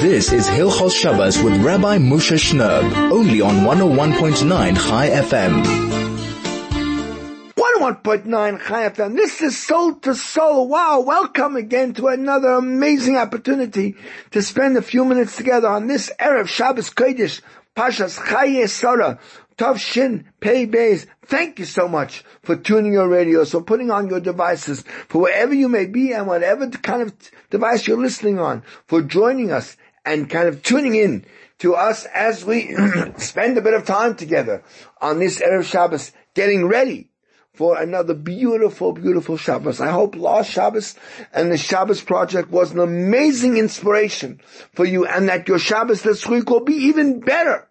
This 0.00 0.30
is 0.30 0.46
Hilchos 0.46 0.92
Shabbos 0.92 1.42
with 1.42 1.56
Rabbi 1.64 1.96
Moshe 1.96 2.36
Shnerb, 2.36 3.10
only 3.10 3.40
on 3.40 3.64
101.9 3.64 4.76
Chai 4.76 5.08
FM. 5.08 5.64
101.9 7.54 8.60
Chai 8.60 8.90
FM. 8.90 9.16
This 9.16 9.40
is 9.40 9.58
Soul 9.58 9.94
to 10.00 10.14
Soul. 10.14 10.68
Wow, 10.68 11.00
welcome 11.00 11.56
again 11.56 11.94
to 11.94 12.08
another 12.08 12.50
amazing 12.50 13.16
opportunity 13.16 13.96
to 14.32 14.42
spend 14.42 14.76
a 14.76 14.82
few 14.82 15.02
minutes 15.02 15.34
together 15.34 15.68
on 15.68 15.86
this 15.86 16.12
Erev 16.20 16.46
Shabbos 16.46 16.90
Kodesh, 16.90 17.40
Pashas 17.74 18.18
Chaye 18.18 18.68
Sora, 18.68 19.18
Tov 19.56 19.78
Shin 19.78 20.26
Pei 20.40 20.66
Beis. 20.66 21.06
Thank 21.24 21.58
you 21.58 21.64
so 21.64 21.88
much 21.88 22.22
for 22.42 22.54
tuning 22.54 22.92
your 22.92 23.08
radios, 23.08 23.50
for 23.50 23.62
putting 23.62 23.90
on 23.90 24.08
your 24.08 24.20
devices, 24.20 24.84
for 25.08 25.22
wherever 25.22 25.54
you 25.54 25.68
may 25.68 25.86
be 25.86 26.12
and 26.12 26.26
whatever 26.26 26.68
kind 26.68 27.02
of 27.02 27.14
device 27.48 27.86
you're 27.86 27.96
listening 27.96 28.38
on, 28.38 28.62
for 28.86 29.00
joining 29.00 29.50
us 29.50 29.76
and 30.06 30.30
kind 30.30 30.48
of 30.48 30.62
tuning 30.62 30.94
in 30.94 31.26
to 31.58 31.74
us 31.74 32.06
as 32.06 32.44
we 32.44 32.74
spend 33.16 33.58
a 33.58 33.62
bit 33.62 33.74
of 33.74 33.84
time 33.84 34.14
together 34.14 34.62
on 35.00 35.18
this 35.18 35.40
Erev 35.40 35.64
Shabbos, 35.64 36.12
getting 36.34 36.66
ready 36.66 37.10
for 37.52 37.80
another 37.80 38.14
beautiful, 38.14 38.92
beautiful 38.92 39.36
Shabbos. 39.36 39.80
I 39.80 39.90
hope 39.90 40.14
last 40.14 40.50
Shabbos 40.50 40.94
and 41.32 41.50
the 41.50 41.56
Shabbos 41.56 42.02
project 42.02 42.50
was 42.50 42.72
an 42.72 42.80
amazing 42.80 43.56
inspiration 43.56 44.40
for 44.74 44.84
you 44.84 45.06
and 45.06 45.28
that 45.28 45.48
your 45.48 45.58
Shabbos 45.58 46.02
this 46.02 46.26
week 46.26 46.50
will 46.50 46.64
be 46.64 46.74
even 46.74 47.20
better 47.20 47.66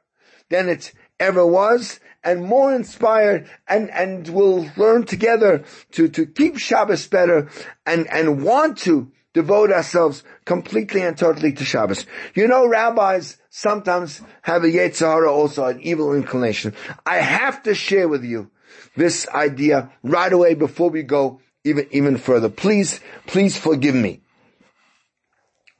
than 0.49 0.69
it 0.69 0.91
ever 1.19 1.45
was 1.45 1.99
and 2.23 2.43
more 2.43 2.73
inspired 2.73 3.47
and, 3.67 3.91
and 3.91 4.27
we'll 4.29 4.69
learn 4.75 5.05
together 5.05 5.63
to, 5.91 6.09
to 6.09 6.25
keep 6.25 6.57
Shabbos 6.57 7.07
better 7.07 7.47
and, 7.85 8.07
and 8.07 8.43
want 8.43 8.79
to 8.79 9.11
devote 9.35 9.69
ourselves 9.69 10.23
completely 10.45 11.01
and 11.01 11.17
totally 11.17 11.51
to 11.51 11.65
Shabbos. 11.65 12.05
You 12.33 12.47
know, 12.47 12.65
rabbis 12.65 13.37
sometimes 13.49 14.21
have 14.41 14.63
a 14.63 14.67
Yetzer 14.67 15.05
Hara 15.05 15.31
also, 15.31 15.65
an 15.65 15.81
evil 15.81 16.15
inclination. 16.15 16.73
I 17.05 17.17
have 17.17 17.61
to 17.63 17.75
share 17.75 18.07
with 18.07 18.23
you 18.23 18.49
this 18.95 19.27
idea 19.27 19.91
right 20.03 20.31
away 20.31 20.53
before 20.55 20.89
we 20.89 21.03
go 21.03 21.41
even, 21.65 21.87
even 21.91 22.17
further. 22.17 22.47
Please, 22.49 23.01
please 23.27 23.57
forgive 23.57 23.93
me. 23.93 24.21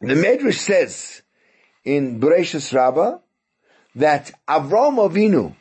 The 0.02 0.16
Medrash 0.16 0.58
says 0.58 1.22
in 1.86 2.20
Bereshis 2.20 2.74
Rabbah 2.74 3.20
that 3.96 4.32
Avram 4.50 4.98
Avinu 4.98 5.56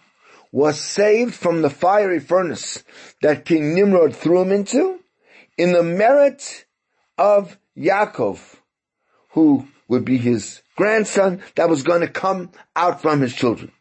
was 0.51 0.81
saved 0.81 1.35
from 1.35 1.63
the 1.63 1.71
fiery 1.71 2.19
furnace 2.19 2.83
that 3.23 3.45
King 3.45 3.75
Nimrod 3.77 4.17
threw 4.17 4.43
him 4.43 4.51
into 4.51 4.99
in 5.57 5.73
the 5.73 5.85
merit 5.85 6.65
of 7.17 7.57
Yaakov, 7.77 8.57
who 9.31 9.67
would 9.89 10.05
be 10.05 10.19
his 10.19 10.63
grandson 10.77 11.43
that 11.57 11.69
was 11.69 11.83
going 11.83 12.01
to 12.01 12.09
come 12.09 12.51
out 12.75 13.03
from 13.03 13.21
his 13.21 13.35
children. 13.35 13.73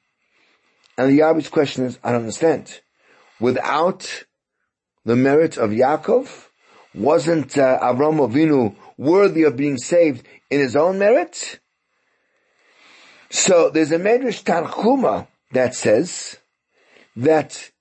And 0.98 1.12
the 1.12 1.24
obvious 1.24 1.50
question 1.50 1.86
is, 1.86 1.98
I 2.04 2.12
don't 2.12 2.22
understand. 2.22 2.82
Without 3.40 4.26
the 5.06 5.16
merit 5.16 5.58
of 5.58 5.72
Yaakov, 5.72 6.48
wasn't 6.94 7.58
uh, 7.58 7.80
Avram 7.82 8.20
Avinu 8.20 8.76
worthy 8.98 9.44
of 9.44 9.58
being 9.58 9.78
saved 9.78 10.26
in 10.50 10.60
his 10.60 10.76
own 10.76 11.00
merit? 11.00 11.60
So 13.30 13.72
there's 13.72 13.92
a 13.92 13.98
Medrash 13.98 14.44
Tanchuma 14.44 15.28
that 15.52 15.74
says 15.74 16.38
that 17.16 17.72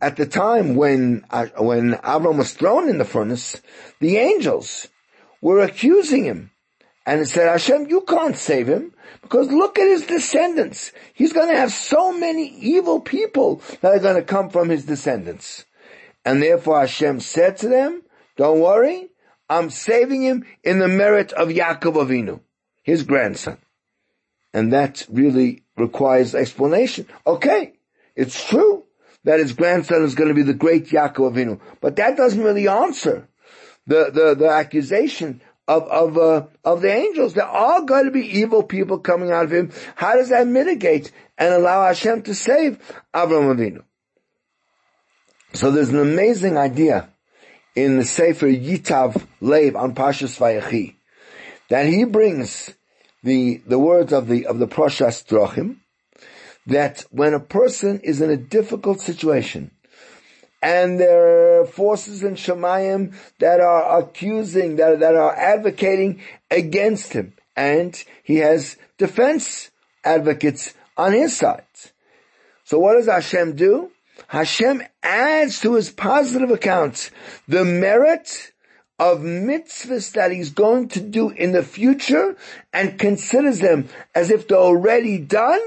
at 0.00 0.16
the 0.16 0.26
time 0.26 0.76
when 0.76 1.24
uh, 1.30 1.46
when 1.58 1.94
Avram 1.94 2.38
was 2.38 2.52
thrown 2.52 2.88
in 2.88 2.98
the 2.98 3.04
furnace, 3.04 3.60
the 3.98 4.18
angels 4.18 4.86
were 5.40 5.60
accusing 5.60 6.24
him. 6.24 6.50
And 7.06 7.26
said, 7.26 7.48
Hashem, 7.48 7.88
you 7.88 8.02
can't 8.02 8.36
save 8.36 8.68
him 8.68 8.92
because 9.22 9.50
look 9.50 9.78
at 9.78 9.88
his 9.88 10.06
descendants. 10.06 10.92
He's 11.14 11.32
going 11.32 11.48
to 11.48 11.56
have 11.56 11.72
so 11.72 12.12
many 12.12 12.46
evil 12.48 13.00
people 13.00 13.62
that 13.80 13.92
are 13.94 13.98
going 13.98 14.16
to 14.16 14.22
come 14.22 14.50
from 14.50 14.68
his 14.68 14.84
descendants. 14.84 15.64
And 16.24 16.42
therefore 16.42 16.80
Hashem 16.80 17.20
said 17.20 17.56
to 17.58 17.68
them, 17.68 18.02
don't 18.36 18.60
worry, 18.60 19.08
I'm 19.48 19.70
saving 19.70 20.22
him 20.22 20.44
in 20.62 20.78
the 20.78 20.88
merit 20.88 21.32
of 21.32 21.48
Yaakov 21.48 21.94
Avinu, 21.94 22.40
his 22.82 23.02
grandson. 23.02 23.58
And 24.52 24.72
that 24.72 25.06
really 25.10 25.64
requires 25.76 26.34
explanation. 26.34 27.06
Okay, 27.26 27.72
it's 28.14 28.48
true 28.48 28.84
that 29.24 29.40
his 29.40 29.52
grandson 29.52 30.04
is 30.04 30.14
going 30.14 30.28
to 30.28 30.34
be 30.34 30.42
the 30.42 30.54
great 30.54 30.86
Yaakov 30.86 31.32
Avinu, 31.32 31.60
but 31.80 31.96
that 31.96 32.16
doesn't 32.16 32.42
really 32.42 32.68
answer 32.68 33.26
the, 33.86 34.10
the, 34.12 34.34
the 34.34 34.48
accusation 34.48 35.40
of, 35.66 35.84
of, 35.84 36.18
uh, 36.18 36.46
of 36.64 36.82
the 36.82 36.92
angels. 36.92 37.34
There 37.34 37.44
are 37.44 37.82
going 37.82 38.06
to 38.06 38.10
be 38.10 38.38
evil 38.38 38.62
people 38.62 38.98
coming 38.98 39.30
out 39.30 39.44
of 39.44 39.52
him. 39.52 39.72
How 39.94 40.14
does 40.14 40.30
that 40.30 40.46
mitigate 40.46 41.12
and 41.38 41.54
allow 41.54 41.86
Hashem 41.86 42.22
to 42.22 42.34
save 42.34 42.78
Avram 43.14 43.54
Avinu? 43.54 43.82
So 45.52 45.70
there's 45.70 45.90
an 45.90 46.00
amazing 46.00 46.56
idea 46.56 47.10
in 47.74 47.96
the 47.96 48.04
Sefer 48.04 48.46
Yitav 48.46 49.26
Lev 49.40 49.76
on 49.76 49.94
Pashas 49.94 50.38
Vayechi 50.38 50.96
that 51.68 51.86
he 51.86 52.04
brings 52.04 52.74
the, 53.22 53.62
the 53.66 53.78
words 53.78 54.12
of 54.12 54.28
the, 54.28 54.46
of 54.46 54.58
the 54.58 54.68
Proshas 54.68 55.24
Drachim 55.26 55.76
that 56.66 57.04
when 57.10 57.34
a 57.34 57.40
person 57.40 58.00
is 58.00 58.20
in 58.20 58.30
a 58.30 58.36
difficult 58.36 59.00
situation, 59.00 59.70
and 60.62 61.00
there 61.00 61.60
are 61.60 61.66
forces 61.66 62.22
in 62.22 62.34
Shemayim 62.34 63.14
that 63.38 63.60
are 63.60 64.00
accusing, 64.00 64.76
that, 64.76 65.00
that 65.00 65.14
are 65.14 65.34
advocating 65.34 66.20
against 66.50 67.12
him. 67.12 67.32
And 67.56 68.02
he 68.22 68.36
has 68.36 68.76
defense 68.98 69.70
advocates 70.04 70.74
on 70.96 71.12
his 71.12 71.36
side. 71.36 71.64
So 72.64 72.78
what 72.78 72.94
does 72.94 73.06
Hashem 73.06 73.56
do? 73.56 73.90
Hashem 74.28 74.82
adds 75.02 75.60
to 75.60 75.74
his 75.74 75.90
positive 75.90 76.50
accounts 76.50 77.10
the 77.48 77.64
merit 77.64 78.52
of 78.98 79.20
mitzvahs 79.20 80.12
that 80.12 80.30
he's 80.30 80.50
going 80.50 80.88
to 80.88 81.00
do 81.00 81.30
in 81.30 81.52
the 81.52 81.62
future 81.62 82.36
and 82.72 82.98
considers 82.98 83.60
them 83.60 83.88
as 84.14 84.30
if 84.30 84.46
they're 84.46 84.58
already 84.58 85.18
done 85.18 85.60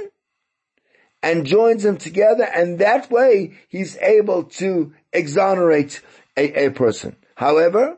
and 1.24 1.46
joins 1.46 1.84
them 1.84 1.98
together, 1.98 2.44
and 2.44 2.78
that 2.80 3.10
way 3.10 3.54
he's 3.70 3.98
able 3.98 4.44
to 4.44 4.94
exonerate 5.14 6.02
a, 6.36 6.66
a 6.66 6.72
person. 6.72 7.16
However, 7.36 7.98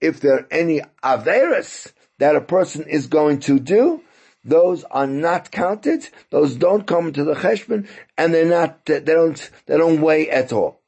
if 0.00 0.20
there 0.20 0.34
are 0.34 0.48
any 0.50 0.82
averas 1.02 1.92
that 2.18 2.36
a 2.36 2.40
person 2.40 2.84
is 2.88 3.06
going 3.06 3.38
to 3.40 3.60
do, 3.60 4.02
those 4.44 4.82
are 4.84 5.06
not 5.06 5.50
counted. 5.50 6.08
Those 6.30 6.56
don't 6.56 6.86
come 6.86 7.12
to 7.12 7.24
the 7.24 7.34
cheshbon, 7.34 7.88
and 8.16 8.34
they're 8.34 8.44
not. 8.44 8.84
They 8.86 9.00
don't. 9.00 9.50
They 9.66 9.76
don't 9.76 10.00
weigh 10.00 10.28
at 10.28 10.52
all. 10.52 10.80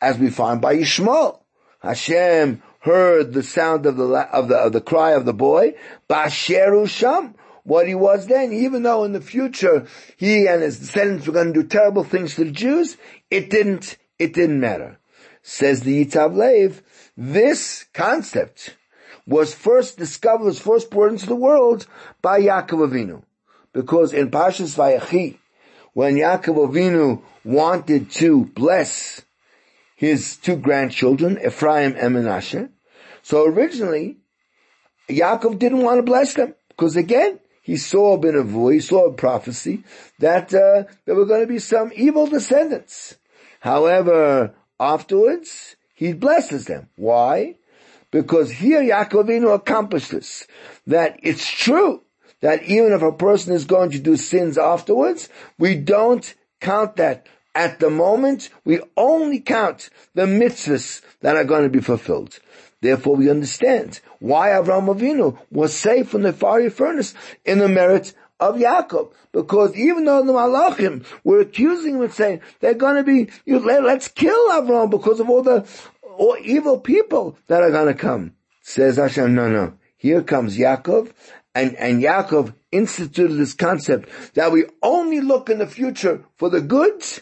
As 0.00 0.18
we 0.18 0.30
find 0.30 0.60
by 0.60 0.76
Yishmael, 0.76 1.40
Hashem 1.80 2.62
heard 2.80 3.32
the 3.32 3.42
sound 3.42 3.86
of 3.86 3.96
the 3.96 4.04
of 4.04 4.48
the 4.48 4.56
of 4.56 4.72
the 4.72 4.80
cry 4.80 5.12
of 5.12 5.24
the 5.24 5.34
boy. 5.34 5.74
Basheru 6.08 6.88
Sham 6.88 7.34
what 7.64 7.86
he 7.86 7.94
was 7.94 8.26
then, 8.26 8.52
even 8.52 8.82
though 8.82 9.04
in 9.04 9.12
the 9.12 9.20
future 9.20 9.86
he 10.16 10.46
and 10.46 10.62
his 10.62 10.78
descendants 10.78 11.26
were 11.26 11.32
going 11.32 11.52
to 11.52 11.62
do 11.62 11.68
terrible 11.68 12.04
things 12.04 12.34
to 12.34 12.44
the 12.44 12.50
Jews, 12.50 12.96
it 13.30 13.50
didn't, 13.50 13.96
it 14.18 14.32
didn't 14.32 14.60
matter. 14.60 14.98
Says 15.42 15.82
the 15.82 16.04
Yitav 16.04 16.34
Lev, 16.34 16.82
this 17.16 17.86
concept 17.92 18.76
was 19.26 19.54
first 19.54 19.96
discovered, 19.96 20.44
was 20.44 20.58
first 20.58 20.90
brought 20.90 21.12
into 21.12 21.26
the 21.26 21.36
world 21.36 21.86
by 22.20 22.40
Yaakov 22.40 22.88
Avinu. 22.88 23.22
Because 23.72 24.12
in 24.12 24.30
Pashas 24.30 24.76
Vayechi, 24.76 25.38
when 25.92 26.16
Yaakov 26.16 26.68
Avinu 26.68 27.22
wanted 27.44 28.10
to 28.10 28.46
bless 28.46 29.22
his 29.94 30.36
two 30.36 30.56
grandchildren, 30.56 31.38
Ephraim 31.44 31.94
and 31.96 32.16
Menashe, 32.16 32.70
so 33.22 33.44
originally, 33.44 34.16
Yaakov 35.08 35.58
didn't 35.58 35.82
want 35.82 35.98
to 35.98 36.02
bless 36.02 36.34
them. 36.34 36.54
Because 36.68 36.96
again, 36.96 37.38
he 37.70 37.76
saw 37.76 38.20
of 38.20 38.72
he 38.72 38.80
saw 38.80 39.06
a 39.06 39.12
prophecy 39.12 39.84
that 40.18 40.52
uh, 40.52 40.90
there 41.04 41.14
were 41.14 41.24
going 41.24 41.42
to 41.42 41.46
be 41.46 41.60
some 41.60 41.92
evil 41.94 42.26
descendants. 42.26 43.14
However, 43.60 44.56
afterwards 44.80 45.76
he 45.94 46.12
blesses 46.12 46.64
them. 46.64 46.88
Why? 46.96 47.54
Because 48.10 48.50
here 48.50 48.82
Yaakovinu 48.82 49.54
accomplished 49.54 50.10
this. 50.10 50.48
That 50.88 51.20
it's 51.22 51.48
true 51.48 52.02
that 52.40 52.64
even 52.64 52.92
if 52.92 53.02
a 53.02 53.12
person 53.12 53.54
is 53.54 53.66
going 53.66 53.92
to 53.92 54.00
do 54.00 54.16
sins 54.16 54.58
afterwards, 54.58 55.28
we 55.56 55.76
don't 55.76 56.34
count 56.60 56.96
that 56.96 57.28
at 57.54 57.78
the 57.78 57.90
moment. 57.90 58.50
We 58.64 58.80
only 58.96 59.38
count 59.38 59.90
the 60.14 60.26
mitzvahs 60.26 61.02
that 61.20 61.36
are 61.36 61.44
going 61.44 61.62
to 61.62 61.68
be 61.68 61.80
fulfilled. 61.80 62.40
Therefore, 62.80 63.16
we 63.16 63.30
understand 63.30 64.00
why 64.20 64.50
Avraham 64.50 64.94
Avinu 64.94 65.38
was 65.50 65.74
saved 65.74 66.08
from 66.08 66.22
the 66.22 66.32
fiery 66.32 66.70
furnace 66.70 67.14
in 67.44 67.58
the 67.58 67.68
merit 67.68 68.14
of 68.38 68.56
Yaakov. 68.56 69.12
Because 69.32 69.76
even 69.76 70.04
though 70.04 70.24
the 70.24 70.32
Malachim 70.32 71.04
were 71.22 71.40
accusing 71.40 71.96
him 71.96 72.02
and 72.02 72.12
saying, 72.12 72.40
they're 72.60 72.74
going 72.74 72.96
to 72.96 73.04
be, 73.04 73.30
you, 73.44 73.58
let's 73.58 74.08
kill 74.08 74.50
Avraham 74.50 74.90
because 74.90 75.20
of 75.20 75.28
all 75.28 75.42
the 75.42 75.66
all 76.02 76.36
evil 76.42 76.78
people 76.78 77.38
that 77.46 77.62
are 77.62 77.70
going 77.70 77.86
to 77.86 77.94
come. 77.94 78.34
Says 78.62 78.96
Hashem, 78.96 79.34
no, 79.34 79.50
no. 79.50 79.74
Here 79.96 80.22
comes 80.22 80.56
Yaakov, 80.56 81.12
and, 81.54 81.74
and 81.76 82.02
Yaakov 82.02 82.54
instituted 82.70 83.34
this 83.36 83.54
concept 83.54 84.08
that 84.34 84.52
we 84.52 84.66
only 84.82 85.20
look 85.20 85.48
in 85.48 85.58
the 85.58 85.66
future 85.66 86.24
for 86.36 86.50
the 86.50 86.60
goods 86.60 87.20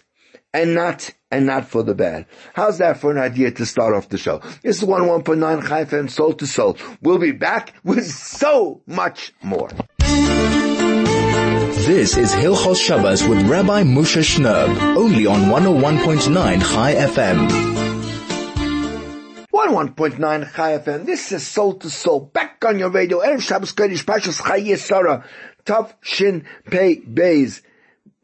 and 0.53 0.75
not 0.75 1.11
and 1.31 1.47
not 1.47 1.67
for 1.67 1.83
the 1.83 1.95
bad. 1.95 2.27
How's 2.55 2.79
that 2.79 2.99
for 2.99 3.11
an 3.11 3.19
idea 3.19 3.50
to 3.53 3.67
start 3.67 3.95
off 3.95 4.09
the 4.09 4.19
show? 4.19 4.41
This 4.62 4.79
is 4.79 4.85
one 4.85 5.03
oh 5.03 5.09
one 5.09 5.23
point 5.23 5.41
nine 5.41 5.62
Chai 5.62 5.85
FM 5.85 6.11
Soul 6.11 6.33
to 6.35 6.47
Soul. 6.47 6.77
We'll 7.03 7.19
be 7.19 7.33
back 7.33 7.75
with 7.85 8.06
so 8.06 8.83
much 8.87 9.33
more. 9.43 9.69
This 11.89 12.17
is 12.17 12.33
Hilchos 12.33 12.77
Shabbos 12.77 13.27
with 13.27 13.47
Rabbi 13.49 13.83
Moshe 13.83 14.23
Shnerb, 14.23 14.97
only 14.97 15.27
on 15.27 15.43
101.9 15.43 16.35
Chai 16.61 16.95
FM. 16.95 17.49
101.9 19.53 20.55
Chai 20.55 20.79
FM. 20.79 21.06
This 21.06 21.33
is 21.33 21.47
Soul 21.47 21.75
to 21.75 21.89
Soul. 21.91 22.21
Back 22.21 22.65
on 22.67 22.79
your 22.79 22.91
radio. 22.91 23.21
Erev 23.21 23.41
Shabbos 23.41 23.73
Kodesh 23.73 24.05
Pashas 24.05 24.41
Chaye 24.41 24.77
Sarah. 24.77 25.25
Tav 25.65 25.95
Shin 26.00 26.45
Pei 26.71 26.97
Beis. 26.97 27.62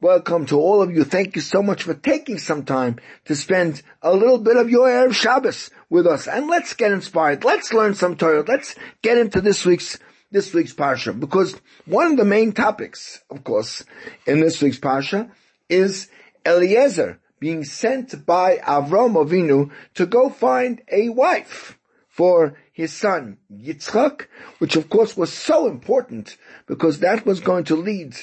Welcome 0.05 0.45
to 0.49 0.61
all 0.61 0.83
of 0.83 0.95
you. 0.95 1.03
Thank 1.03 1.35
you 1.35 1.41
so 1.41 1.62
much 1.62 1.85
for 1.85 1.95
taking 1.95 2.37
some 2.37 2.67
time 2.67 2.99
to 3.25 3.35
spend 3.35 3.81
a 4.03 4.15
little 4.15 4.37
bit 4.37 4.59
of 4.59 4.69
your 4.69 4.87
Erev 4.87 5.15
Shabbos 5.15 5.71
with 5.89 6.06
us. 6.06 6.29
And 6.29 6.47
let's 6.47 6.75
get 6.75 6.93
inspired. 6.93 7.43
Let's 7.43 7.73
learn 7.73 7.95
some 7.95 8.15
Torah. 8.15 8.45
Let's 8.47 8.75
get 9.01 9.17
into 9.17 9.41
this 9.41 9.65
week's 9.65 9.99
this 10.31 10.53
week's 10.53 10.75
parsha 10.75 11.19
because 11.19 11.59
one 11.87 12.11
of 12.11 12.17
the 12.19 12.27
main 12.27 12.53
topics, 12.53 13.23
of 13.31 13.45
course, 13.45 13.83
in 14.27 14.41
this 14.41 14.61
week's 14.61 14.79
parsha 14.79 15.31
is 15.71 16.11
Eliezer 16.45 17.19
being 17.41 17.65
sent 17.65 18.27
by 18.27 18.59
Avram 18.59 19.15
Avinu 19.15 19.71
to 19.95 20.05
go 20.05 20.29
find 20.29 20.83
a 20.93 21.09
wife 21.09 21.79
for 22.09 22.59
his 22.75 22.93
son 22.93 23.39
Yitzchak, 23.50 24.27
which 24.59 24.77
of 24.77 24.91
course 24.91 25.17
was 25.17 25.33
so 25.33 25.67
important 25.67 26.37
because 26.67 26.99
that 26.99 27.25
was 27.25 27.41
going 27.41 27.65
to 27.65 27.75
lead 27.75 28.15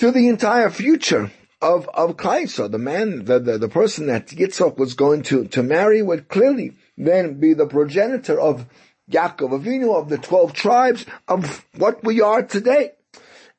to 0.00 0.10
the 0.10 0.28
entire 0.28 0.70
future 0.70 1.30
of, 1.60 1.86
of 1.92 2.16
Klaiso. 2.16 2.70
The 2.70 2.78
man, 2.78 3.26
the, 3.26 3.38
the, 3.38 3.58
the 3.58 3.68
person 3.68 4.06
that 4.06 4.28
Yitzchak 4.28 4.78
was 4.78 4.94
going 4.94 5.22
to, 5.24 5.44
to 5.48 5.62
marry 5.62 6.00
would 6.00 6.26
clearly 6.28 6.72
then 6.96 7.38
be 7.38 7.52
the 7.52 7.66
progenitor 7.66 8.40
of 8.40 8.64
Yaakov 9.10 9.60
Avinu, 9.60 9.94
of 9.94 10.08
the 10.08 10.16
12 10.16 10.54
tribes, 10.54 11.04
of 11.28 11.66
what 11.76 12.02
we 12.02 12.22
are 12.22 12.42
today. 12.42 12.92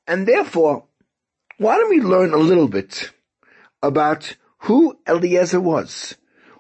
And 0.08 0.28
therefore, 0.28 0.86
why 1.60 1.78
don't 1.78 1.92
we 1.92 2.02
learn 2.02 2.34
a 2.34 2.38
little 2.38 2.68
bit 2.68 3.12
about 3.84 4.36
who 4.62 4.98
Eliezer 5.08 5.62
was, 5.62 6.16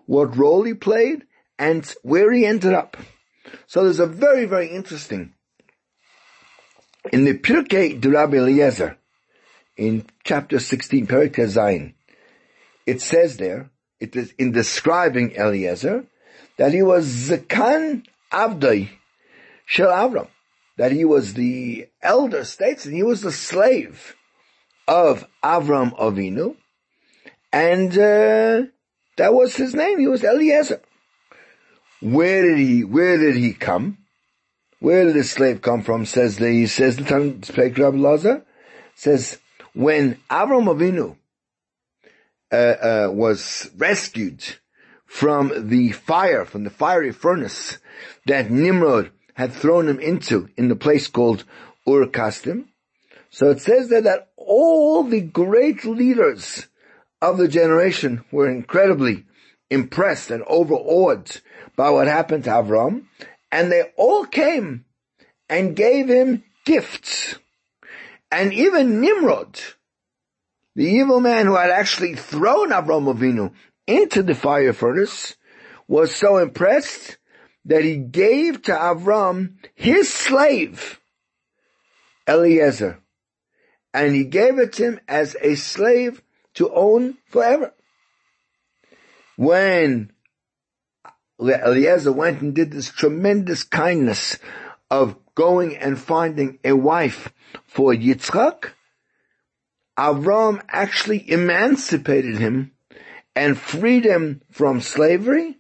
what 0.05 0.37
role 0.37 0.61
he 0.61 0.75
played, 0.75 1.23
and 1.57 1.91
where 2.03 2.31
he 2.31 2.45
ended 2.45 2.73
up. 2.73 2.97
So 3.65 3.83
there's 3.83 3.99
a 3.99 4.05
very, 4.05 4.45
very 4.45 4.67
interesting, 4.67 5.33
in 7.11 7.25
the 7.25 7.33
Pirkei 7.35 7.99
de 7.99 8.11
Rabbi 8.11 8.37
Eliezer, 8.37 8.99
in 9.81 10.05
chapter 10.23 10.59
16, 10.59 11.07
Perek 11.07 11.33
Zayin, 11.33 11.95
it 12.85 13.01
says 13.01 13.37
there, 13.37 13.71
it 13.99 14.15
is 14.15 14.31
in 14.37 14.51
describing 14.51 15.35
Eliezer, 15.35 16.05
that 16.57 16.71
he 16.71 16.83
was 16.83 17.07
Zakan 17.07 18.05
Avdai 18.31 18.89
Shel 19.65 19.89
Avram, 19.89 20.27
that 20.77 20.91
he 20.91 21.03
was 21.03 21.33
the 21.33 21.87
elder 22.03 22.45
statesman, 22.45 22.93
he 22.93 23.01
was 23.01 23.21
the 23.21 23.31
slave 23.31 24.15
of 24.87 25.25
Avram 25.43 25.97
Avinu, 25.97 26.55
and 27.51 27.91
uh, 27.93 28.69
that 29.17 29.33
was 29.33 29.55
his 29.55 29.73
name. 29.73 29.99
He 29.99 30.07
was 30.07 30.23
Eliezer. 30.23 30.81
Where 32.01 32.43
did 32.43 32.59
he? 32.59 32.83
Where 32.83 33.17
did 33.17 33.35
he 33.35 33.53
come? 33.53 33.97
Where 34.79 35.05
did 35.05 35.15
the 35.15 35.23
slave 35.23 35.61
come 35.61 35.81
from? 35.81 36.05
Says 36.05 36.37
the 36.37 36.67
says 36.67 36.97
the 36.97 37.03
Talmud 37.03 37.49
Rabbi 37.57 37.97
Lazar 37.97 38.45
says 38.95 39.39
when 39.73 40.15
Avram 40.29 40.67
Avinu 40.67 41.15
uh, 42.51 42.55
uh, 42.55 43.11
was 43.11 43.69
rescued 43.77 44.43
from 45.05 45.69
the 45.69 45.91
fire, 45.91 46.45
from 46.45 46.63
the 46.63 46.69
fiery 46.69 47.11
furnace 47.11 47.77
that 48.25 48.49
Nimrod 48.49 49.11
had 49.35 49.53
thrown 49.53 49.87
him 49.87 49.99
into 49.99 50.49
in 50.57 50.67
the 50.67 50.75
place 50.75 51.07
called 51.07 51.43
Ur 51.87 52.05
Kasdim. 52.07 52.65
So 53.29 53.49
it 53.49 53.61
says 53.61 53.89
there 53.89 54.01
that 54.01 54.29
all 54.35 55.03
the 55.03 55.21
great 55.21 55.85
leaders 55.85 56.67
of 57.21 57.37
the 57.37 57.47
generation 57.47 58.23
were 58.31 58.49
incredibly 58.49 59.25
impressed 59.69 60.31
and 60.31 60.43
overawed 60.43 61.39
by 61.75 61.89
what 61.89 62.07
happened 62.07 62.43
to 62.43 62.49
Avram, 62.49 63.05
and 63.51 63.71
they 63.71 63.83
all 63.95 64.25
came 64.25 64.85
and 65.49 65.75
gave 65.75 66.09
him 66.09 66.43
gifts. 66.65 67.35
And 68.31 68.53
even 68.53 69.01
Nimrod, 69.01 69.59
the 70.75 70.85
evil 70.85 71.19
man 71.19 71.47
who 71.47 71.55
had 71.55 71.69
actually 71.69 72.15
thrown 72.15 72.69
Avram 72.69 73.13
Avinu 73.13 73.53
into 73.85 74.23
the 74.23 74.33
fire 74.33 74.71
furnace, 74.71 75.35
was 75.87 76.15
so 76.15 76.37
impressed 76.37 77.17
that 77.65 77.83
he 77.83 77.97
gave 77.97 78.61
to 78.63 78.71
Avram 78.71 79.55
his 79.75 80.11
slave, 80.11 81.01
Eliezer. 82.27 82.99
And 83.93 84.15
he 84.15 84.23
gave 84.23 84.57
it 84.57 84.73
to 84.73 84.83
him 84.83 84.99
as 85.09 85.35
a 85.41 85.55
slave 85.55 86.21
to 86.53 86.73
own 86.73 87.17
forever. 87.25 87.73
When 89.35 90.13
Eliezer 91.41 92.13
went 92.13 92.41
and 92.41 92.53
did 92.53 92.71
this 92.71 92.89
tremendous 92.89 93.63
kindness 93.63 94.37
of 94.89 95.17
going 95.41 95.75
and 95.75 95.97
finding 95.97 96.59
a 96.63 96.71
wife 96.71 97.33
for 97.65 97.95
Yitzchak, 97.95 98.73
Avram 99.97 100.61
actually 100.69 101.31
emancipated 101.31 102.37
him 102.37 102.73
and 103.35 103.57
freed 103.57 104.05
him 104.05 104.43
from 104.51 104.81
slavery, 104.81 105.57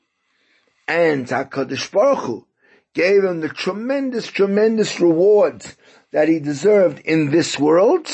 and 0.87 1.25
HaKadosh 1.25 1.91
Baruch 1.91 2.19
Hu 2.25 2.45
gave 2.93 3.23
him 3.23 3.39
the 3.39 3.49
tremendous, 3.49 4.27
tremendous 4.27 4.99
rewards 4.99 5.75
that 6.11 6.27
he 6.27 6.39
deserved 6.39 6.99
in 6.99 7.31
this 7.31 7.57
world, 7.57 8.07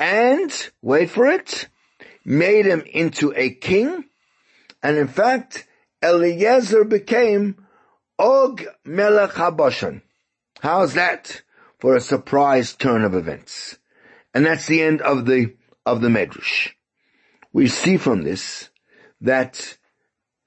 and, 0.00 0.50
wait 0.82 1.10
for 1.10 1.28
it, 1.28 1.68
made 2.24 2.66
him 2.66 2.82
into 2.92 3.32
a 3.36 3.50
king, 3.50 4.04
and 4.82 4.96
in 4.96 5.06
fact, 5.06 5.64
Eliezer 6.02 6.82
became 6.82 7.64
Og 8.18 8.64
Melech 8.84 9.30
HaBashan. 9.30 10.02
How's 10.62 10.94
that 10.94 11.42
for 11.80 11.96
a 11.96 12.00
surprise 12.00 12.72
turn 12.74 13.02
of 13.02 13.16
events? 13.16 13.78
And 14.32 14.46
that's 14.46 14.68
the 14.68 14.80
end 14.80 15.00
of 15.00 15.26
the, 15.26 15.56
of 15.84 16.00
the 16.00 16.06
Medrash. 16.06 16.70
We 17.52 17.66
see 17.66 17.96
from 17.96 18.22
this 18.22 18.70
that 19.22 19.76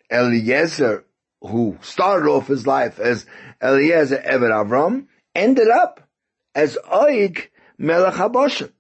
Eliezer, 0.10 1.04
who 1.42 1.78
started 1.82 2.30
off 2.30 2.48
his 2.48 2.66
life 2.66 2.98
as 2.98 3.26
Eliezer 3.62 4.24
Eved 4.26 4.52
Avram, 4.52 5.08
ended 5.36 5.68
up 5.68 6.08
as 6.56 6.78
Oig 6.90 7.50
Melech 7.78 8.14
HaBashan. 8.14 8.72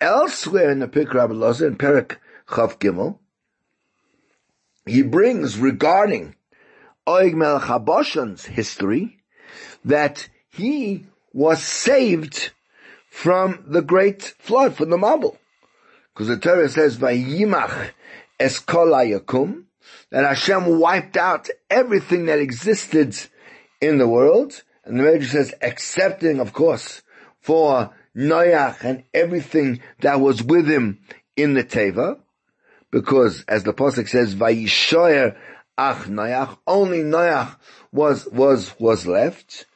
Elsewhere 0.00 0.70
in 0.70 0.78
the 0.78 0.86
Rabbi 0.86 1.34
Loza, 1.34 1.66
in 1.66 1.76
Perik 1.76 2.16
Chav 2.48 2.78
Gimel, 2.78 3.18
he 4.86 5.02
brings 5.02 5.58
regarding 5.58 6.34
Oig 7.06 7.34
Melech 7.34 7.64
HaBashan's 7.64 8.46
history 8.46 9.19
that 9.84 10.28
he 10.50 11.06
was 11.32 11.62
saved 11.62 12.50
from 13.08 13.64
the 13.66 13.82
great 13.82 14.22
flood, 14.38 14.74
from 14.74 14.90
the 14.90 14.96
Mabul. 14.96 15.36
Because 16.12 16.28
the 16.28 16.38
Torah 16.38 16.68
says, 16.68 16.98
Vayimach 16.98 17.90
Eskola 18.38 19.18
Yakum, 19.18 19.64
that 20.10 20.24
Hashem 20.24 20.78
wiped 20.78 21.16
out 21.16 21.48
everything 21.68 22.26
that 22.26 22.38
existed 22.38 23.16
in 23.80 23.98
the 23.98 24.08
world. 24.08 24.62
And 24.84 24.98
the 24.98 25.04
Medrash 25.04 25.30
says, 25.30 25.54
excepting, 25.60 26.40
of 26.40 26.52
course, 26.52 27.02
for 27.40 27.94
Noach 28.16 28.82
and 28.82 29.04
everything 29.14 29.80
that 30.00 30.20
was 30.20 30.42
with 30.42 30.68
him 30.68 30.98
in 31.36 31.54
the 31.54 31.64
Teva, 31.64 32.18
because 32.90 33.44
as 33.46 33.62
the 33.62 33.72
Pasuk 33.72 34.08
says, 34.08 34.34
Vayishoyer 34.34 35.36
Ach 35.78 36.06
Noach, 36.06 36.58
only 36.66 36.98
Noach 36.98 37.56
was, 37.92 38.26
was, 38.26 38.74
was 38.78 39.06
left, 39.06 39.66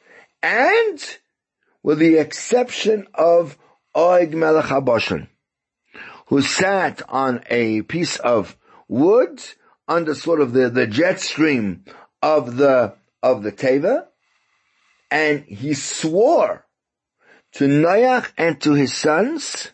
and 0.45 1.17
with 1.81 1.97
the 1.97 2.17
exception 2.17 3.07
of 3.15 3.57
Oig 3.95 4.33
Melech 4.33 4.65
HaBashan, 4.65 5.27
who 6.27 6.43
sat 6.43 7.01
on 7.09 7.43
a 7.49 7.81
piece 7.81 8.17
of 8.17 8.55
wood 8.87 9.41
under 9.87 10.13
sort 10.13 10.41
of 10.41 10.53
the, 10.53 10.69
the 10.69 10.85
jet 10.85 11.19
stream 11.19 11.83
of 12.21 12.57
the, 12.57 12.93
of 13.23 13.41
the 13.41 13.51
Teva, 13.51 14.05
and 15.09 15.43
he 15.45 15.73
swore 15.73 16.63
to 17.53 17.63
Noach 17.65 18.31
and 18.37 18.61
to 18.61 18.73
his 18.73 18.93
sons 18.93 19.71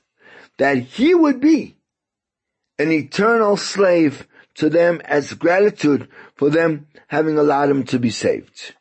that 0.57 0.77
he 0.77 1.13
would 1.13 1.41
be 1.41 1.75
an 2.79 2.93
eternal 2.93 3.57
slave 3.57 4.25
to 4.55 4.69
them 4.69 5.01
as 5.03 5.33
gratitude 5.33 6.07
for 6.35 6.49
them 6.49 6.87
having 7.07 7.37
allowed 7.37 7.69
him 7.69 7.83
to 7.83 7.99
be 7.99 8.09
saved. 8.09 8.73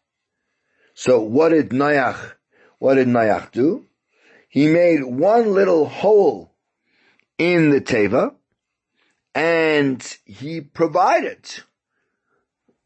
So 1.00 1.18
what 1.22 1.48
did 1.48 1.70
Noach, 1.70 2.32
what 2.78 2.96
did 2.96 3.08
Noach 3.08 3.52
do? 3.52 3.86
He 4.50 4.68
made 4.68 5.02
one 5.02 5.54
little 5.54 5.86
hole 5.86 6.52
in 7.38 7.70
the 7.70 7.80
teva, 7.80 8.34
and 9.34 10.18
he 10.26 10.60
provided 10.60 11.48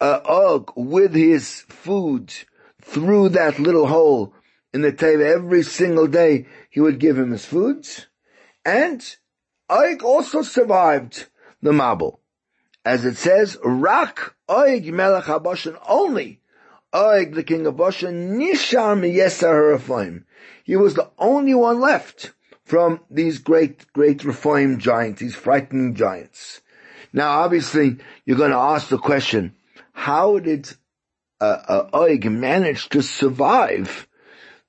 a 0.00 0.22
og 0.24 0.70
with 0.76 1.12
his 1.12 1.62
food 1.62 2.32
through 2.80 3.30
that 3.30 3.58
little 3.58 3.88
hole 3.88 4.32
in 4.72 4.82
the 4.82 4.92
teva 4.92 5.34
every 5.34 5.64
single 5.64 6.06
day. 6.06 6.46
He 6.70 6.78
would 6.78 7.00
give 7.00 7.18
him 7.18 7.32
his 7.32 7.44
food. 7.44 7.84
and 8.64 9.04
Og 9.68 10.04
also 10.04 10.42
survived 10.42 11.26
the 11.60 11.72
Mabul. 11.72 12.20
As 12.84 13.04
it 13.04 13.16
says, 13.16 13.58
Rak 13.64 14.36
Oig 14.48 14.92
Melech 14.92 15.24
HaBashan 15.24 15.76
only. 15.88 16.42
Og, 16.94 17.34
the 17.34 17.42
king 17.42 17.66
of 17.66 17.76
Bashan, 17.76 18.38
Nishar 18.38 18.96
Miyeser 18.96 20.22
He 20.62 20.76
was 20.76 20.94
the 20.94 21.10
only 21.18 21.54
one 21.54 21.80
left 21.80 22.32
from 22.64 23.00
these 23.10 23.38
great, 23.38 23.92
great 23.92 24.24
Rephaim 24.24 24.78
giants, 24.78 25.20
these 25.20 25.34
frightening 25.34 25.94
giants. 25.94 26.60
Now 27.12 27.40
obviously, 27.40 27.98
you're 28.24 28.38
going 28.38 28.52
to 28.52 28.56
ask 28.56 28.88
the 28.88 28.98
question, 28.98 29.56
how 29.92 30.38
did 30.38 30.72
uh, 31.40 31.44
uh, 31.68 31.88
Og 31.92 32.24
manage 32.30 32.88
to 32.90 33.02
survive 33.02 34.06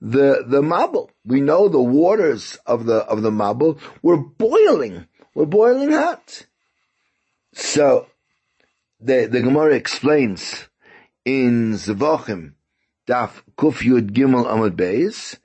the, 0.02 0.44
the 0.48 0.62
Mabul. 0.62 1.10
We 1.26 1.42
know 1.42 1.68
the 1.68 1.82
waters 1.82 2.58
of 2.66 2.86
the, 2.86 2.98
of 2.98 3.22
the 3.22 3.32
Mabul 3.32 3.80
were 4.02 4.18
boiling, 4.18 5.08
were 5.34 5.46
boiling 5.46 5.92
hot. 5.92 6.46
So, 7.54 8.08
the, 9.00 9.28
the 9.32 9.42
Gemara 9.42 9.76
explains 9.76 10.68
in 11.26 11.74
Zevachim, 11.74 12.54
Daf 13.08 13.42
Kuf 13.58 13.82
Yud 13.82 14.12
Gimel 14.12 14.46
Amud 14.46 14.76
Beis, 14.76 15.38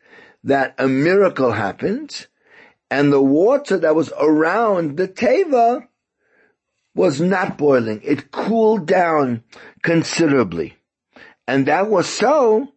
that 0.44 0.74
a 0.78 0.86
miracle 0.86 1.52
happened, 1.52 2.26
and 2.90 3.12
the 3.12 3.22
water 3.22 3.78
that 3.78 3.94
was 3.94 4.12
around 4.18 4.96
the 4.96 5.08
Teva 5.08 5.86
was 6.94 7.20
not 7.20 7.56
boiling. 7.56 8.00
It 8.02 8.30
cooled 8.30 8.86
down 8.86 9.44
considerably. 9.82 10.76
And 11.46 11.66
that 11.66 11.88
was 11.88 12.08
so 12.08 12.68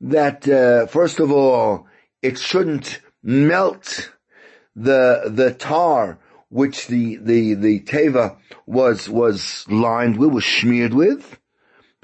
that 0.00 0.48
uh, 0.48 0.86
first 0.86 1.20
of 1.20 1.32
all, 1.32 1.86
it 2.22 2.38
shouldn't 2.38 3.00
melt 3.22 4.12
the 4.74 5.24
the 5.26 5.52
tar 5.52 6.18
which 6.48 6.86
the 6.86 7.16
the 7.16 7.54
the 7.54 7.80
teva 7.80 8.36
was 8.66 9.08
was 9.08 9.64
lined 9.68 10.16
with, 10.16 10.30
was 10.30 10.44
smeared 10.44 10.94
with, 10.94 11.38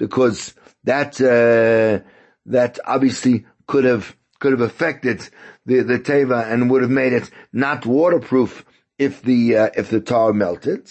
because 0.05 0.53
that 0.83 1.19
uh, 1.21 2.03
that 2.45 2.79
obviously 2.85 3.45
could 3.67 3.85
have 3.85 4.15
could 4.39 4.51
have 4.51 4.61
affected 4.61 5.29
the 5.65 5.81
the 5.81 5.99
teva 5.99 6.51
and 6.51 6.69
would 6.69 6.81
have 6.81 6.91
made 6.91 7.13
it 7.13 7.29
not 7.51 7.85
waterproof 7.85 8.65
if 8.97 9.21
the 9.21 9.57
uh, 9.57 9.69
if 9.75 9.89
the 9.89 10.01
tar 10.01 10.33
melted, 10.33 10.89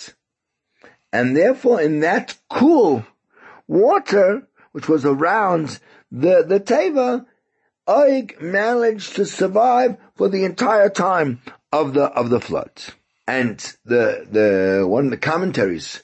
and 1.13 1.37
therefore 1.37 1.81
in 1.81 2.01
that 2.01 2.37
cool 2.49 3.05
water 3.69 4.49
which 4.73 4.89
was 4.89 5.05
around 5.05 5.79
the, 6.11 6.43
the 6.43 6.61
Teva, 6.61 7.27
Og 7.87 8.41
managed 8.41 9.17
to 9.17 9.27
survive 9.27 9.97
for 10.15 10.29
the 10.29 10.45
entire 10.45 10.89
time 10.89 11.41
of 11.73 11.95
the, 11.95 12.05
of 12.05 12.31
the 12.31 12.41
flood. 12.41 12.71
And 13.27 13.59
the, 13.85 14.27
the, 14.31 14.87
one 14.87 15.07
of 15.07 15.11
the 15.11 15.17
commentaries 15.17 16.03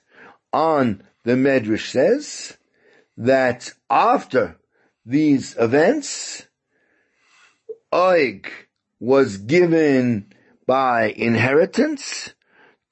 on 0.53 1.03
the 1.25 1.33
Medrash 1.33 1.91
says 1.91 2.58
that 3.19 3.73
after 3.91 4.57
these 5.05 5.57
events, 5.59 6.47
Og 7.93 8.47
was 9.01 9.39
given 9.39 10.33
by 10.67 11.07
inheritance 11.11 12.35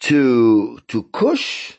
to, 0.01 0.79
to 0.89 1.05
Cush, 1.05 1.79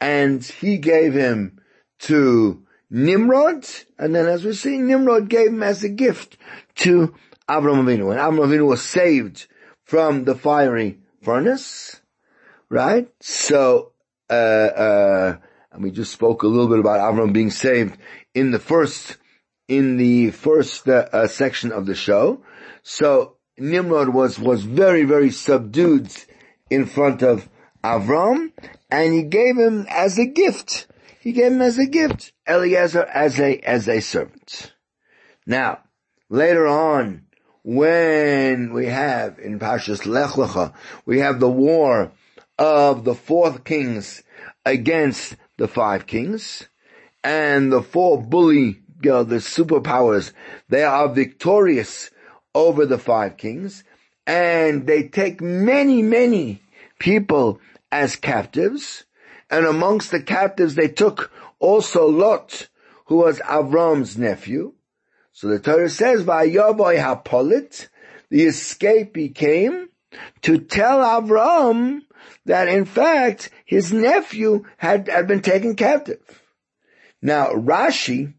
and 0.00 0.42
he 0.42 0.78
gave 0.78 1.14
him 1.14 1.60
to 2.00 2.66
Nimrod, 2.90 3.66
and 3.98 4.14
then 4.14 4.26
as 4.26 4.44
we 4.44 4.52
see, 4.52 4.78
Nimrod 4.78 5.28
gave 5.28 5.48
him 5.48 5.62
as 5.62 5.84
a 5.84 5.88
gift 5.88 6.36
to 6.76 7.14
Avram 7.48 7.84
Avinu. 7.84 8.10
And 8.10 8.18
Avram 8.18 8.46
Avinu 8.46 8.66
was 8.66 8.82
saved 8.82 9.46
from 9.84 10.24
the 10.24 10.34
fiery 10.34 10.98
furnace, 11.22 12.00
right? 12.68 13.08
So, 13.20 13.92
uh, 14.28 14.32
uh, 14.32 15.36
and 15.72 15.82
we 15.82 15.90
just 15.90 16.12
spoke 16.12 16.42
a 16.42 16.46
little 16.46 16.68
bit 16.68 16.78
about 16.78 17.00
Avram 17.00 17.32
being 17.32 17.50
saved 17.50 17.96
in 18.34 18.50
the 18.50 18.58
first, 18.58 19.16
in 19.68 19.96
the 19.96 20.30
first 20.30 20.88
uh, 20.88 21.08
uh 21.12 21.26
section 21.26 21.72
of 21.72 21.86
the 21.86 21.94
show. 21.94 22.42
So, 22.82 23.36
Nimrod 23.58 24.08
was, 24.08 24.38
was 24.38 24.62
very, 24.62 25.04
very 25.04 25.30
subdued 25.30 26.10
in 26.70 26.86
front 26.86 27.22
of 27.22 27.48
Avram, 27.84 28.52
and 28.90 29.12
he 29.12 29.22
gave 29.22 29.56
him 29.56 29.86
as 29.90 30.18
a 30.18 30.26
gift 30.26 30.86
he 31.20 31.32
gave 31.32 31.52
him 31.52 31.60
as 31.60 31.78
a 31.78 31.86
gift, 31.86 32.32
Eliezer 32.48 33.04
as 33.04 33.38
a, 33.38 33.58
as 33.60 33.88
a 33.88 34.00
servant. 34.00 34.72
Now, 35.46 35.80
later 36.30 36.66
on, 36.66 37.26
when 37.62 38.72
we 38.72 38.86
have 38.86 39.38
in 39.38 39.58
Pashas 39.58 40.06
Lech 40.06 40.30
Lecha, 40.30 40.72
we 41.04 41.18
have 41.18 41.38
the 41.38 41.50
war 41.50 42.10
of 42.58 43.04
the 43.04 43.14
fourth 43.14 43.64
kings 43.64 44.22
against 44.64 45.36
the 45.60 45.68
five 45.68 46.06
kings, 46.06 46.68
and 47.22 47.70
the 47.70 47.82
four 47.82 48.20
bully, 48.20 48.80
you 49.02 49.24
the 49.24 49.36
superpowers, 49.36 50.32
they 50.70 50.82
are 50.82 51.06
victorious 51.06 52.10
over 52.54 52.86
the 52.86 52.96
five 52.96 53.36
kings, 53.36 53.84
and 54.26 54.86
they 54.86 55.02
take 55.02 55.42
many, 55.42 56.00
many 56.00 56.62
people 56.98 57.60
as 57.92 58.16
captives, 58.16 59.04
and 59.50 59.66
amongst 59.66 60.10
the 60.10 60.22
captives 60.22 60.76
they 60.76 60.88
took 60.88 61.30
also 61.58 62.08
Lot, 62.08 62.68
who 63.04 63.16
was 63.16 63.38
Avram's 63.40 64.16
nephew. 64.16 64.72
So 65.32 65.48
the 65.48 65.58
Torah 65.58 65.90
says, 65.90 66.24
"Vayoboy 66.24 66.96
hapolit," 66.96 67.88
the 68.30 68.46
escapee 68.46 69.34
came 69.34 69.90
to 70.40 70.56
tell 70.56 71.00
Avram 71.00 72.00
that 72.46 72.68
in 72.68 72.84
fact 72.84 73.50
his 73.64 73.92
nephew 73.92 74.64
had, 74.76 75.08
had 75.08 75.26
been 75.26 75.42
taken 75.42 75.76
captive. 75.76 76.42
Now 77.22 77.48
Rashi 77.48 78.34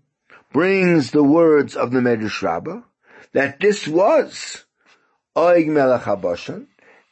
brings 0.52 1.12
the 1.12 1.24
words 1.24 1.76
of 1.76 1.92
the 1.92 2.00
Medrash 2.00 2.42
Rabbah 2.42 2.82
that 3.34 3.60
this 3.60 3.88
was 3.88 4.66
Oig 5.38 5.68
Melech 5.68 6.02
HaBashan, 6.02 6.68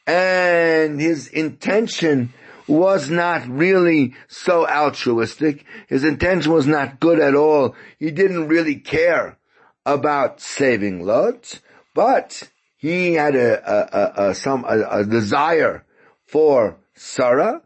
and 0.06 1.00
his 1.00 1.28
intention 1.28 2.32
was 2.66 3.10
not 3.10 3.48
really 3.48 4.14
so 4.28 4.68
altruistic. 4.68 5.64
His 5.88 6.04
intention 6.04 6.52
was 6.52 6.66
not 6.66 7.00
good 7.00 7.18
at 7.18 7.34
all. 7.34 7.74
He 7.98 8.10
didn't 8.10 8.48
really 8.48 8.76
care 8.76 9.38
about 9.86 10.40
saving 10.40 11.04
Lot, 11.04 11.60
but 11.94 12.48
he 12.76 13.14
had 13.14 13.34
a, 13.34 13.70
a, 13.70 13.98
a, 13.98 14.30
a 14.30 14.34
some 14.34 14.64
a, 14.66 15.04
desire 15.04 15.84
for 16.26 16.78
Sarah, 17.00 17.62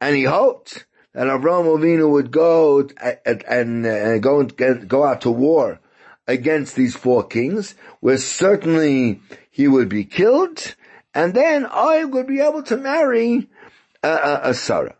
and 0.00 0.16
he 0.16 0.24
hoped 0.24 0.86
that 1.14 1.28
Avram 1.28 1.66
Avinu 1.66 2.10
would 2.10 2.32
go 2.32 2.88
and, 3.46 3.86
uh, 3.86 4.18
go 4.18 4.40
and 4.40 4.56
get, 4.56 4.88
go 4.88 5.04
out 5.04 5.20
to 5.20 5.30
war 5.30 5.78
against 6.26 6.74
these 6.74 6.96
four 6.96 7.22
kings, 7.22 7.76
where 8.00 8.18
certainly 8.18 9.20
he 9.50 9.68
would 9.68 9.88
be 9.88 10.04
killed, 10.04 10.74
and 11.14 11.32
then 11.32 11.64
I 11.70 12.04
would 12.04 12.26
be 12.26 12.40
able 12.40 12.64
to 12.64 12.76
marry 12.76 13.48
a, 14.02 14.40
a, 14.44 14.54
Sarah. 14.54 14.96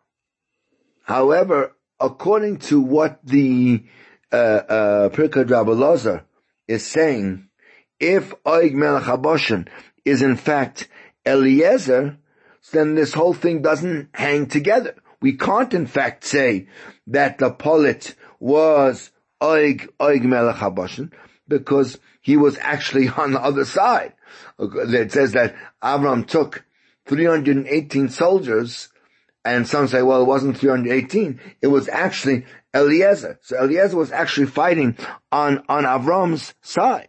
However, 1.02 1.74
according 1.98 2.58
to 2.58 2.80
what 2.80 3.18
the 3.24 3.82
uh, 4.30 4.36
uh, 4.36 5.08
Pirkei 5.08 6.22
is 6.68 6.86
saying, 6.86 7.48
if 7.98 8.32
Oig 8.44 8.74
Melech 8.74 9.68
is 10.04 10.22
in 10.22 10.36
fact 10.36 10.88
Eliezer, 11.26 12.18
then 12.70 12.94
this 12.94 13.12
whole 13.12 13.34
thing 13.34 13.62
doesn't 13.62 14.10
hang 14.14 14.46
together. 14.46 14.94
We 15.20 15.36
can't 15.36 15.72
in 15.74 15.86
fact 15.86 16.24
say 16.24 16.68
that 17.08 17.38
the 17.38 17.50
polit 17.50 18.14
was 18.38 19.10
Oig, 19.42 19.88
Oig 20.00 20.22
Melech 20.22 20.56
Haboshen 20.56 21.12
because 21.48 21.98
he 22.20 22.36
was 22.36 22.56
actually 22.58 23.08
on 23.16 23.32
the 23.32 23.42
other 23.42 23.64
side. 23.64 24.14
It 24.58 25.12
says 25.12 25.32
that 25.32 25.54
Avram 25.82 26.26
took 26.26 26.64
318 27.06 28.08
soldiers 28.08 28.88
and 29.44 29.66
some 29.66 29.88
say, 29.88 30.02
well, 30.02 30.22
it 30.22 30.26
wasn't 30.26 30.56
318. 30.56 31.40
It 31.60 31.66
was 31.66 31.88
actually 31.88 32.46
Eliezer. 32.72 33.38
So 33.42 33.58
Eliezer 33.58 33.96
was 33.96 34.12
actually 34.12 34.46
fighting 34.46 34.96
on, 35.32 35.64
on 35.68 35.84
Avram's 35.84 36.54
side. 36.62 37.08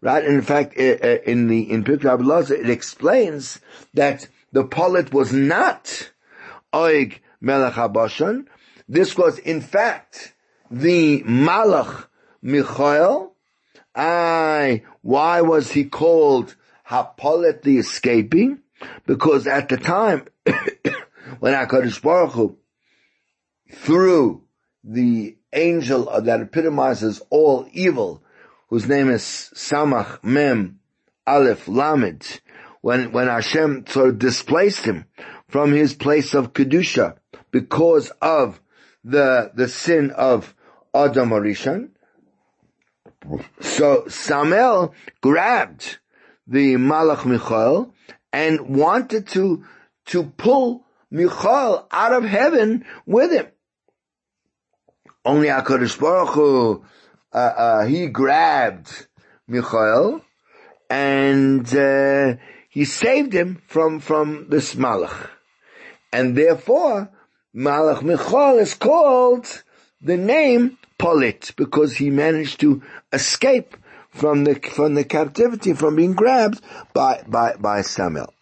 Right? 0.00 0.24
And 0.24 0.36
in 0.36 0.42
fact, 0.42 0.74
in 0.74 1.48
the, 1.48 1.70
in 1.70 1.84
Pirkei 1.84 2.18
Abelazar, 2.18 2.52
it 2.52 2.70
explains 2.70 3.60
that 3.92 4.26
the 4.52 4.64
polit 4.64 5.12
was 5.12 5.32
not 5.32 6.10
Oig 6.72 7.18
Melech 7.40 7.74
HaBashan. 7.74 8.46
This 8.88 9.16
was 9.16 9.38
in 9.38 9.60
fact 9.60 10.34
the 10.70 11.22
Malach 11.22 12.06
Michael, 12.42 13.34
I, 13.94 14.82
why 15.02 15.40
was 15.42 15.72
he 15.72 15.84
called 15.84 16.56
Hapolet 16.88 17.62
the 17.62 17.78
escaping? 17.78 18.60
Because 19.06 19.46
at 19.46 19.68
the 19.68 19.76
time, 19.76 20.26
when 21.40 21.54
HaKadosh 21.54 22.00
Baruch 22.02 22.32
Hu, 22.32 22.56
through 23.72 24.42
the 24.82 25.36
angel 25.52 26.20
that 26.20 26.40
epitomizes 26.40 27.20
all 27.30 27.68
evil, 27.72 28.22
whose 28.68 28.88
name 28.88 29.10
is 29.10 29.22
Samach 29.54 30.22
Mem 30.24 30.80
Aleph 31.26 31.68
Lamed, 31.68 32.40
when, 32.80 33.12
when 33.12 33.28
Hashem 33.28 33.86
sort 33.88 34.10
of 34.10 34.18
displaced 34.18 34.84
him 34.84 35.06
from 35.48 35.72
his 35.72 35.94
place 35.94 36.34
of 36.34 36.52
Kedusha 36.52 37.16
because 37.50 38.10
of 38.22 38.60
the, 39.04 39.50
the 39.54 39.68
sin 39.68 40.10
of 40.10 40.54
Adam 40.94 41.30
Arishan. 41.30 41.90
So 43.60 44.06
Samael 44.08 44.94
grabbed 45.20 45.98
the 46.46 46.74
Malach 46.74 47.24
Michael 47.24 47.94
and 48.32 48.76
wanted 48.76 49.28
to, 49.28 49.64
to 50.06 50.24
pull 50.24 50.86
Michael 51.10 51.86
out 51.90 52.12
of 52.12 52.24
heaven 52.24 52.84
with 53.04 53.30
him. 53.32 53.46
Only 55.24 55.48
HaKadosh 55.48 56.00
Baruch 56.00 56.30
Hu, 56.30 56.84
uh, 57.32 57.36
uh, 57.36 57.86
he 57.86 58.06
grabbed 58.06 59.06
Michael 59.46 60.22
and, 60.88 61.66
uh, 61.74 62.36
he 62.70 62.84
saved 62.84 63.32
him 63.32 63.60
from, 63.66 64.00
from 64.00 64.46
this 64.48 64.76
Malach. 64.76 65.28
And 66.12 66.36
therefore, 66.36 67.10
Malach 67.54 68.02
Michal 68.02 68.58
is 68.58 68.74
called 68.74 69.62
the 70.00 70.16
name 70.16 70.78
Polit 70.98 71.52
because 71.56 71.96
he 71.96 72.10
managed 72.10 72.60
to 72.60 72.82
escape 73.12 73.76
from 74.10 74.44
the, 74.44 74.54
from 74.54 74.94
the 74.94 75.04
captivity, 75.04 75.72
from 75.72 75.96
being 75.96 76.14
grabbed 76.14 76.60
by, 76.94 77.22
by, 77.26 77.54
by 77.58 77.82
Samael. 77.82 78.32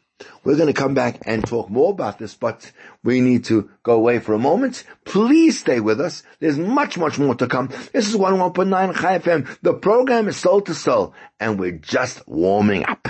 We're 0.44 0.56
going 0.56 0.66
to 0.66 0.72
come 0.72 0.94
back 0.94 1.20
and 1.26 1.46
talk 1.46 1.70
more 1.70 1.92
about 1.92 2.18
this, 2.18 2.34
but 2.34 2.70
we 3.04 3.20
need 3.20 3.44
to 3.44 3.70
go 3.82 3.94
away 3.94 4.18
for 4.18 4.34
a 4.34 4.38
moment. 4.38 4.84
Please 5.04 5.60
stay 5.60 5.80
with 5.80 6.00
us. 6.00 6.22
There's 6.40 6.58
much, 6.58 6.98
much 6.98 7.18
more 7.18 7.34
to 7.36 7.46
come. 7.46 7.68
This 7.92 8.08
is 8.08 8.16
101.9 8.16 9.00
Chai 9.00 9.18
FM. 9.18 9.58
The 9.62 9.74
program 9.74 10.28
is 10.28 10.36
soul 10.36 10.60
to 10.62 10.74
soul, 10.74 11.14
and 11.38 11.58
we're 11.58 11.78
just 11.78 12.26
warming 12.26 12.84
up. 12.84 13.08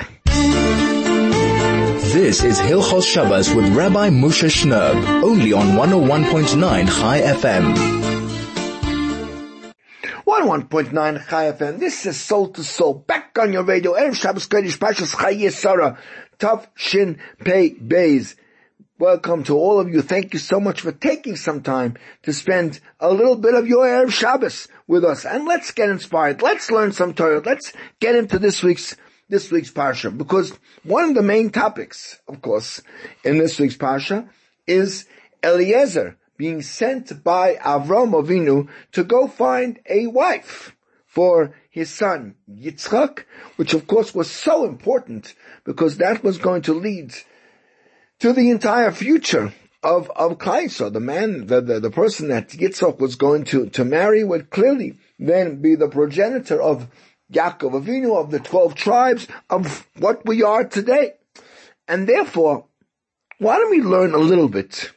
This 2.13 2.43
is 2.43 2.59
Hilchos 2.59 3.05
Shabbos 3.05 3.55
with 3.55 3.69
Rabbi 3.77 4.09
Moshe 4.09 4.49
Shnerb, 4.49 5.23
only 5.23 5.53
on 5.53 5.77
101.9 5.77 6.87
Chai 6.87 7.21
FM. 7.21 7.75
101.9 10.27 11.29
Chai 11.29 11.53
FM. 11.53 11.79
This 11.79 12.07
is 12.07 12.19
Soul 12.19 12.49
to 12.53 12.65
Soul. 12.65 12.95
Back 12.95 13.37
on 13.39 13.53
your 13.53 13.63
radio. 13.63 13.93
Erev 13.93 14.15
Shabbos 14.15 14.49
Kodesh 14.49 14.79
Pashas 14.79 15.15
Chaye 15.15 15.53
Sarah. 15.53 15.99
Tav 16.39 16.67
Shin 16.75 17.19
Pei 17.45 17.75
Beis. 17.75 18.37
Welcome 18.99 19.45
to 19.45 19.59
all 19.59 19.79
of 19.79 19.91
you. 19.91 20.01
Thank 20.01 20.33
you 20.33 20.39
so 20.39 20.59
much 20.59 20.81
for 20.81 20.93
taking 20.93 21.37
some 21.37 21.61
time 21.61 21.99
to 22.23 22.33
spend 22.33 22.81
a 23.01 23.13
little 23.13 23.37
bit 23.37 23.53
of 23.53 23.69
your 23.69 23.85
Erev 23.85 24.13
Shabbos 24.13 24.67
with 24.87 25.05
us. 25.05 25.27
And 25.27 25.45
let's 25.45 25.73
get 25.73 25.91
inspired. 25.91 26.41
Let's 26.41 26.71
learn 26.71 26.93
some 26.93 27.13
Torah. 27.13 27.43
Let's 27.45 27.75
get 28.01 28.15
into 28.15 28.39
this 28.39 28.63
week's 28.63 28.97
this 29.29 29.51
week's 29.51 29.71
parsha 29.71 30.17
because 30.17 30.53
one 30.85 31.11
of 31.11 31.15
the 31.15 31.23
main 31.23 31.51
topics, 31.51 32.21
of 32.29 32.41
course, 32.41 32.81
in 33.25 33.39
this 33.39 33.59
week's 33.59 33.77
parsha 33.77 34.29
is 34.67 35.07
Eliezer 35.43 36.17
being 36.37 36.63
sent 36.63 37.23
by 37.23 37.57
Avram 37.57 38.13
Avinu 38.13 38.69
to 38.93 39.05
go 39.05 39.27
find 39.27 39.81
a 39.89 40.07
wife 40.07 40.75
for 41.07 41.55
his 41.69 41.91
son 41.91 42.35
Yitzchak, 42.51 43.25
which 43.57 43.75
of 43.75 43.87
course 43.87 44.15
was 44.15 44.31
so 44.31 44.65
important 44.65 45.35
because 45.65 45.97
that 45.99 46.23
was 46.23 46.39
going 46.39 46.63
to 46.63 46.75
lead 46.75 47.15
to 48.21 48.33
the 48.33 48.51
entire 48.51 48.93
future 48.93 49.53
of, 49.83 50.11
of 50.11 50.39
Klaiso. 50.39 50.93
The 50.93 51.01
man, 51.01 51.47
the, 51.47 51.61
the, 51.61 51.81
the 51.81 51.91
person 51.91 52.29
that 52.29 52.49
Yitzchak 52.51 52.99
was 52.99 53.17
going 53.17 53.45
to, 53.45 53.69
to 53.71 53.85
marry 53.85 54.25
would 54.25 54.51
clearly 54.51 54.99
then 55.19 55.61
be 55.61 55.75
the 55.75 55.89
progenitor 55.89 56.61
of 56.61 56.89
Yaakov 57.33 57.83
Avinu, 57.83 58.17
of 58.17 58.31
the 58.31 58.41
12 58.41 58.75
tribes, 58.75 59.27
of 59.51 59.87
what 59.99 60.25
we 60.25 60.43
are 60.43 60.65
today. 60.65 61.13
And 61.87 62.09
therefore, 62.09 62.67
why 63.39 63.57
don't 63.57 63.71
we 63.71 63.83
learn 63.83 64.15
a 64.15 64.19
little 64.19 64.49
bit 64.49 64.93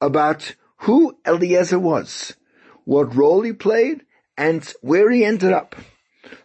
about 0.00 0.54
who 0.78 1.16
Eliezer 1.26 1.78
was, 1.78 2.34
what 2.84 3.14
role 3.14 3.42
he 3.42 3.52
played, 3.52 4.02
and 4.36 4.64
where 4.80 5.10
he 5.10 5.24
ended 5.24 5.52
up. 5.52 5.74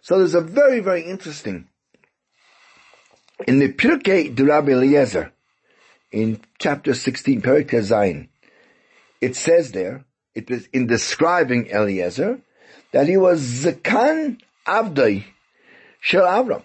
So 0.00 0.18
there's 0.18 0.34
a 0.34 0.40
very, 0.40 0.80
very 0.80 1.02
interesting, 1.02 1.68
in 3.46 3.58
the 3.58 3.72
Pirkei 3.72 4.34
de 4.34 4.44
Rabbi 4.44 4.72
Eliezer, 4.72 5.32
in 6.10 6.40
chapter 6.58 6.94
16, 6.94 7.42
Perik 7.42 7.70
Zayin, 7.70 8.28
it 9.20 9.34
says 9.36 9.72
there, 9.72 10.04
it 10.34 10.50
is 10.50 10.68
in 10.72 10.86
describing 10.86 11.70
Eliezer, 11.70 12.40
that 12.92 13.08
he 13.08 13.16
was 13.16 13.64
Zakan 13.64 14.40
Avdai 14.66 15.24
Shel 16.00 16.24
Avram, 16.24 16.62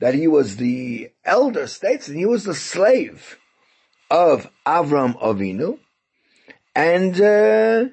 that 0.00 0.14
he 0.14 0.26
was 0.26 0.56
the 0.56 1.10
elder 1.24 1.66
statesman, 1.66 2.18
he 2.18 2.26
was 2.26 2.44
the 2.44 2.54
slave 2.54 3.38
of 4.10 4.50
Avram 4.66 5.20
Avinu, 5.20 5.78
and 6.74 7.14
uh, 7.14 7.90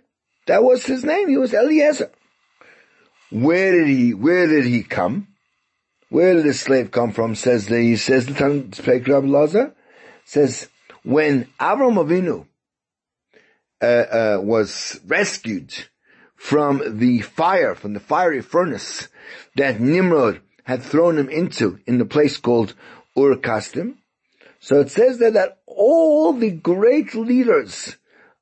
that 0.48 0.64
was 0.64 0.86
his 0.86 1.04
name. 1.04 1.30
He 1.30 1.38
was 1.38 1.54
Eliezer. 1.54 2.12
Where 3.30 3.72
did 3.72 3.88
he? 3.88 4.14
Where 4.14 4.48
did 4.48 4.66
he 4.66 4.84
come? 4.84 5.28
Where 6.10 6.36
did 6.36 6.46
the 6.46 6.54
slave 6.54 6.92
come 6.92 7.12
from? 7.12 7.36
Says 7.36 7.68
the 7.68 7.80
he 7.80 7.98
says 7.98 8.26
the 8.26 8.34
Tanakh 8.34 9.08
Rabbi 9.08 9.28
Lazar 9.28 9.76
says 10.26 10.70
when 11.04 11.46
Avram 11.60 11.96
Avinu 11.96 12.48
uh, 13.82 13.86
uh, 13.86 14.42
was 14.42 15.00
rescued 15.06 15.74
from 16.38 17.00
the 17.00 17.20
fire, 17.22 17.76
from 17.76 17.94
the 17.94 18.00
fiery 18.00 18.42
furnace 18.42 19.10
that 19.56 19.82
Nimrod 19.82 20.40
had 20.64 20.84
thrown 20.84 21.18
him 21.18 21.30
into 21.30 21.80
in 21.86 21.98
the 21.98 22.06
place 22.06 22.38
called 22.38 22.74
Ur 23.18 23.36
Kasdim. 23.36 23.96
So 24.60 24.80
it 24.80 24.90
says 24.90 25.18
there 25.18 25.32
that 25.32 25.60
all 25.66 26.34
the 26.34 26.52
great 26.52 27.16
leaders 27.16 27.98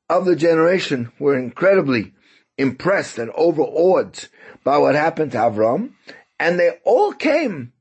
of 0.09 0.25
the 0.25 0.35
generation 0.35 1.11
were 1.19 1.37
incredibly 1.37 2.13
impressed 2.57 3.17
and 3.17 3.31
overawed 3.31 4.27
by 4.63 4.77
what 4.77 4.95
happened 4.95 5.31
to 5.31 5.37
Avram, 5.37 5.93
and 6.39 6.59
they 6.59 6.71
all 6.83 7.13
came 7.13 7.73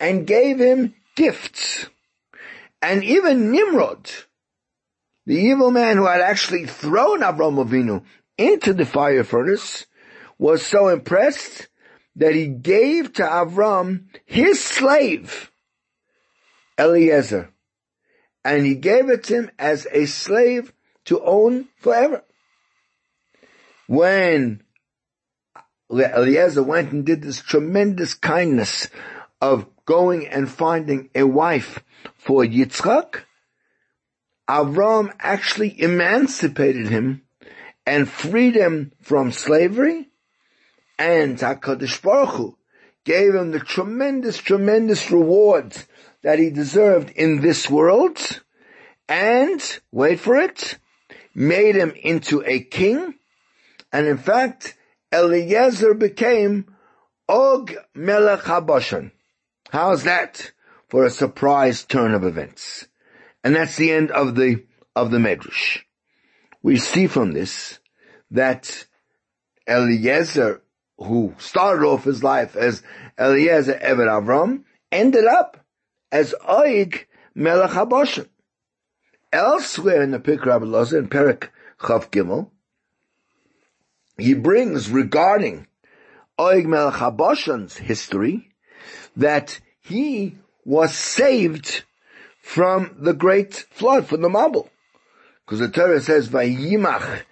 and 0.00 0.26
gave 0.26 0.58
him 0.58 0.94
gifts. 1.16 1.86
And 2.80 3.02
even 3.02 3.50
Nimrod, 3.50 4.10
the 5.26 5.36
evil 5.36 5.70
man 5.70 5.96
who 5.96 6.06
had 6.06 6.20
actually 6.20 6.66
thrown 6.66 7.20
Avram 7.20 7.64
Avinu 7.64 8.04
into 8.38 8.72
the 8.72 8.86
fire 8.86 9.24
furnace, 9.24 9.86
was 10.38 10.64
so 10.64 10.88
impressed 10.88 11.68
that 12.16 12.34
he 12.34 12.46
gave 12.46 13.12
to 13.14 13.22
Avram 13.22 14.06
his 14.24 14.62
slave, 14.62 15.50
Eliezer. 16.78 17.52
And 18.44 18.64
he 18.64 18.76
gave 18.76 19.10
it 19.10 19.24
to 19.24 19.34
him 19.34 19.50
as 19.58 19.86
a 19.92 20.06
slave 20.06 20.72
to 21.06 21.20
own 21.22 21.68
forever. 21.76 22.24
When 23.86 24.62
Eliezer 25.90 26.62
went 26.62 26.92
and 26.92 27.04
did 27.04 27.22
this 27.22 27.40
tremendous 27.40 28.14
kindness 28.14 28.88
of 29.40 29.66
going 29.84 30.26
and 30.26 30.50
finding 30.50 31.10
a 31.14 31.24
wife 31.24 31.82
for 32.14 32.44
Yitzchak, 32.44 33.22
Avram 34.48 35.12
actually 35.18 35.80
emancipated 35.80 36.88
him 36.88 37.22
and 37.88 38.06
freedom 38.06 38.92
from 39.00 39.32
slavery 39.32 40.10
and 40.98 41.38
HaKadosh 41.38 42.02
Baruch 42.02 42.34
Hu 42.34 42.58
gave 43.06 43.34
him 43.34 43.50
the 43.50 43.60
tremendous, 43.60 44.36
tremendous 44.36 45.10
rewards 45.10 45.86
that 46.22 46.38
he 46.38 46.50
deserved 46.50 47.08
in 47.16 47.40
this 47.40 47.70
world, 47.70 48.42
and, 49.08 49.80
wait 49.90 50.20
for 50.20 50.36
it, 50.36 50.76
made 51.34 51.76
him 51.76 51.94
into 52.02 52.42
a 52.44 52.60
king, 52.60 53.14
and 53.90 54.06
in 54.06 54.18
fact, 54.18 54.76
Eliezer 55.10 55.94
became 55.94 56.66
Og 57.26 57.74
Melech 57.94 58.40
HaBashan. 58.40 59.12
How's 59.70 60.04
that 60.04 60.52
for 60.90 61.06
a 61.06 61.10
surprise 61.10 61.84
turn 61.84 62.12
of 62.12 62.22
events? 62.22 62.86
And 63.42 63.56
that's 63.56 63.76
the 63.76 63.92
end 63.92 64.10
of 64.10 64.34
the, 64.34 64.66
of 64.94 65.10
the 65.10 65.16
Medrash. 65.16 65.84
We 66.62 66.76
see 66.76 67.06
from 67.06 67.32
this 67.32 67.78
that 68.30 68.86
Eliezer 69.68 70.62
who 70.98 71.34
started 71.38 71.86
off 71.86 72.04
his 72.04 72.24
life 72.24 72.56
as 72.56 72.82
Eliezer 73.18 73.74
Eved 73.74 74.08
Avram, 74.08 74.64
ended 74.90 75.24
up 75.24 75.64
as 76.10 76.34
Oig 76.48 77.04
Melech 77.34 77.70
HaBoshen. 77.70 78.28
Elsewhere 79.32 80.02
in 80.02 80.10
the 80.10 80.18
Pik 80.18 80.44
Rabbi 80.44 80.64
in 80.64 81.08
Perik 81.08 81.50
Chav 81.78 82.10
Gimel, 82.10 82.50
he 84.16 84.34
brings 84.34 84.90
regarding 84.90 85.66
Oig 86.38 86.64
Melech 86.66 86.94
HaBashan's 86.94 87.76
history, 87.76 88.50
that 89.16 89.60
he 89.80 90.36
was 90.64 90.94
saved 90.94 91.84
from 92.40 92.96
the 92.98 93.12
great 93.12 93.54
flood, 93.70 94.06
from 94.06 94.22
the 94.22 94.28
Mabul. 94.28 94.68
Because 95.48 95.60
the 95.60 95.68
Torah 95.70 96.02
says, 96.02 96.28
Vayimach 96.28 97.22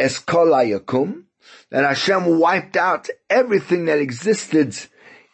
Eskolayakum, 0.00 1.24
that 1.68 1.84
Hashem 1.84 2.38
wiped 2.38 2.74
out 2.74 3.10
everything 3.28 3.84
that 3.84 3.98
existed 3.98 4.74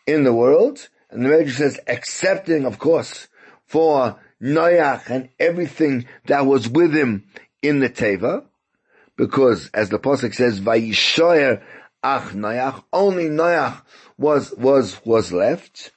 in 0.09 0.25
the 0.25 0.33
world, 0.33 0.89
and 1.09 1.25
the 1.25 1.29
Medrash 1.29 1.53
says, 1.53 1.79
accepting, 1.87 2.65
of 2.65 2.81
course, 2.81 3.29
for 3.65 4.19
Noach 4.43 5.09
and 5.09 5.29
everything 5.39 6.07
that 6.27 6.45
was 6.45 6.69
with 6.69 6.93
him 6.93 7.29
in 7.63 7.79
the 7.79 7.89
Teva, 7.89 8.45
because 9.17 9.71
as 9.73 9.91
the 9.91 10.01
Pasuk 10.01 10.35
says, 10.35 10.59
Vayishoyer 10.59 11.63
Ach 12.03 12.33
Noach, 12.33 12.83
only 12.93 13.29
Noach 13.29 13.83
was, 14.19 14.53
was, 14.59 15.01
was 15.05 15.33
left, 15.33 15.93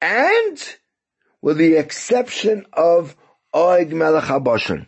and 0.00 0.76
with 1.42 1.58
the 1.58 1.74
exception 1.74 2.64
of 2.72 3.14
Oig 3.54 3.92
Melech 3.92 4.24
HaBashan, 4.24 4.86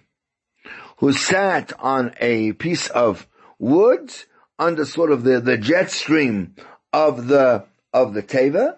who 1.03 1.12
sat 1.12 1.73
on 1.81 2.15
a 2.21 2.53
piece 2.53 2.87
of 2.91 3.27
wood 3.59 4.15
under 4.57 4.85
sort 4.85 5.11
of 5.11 5.25
the, 5.25 5.41
the 5.41 5.59
jet 5.59 5.91
stream 5.91 6.55
of 6.93 7.27
the, 7.27 7.65
of 7.93 8.15
the 8.15 8.23
Teva, 8.23 8.77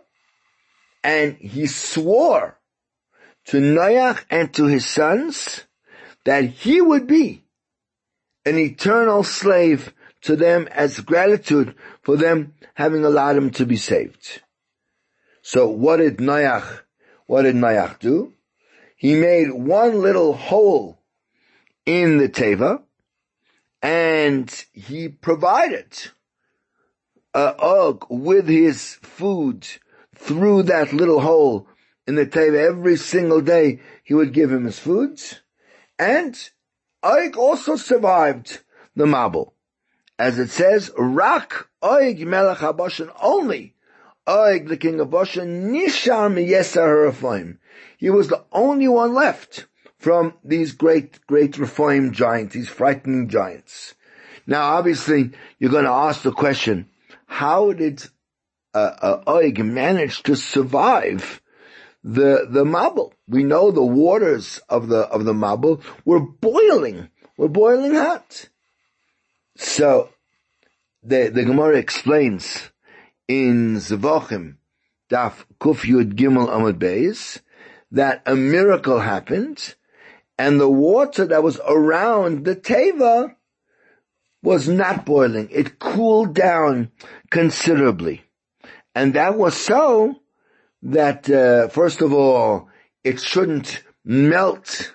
and 1.02 1.36
he 1.36 1.66
swore 1.66 2.58
to 3.44 3.58
Noach 3.58 4.24
and 4.30 4.54
to 4.54 4.64
his 4.64 4.86
sons 4.86 5.64
that 6.24 6.44
he 6.44 6.80
would 6.80 7.06
be 7.06 7.44
an 8.46 8.56
eternal 8.56 9.22
slave 9.22 9.92
to 10.22 10.34
them 10.34 10.66
as 10.70 11.00
gratitude 11.00 11.74
for 12.00 12.16
them 12.16 12.54
having 12.72 13.04
allowed 13.04 13.36
him 13.36 13.50
to 13.50 13.66
be 13.66 13.76
saved. 13.76 14.40
So 15.42 15.68
what 15.68 15.98
did 15.98 16.16
Noach, 16.16 16.84
what 17.26 17.42
did 17.42 17.56
Noach 17.56 17.98
do? 17.98 18.32
He 18.96 19.14
made 19.14 19.52
one 19.52 20.00
little 20.00 20.32
hole 20.32 21.03
in 21.86 22.18
the 22.18 22.28
Teva 22.28 22.82
and 23.82 24.64
he 24.72 25.08
provided 25.08 25.86
a 27.34 27.54
Og 27.58 28.06
with 28.08 28.48
his 28.48 28.94
food 29.02 29.66
through 30.14 30.62
that 30.64 30.92
little 30.92 31.20
hole 31.20 31.68
in 32.06 32.14
the 32.14 32.26
Teva 32.26 32.68
every 32.68 32.96
single 32.96 33.40
day. 33.40 33.80
He 34.02 34.14
would 34.14 34.32
give 34.32 34.50
him 34.50 34.64
his 34.64 34.78
foods 34.78 35.40
and 35.98 36.34
Og 37.02 37.36
also 37.36 37.76
survived 37.76 38.60
the 38.96 39.04
Mabul. 39.04 39.52
As 40.18 40.38
it 40.38 40.48
says, 40.48 40.90
Rak 40.96 41.68
Og 41.82 42.18
Melech 42.20 42.58
HaBashan 42.58 43.12
only 43.20 43.74
Og, 44.26 44.68
the 44.68 44.78
king 44.78 45.00
of 45.00 45.10
Bashan, 45.10 45.70
Nishar 45.70 46.32
Miyesar 46.32 47.58
He 47.98 48.08
was 48.08 48.28
the 48.28 48.42
only 48.52 48.88
one 48.88 49.12
left 49.12 49.66
from 50.04 50.34
these 50.44 50.72
great, 50.72 51.18
great 51.26 51.56
Rephaim 51.56 52.12
giants, 52.12 52.52
these 52.52 52.68
frightening 52.68 53.26
giants. 53.30 53.94
Now, 54.46 54.74
obviously, 54.74 55.30
you're 55.58 55.70
going 55.70 55.86
to 55.86 55.90
ask 55.90 56.20
the 56.20 56.30
question, 56.30 56.90
how 57.24 57.72
did 57.72 58.04
uh, 58.74 58.92
uh, 59.00 59.22
Og 59.26 59.58
manage 59.60 60.22
to 60.24 60.36
survive 60.36 61.40
the, 62.02 62.46
the 62.50 62.64
Mabul? 62.64 63.12
We 63.26 63.44
know 63.44 63.70
the 63.70 63.82
waters 63.82 64.60
of 64.68 64.88
the, 64.88 65.08
of 65.08 65.24
the 65.24 65.32
Mabul 65.32 65.82
were 66.04 66.20
boiling, 66.20 67.08
were 67.38 67.48
boiling 67.48 67.94
hot. 67.94 68.50
So, 69.56 70.10
the, 71.02 71.30
the 71.30 71.44
Gemara 71.44 71.78
explains 71.78 72.70
in 73.26 73.76
Zevachim, 73.76 74.56
Daf 75.08 75.46
Kuf 75.58 75.86
Yud 75.90 76.12
Gimel 76.12 76.50
Amud 76.50 76.74
Beis, 76.74 77.40
that 77.90 78.20
a 78.26 78.34
miracle 78.36 79.00
happened, 79.00 79.74
and 80.38 80.60
the 80.60 80.68
water 80.68 81.26
that 81.26 81.42
was 81.42 81.60
around 81.66 82.44
the 82.44 82.56
Teva 82.56 83.34
was 84.42 84.68
not 84.68 85.06
boiling. 85.06 85.48
It 85.50 85.78
cooled 85.78 86.34
down 86.34 86.90
considerably. 87.30 88.22
And 88.94 89.14
that 89.14 89.36
was 89.36 89.56
so 89.56 90.16
that, 90.82 91.28
uh, 91.30 91.68
first 91.68 92.02
of 92.02 92.12
all, 92.12 92.68
it 93.02 93.20
shouldn't 93.20 93.82
melt 94.04 94.92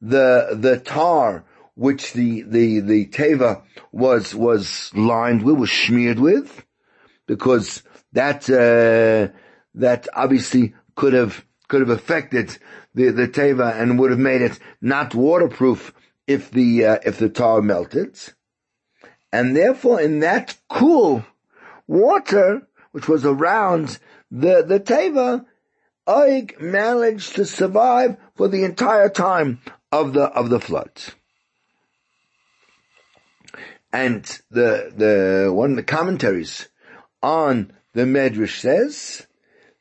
the, 0.00 0.56
the 0.58 0.78
tar 0.78 1.44
which 1.74 2.12
the, 2.14 2.42
the, 2.42 2.80
the 2.80 3.06
teva 3.06 3.62
was, 3.92 4.34
was 4.34 4.90
lined 4.94 5.42
with, 5.42 5.56
was 5.56 5.70
smeared 5.70 6.18
with 6.18 6.64
because 7.26 7.82
that 8.12 8.48
uh, 8.50 9.32
that 9.74 10.08
obviously 10.14 10.74
could 10.96 11.12
have 11.12 11.44
could 11.68 11.80
have 11.80 11.90
affected 11.90 12.58
the 12.94 13.10
the 13.10 13.28
teva 13.28 13.78
and 13.80 13.98
would 13.98 14.10
have 14.10 14.18
made 14.18 14.42
it 14.42 14.58
not 14.80 15.14
waterproof 15.14 15.92
if 16.26 16.50
the 16.50 16.84
uh, 16.84 16.98
if 17.04 17.18
the 17.18 17.28
tar 17.28 17.62
melted, 17.62 18.18
and 19.32 19.54
therefore 19.54 20.00
in 20.00 20.20
that 20.20 20.56
cool 20.68 21.24
water 21.86 22.66
which 22.92 23.08
was 23.08 23.24
around 23.24 23.98
the 24.30 24.62
the 24.62 24.80
teva, 24.80 25.44
Oig 26.06 26.60
managed 26.60 27.36
to 27.36 27.44
survive 27.44 28.16
for 28.34 28.48
the 28.48 28.64
entire 28.64 29.08
time 29.08 29.60
of 29.92 30.12
the 30.12 30.24
of 30.24 30.50
the 30.50 30.60
flood. 30.60 30.90
And 33.92 34.24
the 34.50 34.92
the 34.94 35.52
one 35.52 35.70
of 35.70 35.76
the 35.76 35.82
commentaries 35.82 36.68
on 37.22 37.72
the 37.94 38.02
Medrash 38.02 38.60
says 38.60 39.26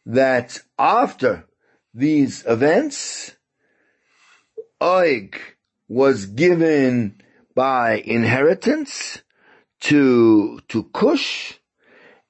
that 0.06 0.62
after 0.80 1.46
these 1.97 2.45
events, 2.45 3.36
Oig 4.81 5.36
was 5.88 6.27
given 6.27 7.21
by 7.55 7.93
inheritance 8.05 9.23
to, 9.81 10.60
to 10.67 10.83
Cush, 10.93 11.60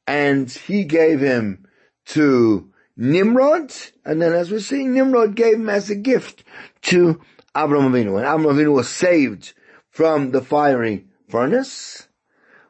and 0.06 0.50
he 0.50 0.86
gave 0.86 1.20
him 1.20 1.68
to 2.08 2.72
Nimrod, 2.96 3.74
and 4.06 4.22
then 4.22 4.34
as 4.34 4.50
we 4.50 4.60
see, 4.60 4.88
Nimrod 4.88 5.36
gave 5.36 5.56
him 5.56 5.70
as 5.70 5.90
a 5.90 5.96
gift 5.96 6.44
to 6.84 7.22
Avram 7.54 7.90
Avinu, 7.90 8.18
and 8.18 8.26
Avram 8.26 8.54
Avinu 8.54 8.74
was 8.74 8.90
saved 8.90 9.54
from 9.90 10.32
the 10.32 10.42
fiery 10.42 11.06
furnace, 11.28 12.08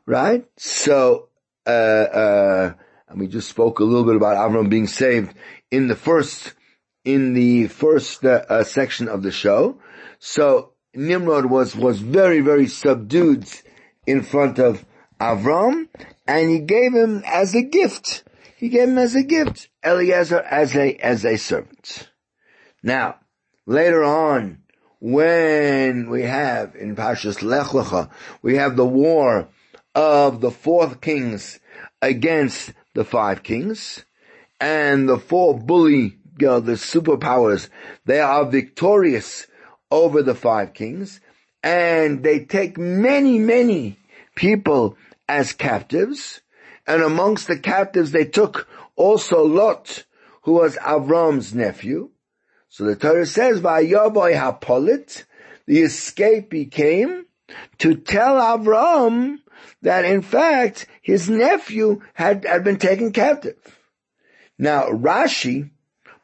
right? 0.05 0.45
So 0.57 1.29
uh, 1.67 1.69
uh, 1.69 2.73
and 3.09 3.19
we 3.19 3.27
just 3.27 3.49
spoke 3.49 3.79
a 3.79 3.83
little 3.83 4.05
bit 4.05 4.15
about 4.15 4.37
Avram 4.37 4.69
being 4.69 4.87
saved 4.87 5.33
in 5.71 5.87
the 5.87 5.95
first, 5.95 6.53
in 7.07 7.33
the 7.33 7.67
first 7.67 8.25
uh, 8.25 8.43
uh, 8.49 8.63
section 8.65 9.07
of 9.07 9.23
the 9.23 9.31
show. 9.31 9.79
So 10.19 10.73
Nimrod 10.93 11.45
was, 11.45 11.73
was 11.73 11.99
very, 11.99 12.41
very 12.41 12.67
subdued 12.67 13.47
in 14.05 14.23
front 14.23 14.59
of 14.59 14.83
Avram, 15.17 15.87
and 16.27 16.49
he 16.49 16.59
gave 16.59 16.93
him 16.93 17.23
as 17.25 17.55
a 17.55 17.61
gift. 17.61 18.25
He 18.57 18.67
gave 18.67 18.89
him 18.89 18.97
as 18.97 19.15
a 19.15 19.23
gift 19.23 19.69
Eliezer 19.85 20.41
as 20.41 20.75
a 20.75 20.95
as 20.97 21.23
a 21.23 21.37
servant. 21.37 22.09
Now, 22.83 23.19
later 23.65 24.03
on, 24.03 24.63
when 24.99 26.09
we 26.09 26.23
have 26.23 26.75
in 26.75 26.95
Pashas 26.95 27.41
Lech 27.41 27.67
Lecha, 27.67 28.09
we 28.41 28.55
have 28.55 28.75
the 28.75 28.85
war 28.85 29.47
of 29.95 30.41
the 30.41 30.51
fourth 30.51 30.99
kings 30.99 31.59
against 32.01 32.73
the 32.95 33.05
five 33.05 33.43
kings, 33.43 34.03
and 34.59 35.07
the 35.07 35.19
four 35.19 35.57
bully, 35.57 36.16
you 36.39 36.47
know, 36.47 36.59
the 36.59 36.73
superpowers, 36.73 37.69
they 38.05 38.19
are 38.19 38.45
victorious 38.45 39.47
over 39.91 40.21
the 40.21 40.35
five 40.35 40.73
kings, 40.73 41.19
and 41.63 42.23
they 42.23 42.45
take 42.45 42.77
many, 42.77 43.39
many 43.39 43.97
people 44.35 44.97
as 45.27 45.53
captives, 45.53 46.41
and 46.85 47.01
amongst 47.01 47.47
the 47.47 47.59
captives 47.59 48.11
they 48.11 48.25
took 48.25 48.67
also 48.95 49.43
Lot, 49.43 50.05
who 50.43 50.53
was 50.53 50.77
Avram's 50.77 51.53
nephew. 51.53 52.09
So 52.69 52.85
the 52.85 52.95
Torah 52.95 53.25
says, 53.25 53.59
Vayoboy 53.59 54.33
Hapolit, 54.33 55.23
the 55.65 55.81
escape 55.81 56.49
became 56.49 57.25
to 57.79 57.95
tell 57.95 58.35
Avram 58.35 59.37
that 59.81 60.05
in 60.05 60.21
fact 60.21 60.87
his 61.01 61.29
nephew 61.29 62.01
had, 62.13 62.45
had 62.45 62.63
been 62.63 62.77
taken 62.77 63.11
captive. 63.11 63.57
Now 64.57 64.87
Rashi 64.87 65.69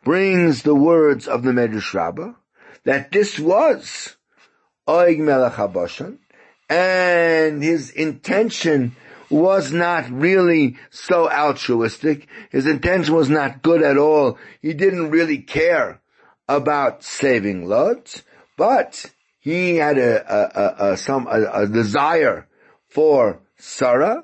brings 0.04 0.64
the 0.64 0.76
words 0.76 1.28
of 1.28 1.44
the 1.44 1.52
Medrash 1.52 1.94
Rabbah 1.94 2.34
that 2.84 3.12
this 3.12 3.40
was 3.40 4.16
Oig 4.88 5.20
Melech 5.20 5.54
HaBashan 5.54 6.18
and 6.70 7.64
his 7.64 7.92
intention 7.92 8.96
was 9.30 9.72
not 9.72 10.10
really 10.10 10.78
so 10.92 11.30
altruistic. 11.30 12.28
His 12.52 12.68
intention 12.68 13.16
was 13.16 13.30
not 13.30 13.62
good 13.62 13.82
at 13.82 13.98
all. 13.98 14.38
He 14.62 14.74
didn't 14.74 15.10
really 15.10 15.40
care 15.40 16.02
about 16.48 17.04
saving 17.04 17.66
Lot, 17.68 18.22
but 18.58 19.12
he 19.40 19.78
had 19.78 19.98
a, 19.98 20.34
a, 20.34 20.62
a, 20.62 20.92
a 20.94 20.98
some 20.98 21.28
a 21.28 21.68
desire 21.68 22.48
for 22.90 23.40
Sarah, 23.58 24.24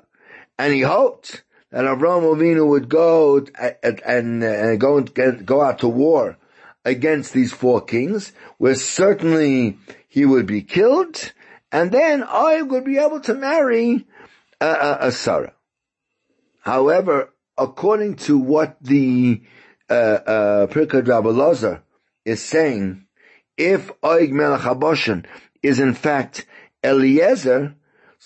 and 0.58 0.72
he 0.72 0.82
hoped 0.82 1.42
that 1.70 1.84
Avram 1.84 2.22
Avinu 2.22 2.66
would 2.68 2.88
go 2.88 3.46
and, 3.82 4.00
and 4.04 4.44
uh, 4.44 4.76
go 4.76 4.98
and 4.98 5.46
go 5.46 5.62
out 5.62 5.80
to 5.80 5.88
war 5.88 6.36
against 6.84 7.32
these 7.32 7.52
four 7.52 7.80
kings, 7.80 8.32
where 8.58 8.74
certainly 8.74 9.78
he 10.08 10.24
would 10.24 10.46
be 10.46 10.62
killed, 10.62 11.32
and 11.70 11.92
then 11.92 12.24
I 12.24 12.62
would 12.62 12.84
be 12.84 12.98
able 12.98 13.20
to 13.20 13.34
marry 13.34 14.06
a, 14.60 14.66
a, 14.66 14.98
a 15.08 15.12
Sarah. 15.12 15.52
However, 16.62 17.32
according 17.56 18.16
to 18.16 18.38
what 18.38 18.76
the 18.80 19.42
uh, 19.88 19.92
uh, 19.92 20.66
Pirkei 20.66 21.80
is 22.24 22.42
saying, 22.42 23.06
if 23.56 23.90
Oig 24.00 24.30
Melech 24.30 24.62
Haboshen 24.62 25.26
is 25.62 25.78
in 25.78 25.94
fact 25.94 26.46
Eliezer, 26.82 27.74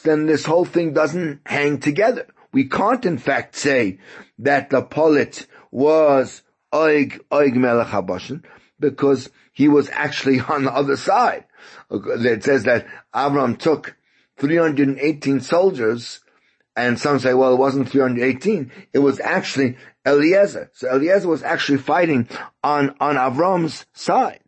then 0.04 0.26
this 0.26 0.44
whole 0.44 0.64
thing 0.64 0.92
doesn't 0.92 1.40
hang 1.46 1.80
together. 1.80 2.26
We 2.54 2.68
can't 2.68 3.04
in 3.04 3.18
fact 3.18 3.56
say 3.56 3.98
that 4.38 4.70
the 4.70 4.80
polit 4.80 5.48
was 5.72 6.42
Oig, 6.72 7.20
Oig 7.32 7.56
Melech 7.56 7.88
Haboshen 7.88 8.44
because 8.78 9.28
he 9.52 9.66
was 9.66 9.90
actually 9.90 10.40
on 10.48 10.64
the 10.64 10.72
other 10.72 10.96
side. 10.96 11.46
It 11.90 12.44
says 12.44 12.62
that 12.62 12.86
Avram 13.12 13.58
took 13.58 13.96
318 14.38 15.40
soldiers 15.40 16.20
and 16.76 16.98
some 16.98 17.18
say, 17.18 17.34
well, 17.34 17.54
it 17.54 17.58
wasn't 17.58 17.88
318. 17.88 18.70
It 18.92 19.00
was 19.00 19.18
actually 19.18 19.76
Eliezer. 20.06 20.70
So 20.74 20.90
Eliezer 20.94 21.28
was 21.28 21.42
actually 21.42 21.78
fighting 21.78 22.28
on, 22.62 22.94
on 23.00 23.16
Avram's 23.16 23.84
side. 23.94 24.40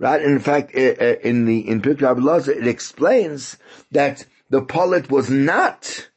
Right? 0.00 0.22
In 0.22 0.40
fact, 0.40 0.72
in 0.72 1.44
the, 1.44 1.68
in 1.68 1.82
Pirkei 1.82 2.48
it 2.48 2.66
explains 2.66 3.58
that 3.92 4.26
the 4.50 4.62
polit 4.62 5.08
was 5.08 5.30
not 5.30 6.08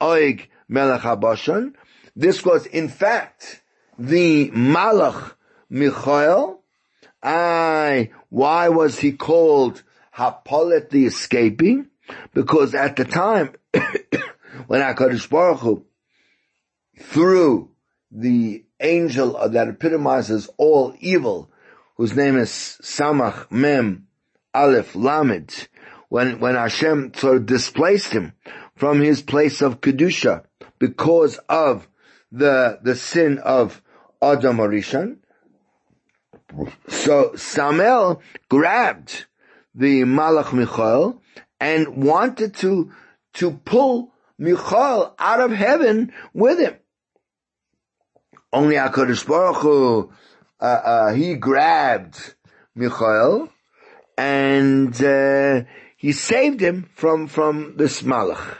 Oig 0.00 0.48
Melech 0.68 1.00
HaBashan. 1.00 1.74
This 2.14 2.44
was 2.44 2.66
in 2.66 2.88
fact 2.88 3.62
the 3.98 4.50
Malach 4.50 5.32
Michael. 5.70 6.62
I, 7.22 8.10
why 8.28 8.68
was 8.68 8.98
he 8.98 9.12
called 9.12 9.82
Hapolit 10.16 10.90
the 10.90 11.06
escaping? 11.06 11.88
Because 12.32 12.74
at 12.74 12.96
the 12.96 13.04
time, 13.04 13.54
when 14.66 14.80
HaKadosh 14.80 15.28
Baruch 15.28 15.60
Hu, 15.60 15.84
through 17.00 17.70
the 18.10 18.64
angel 18.80 19.48
that 19.48 19.68
epitomizes 19.68 20.48
all 20.56 20.94
evil, 21.00 21.50
whose 21.96 22.14
name 22.14 22.36
is 22.36 22.50
Samach 22.82 23.50
Mem 23.50 24.06
Aleph 24.54 24.94
Lamed, 24.94 25.68
when, 26.08 26.40
when 26.40 26.54
Hashem 26.54 27.12
sort 27.14 27.36
of 27.36 27.46
displaced 27.46 28.12
him 28.12 28.32
from 28.78 29.00
his 29.00 29.22
place 29.22 29.60
of 29.60 29.80
Kedusha 29.80 30.44
because 30.78 31.38
of 31.48 31.88
the, 32.30 32.78
the 32.82 32.94
sin 32.94 33.38
of 33.38 33.82
Adam 34.22 34.58
Arishan. 34.58 35.18
So 36.86 37.34
Samael 37.34 38.22
grabbed 38.48 39.26
the 39.74 40.02
Malach 40.02 40.52
Michael 40.52 41.20
and 41.58 42.04
wanted 42.04 42.54
to, 42.56 42.92
to 43.34 43.50
pull 43.50 44.12
Michael 44.38 45.14
out 45.18 45.40
of 45.40 45.50
heaven 45.50 46.12
with 46.32 46.60
him. 46.60 46.76
Only 48.52 48.76
HaKadosh 48.76 49.26
Baruch 49.26 49.56
Hu, 49.56 50.12
uh, 50.60 50.64
uh, 50.64 51.12
he 51.14 51.34
grabbed 51.34 52.34
Michael 52.76 53.50
and, 54.16 55.02
uh, 55.02 55.64
he 55.96 56.12
saved 56.12 56.60
him 56.60 56.88
from, 56.94 57.26
from 57.26 57.74
this 57.76 58.02
Malach. 58.02 58.56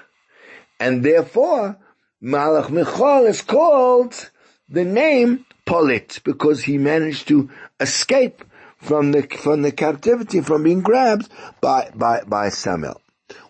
And 0.80 1.04
therefore, 1.04 1.76
Malach 2.22 2.70
Michael 2.70 3.26
is 3.26 3.42
called 3.42 4.30
the 4.68 4.84
name 4.84 5.44
Polit 5.64 6.20
because 6.24 6.62
he 6.62 6.78
managed 6.78 7.28
to 7.28 7.50
escape 7.80 8.44
from 8.78 9.12
the, 9.12 9.22
from 9.22 9.62
the 9.62 9.72
captivity, 9.72 10.40
from 10.40 10.62
being 10.62 10.82
grabbed 10.82 11.28
by, 11.60 11.90
by, 11.94 12.22
by 12.26 12.48
Samael. 12.48 13.00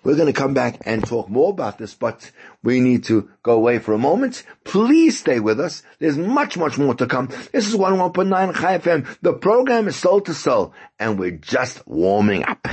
We're 0.03 0.17
going 0.17 0.27
to 0.27 0.33
come 0.33 0.55
back 0.55 0.81
and 0.87 1.07
talk 1.07 1.29
more 1.29 1.51
about 1.51 1.79
this, 1.79 1.95
but 1.95 2.31
we 2.63 2.81
need 2.81 3.05
to 3.05 3.31
go 3.43 3.53
away 3.53 3.79
for 3.79 3.93
a 3.93 3.99
moment. 3.99 4.43
Please 4.65 5.19
stay 5.19 5.39
with 5.39 5.61
us. 5.61 5.83
There's 5.99 6.19
much, 6.19 6.57
much 6.57 6.79
more 6.79 6.95
to 6.95 7.07
come. 7.07 7.29
This 7.53 7.69
is 7.69 7.75
101.9 7.75 8.55
Chai 8.55 8.79
FM. 8.79 9.07
The 9.23 9.35
program 9.35 9.87
is 9.87 9.97
Soul 9.97 10.21
to 10.23 10.35
Soul, 10.35 10.73
and 10.99 11.19
we're 11.19 11.33
just 11.33 11.87
warming 11.87 12.45
up. 12.45 12.67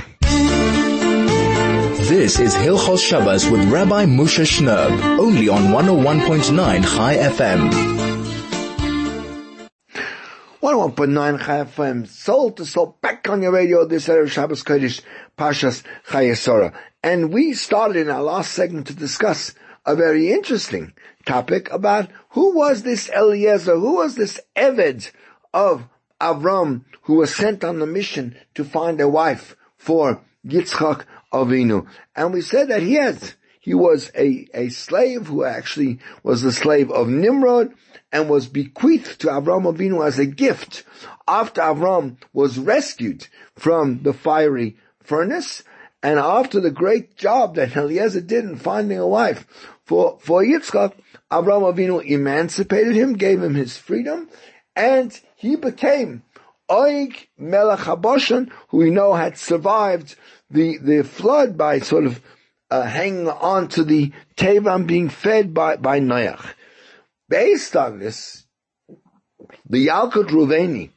This 2.08 2.38
is 2.38 2.54
Hilchos 2.54 3.04
Shabbos 3.04 3.50
with 3.50 3.68
Rabbi 3.68 4.04
Moshe 4.04 4.44
Shnerb, 4.44 5.18
only 5.18 5.48
on 5.48 5.72
101.9 5.72 6.84
Chai 6.84 7.16
FM. 7.16 7.68
101.9 10.62 11.40
Chai 11.44 11.64
FM, 11.64 12.06
soul 12.06 12.52
to 12.52 12.64
soul, 12.64 12.96
back 13.00 13.28
on 13.28 13.42
your 13.42 13.50
radio 13.50 13.84
this 13.84 14.06
Erev 14.06 14.30
Shabbos 14.30 14.62
Kodesh, 14.62 15.00
Pashas 15.36 15.82
Chayesora. 16.06 16.72
And 17.02 17.32
we 17.32 17.54
started 17.54 17.96
in 17.96 18.08
our 18.08 18.22
last 18.22 18.52
segment 18.52 18.86
to 18.86 18.94
discuss 18.94 19.54
a 19.84 19.96
very 19.96 20.30
interesting 20.32 20.92
topic 21.24 21.68
about 21.72 22.08
who 22.30 22.54
was 22.54 22.84
this 22.84 23.10
Eliezer, 23.10 23.76
who 23.76 23.96
was 23.96 24.14
this 24.14 24.40
Eved 24.54 25.10
of 25.52 25.88
Avram, 26.20 26.84
who 27.02 27.14
was 27.14 27.34
sent 27.34 27.64
on 27.64 27.80
the 27.80 27.86
mission 27.86 28.36
to 28.54 28.62
find 28.62 29.00
a 29.00 29.08
wife 29.08 29.56
for 29.76 30.22
Yitzchak 30.46 31.04
Avinu. 31.32 31.86
And 32.14 32.32
we 32.32 32.40
said 32.40 32.68
that 32.68 32.82
he 32.82 32.94
has, 32.94 33.34
he 33.60 33.74
was 33.74 34.10
a, 34.16 34.46
a 34.54 34.68
slave 34.68 35.26
who 35.26 35.44
actually 35.44 35.98
was 36.22 36.42
the 36.42 36.52
slave 36.52 36.90
of 36.90 37.08
Nimrod 37.08 37.72
and 38.12 38.28
was 38.28 38.46
bequeathed 38.46 39.20
to 39.20 39.28
Avram 39.28 39.64
Avinu 39.64 40.06
as 40.06 40.18
a 40.18 40.26
gift 40.26 40.84
after 41.26 41.60
Avram 41.60 42.16
was 42.32 42.58
rescued 42.58 43.26
from 43.56 44.02
the 44.02 44.12
fiery 44.12 44.76
furnace 45.02 45.62
and 46.02 46.18
after 46.18 46.60
the 46.60 46.70
great 46.70 47.16
job 47.16 47.56
that 47.56 47.76
Eliezer 47.76 48.20
did 48.20 48.44
in 48.44 48.56
finding 48.56 48.98
a 48.98 49.06
wife 49.06 49.46
for, 49.84 50.18
for 50.20 50.42
Yitzchak, 50.42 50.92
Avram 51.30 51.72
Avinu 51.72 52.04
emancipated 52.04 52.94
him, 52.94 53.14
gave 53.14 53.42
him 53.42 53.54
his 53.54 53.76
freedom, 53.76 54.28
and 54.74 55.18
he 55.34 55.56
became 55.56 56.22
Oig 56.68 57.26
Melech 57.38 57.80
who 58.68 58.76
we 58.76 58.90
know 58.90 59.14
had 59.14 59.38
survived 59.38 60.16
the, 60.50 60.78
the 60.78 61.04
flood 61.04 61.56
by 61.56 61.80
sort 61.80 62.06
of 62.06 62.20
uh, 62.70 62.82
hanging 62.82 63.28
on 63.28 63.68
to 63.68 63.84
the 63.84 64.12
Tevan 64.36 64.86
being 64.86 65.08
fed 65.08 65.54
by, 65.54 65.76
by 65.76 66.00
Noach. 66.00 66.54
Based 67.28 67.76
on 67.76 67.98
this, 67.98 68.46
the 69.68 69.86
Yalkut 69.86 70.28
Ruveni 70.28 70.90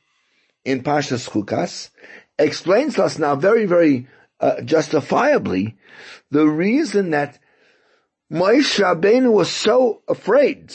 in 0.66 0.84
Pashas 0.84 1.30
Chukas 1.30 1.90
explains 2.38 2.96
to 2.96 3.04
us 3.04 3.18
now 3.18 3.36
very, 3.36 3.66
very 3.66 4.08
uh, 4.40 4.62
justifiably 4.62 5.78
the 6.32 6.48
reason 6.48 7.12
that 7.12 7.40
Moshe 8.32 8.80
Rabbeinu 8.80 9.32
was 9.32 9.50
so 9.50 10.02
afraid 10.08 10.74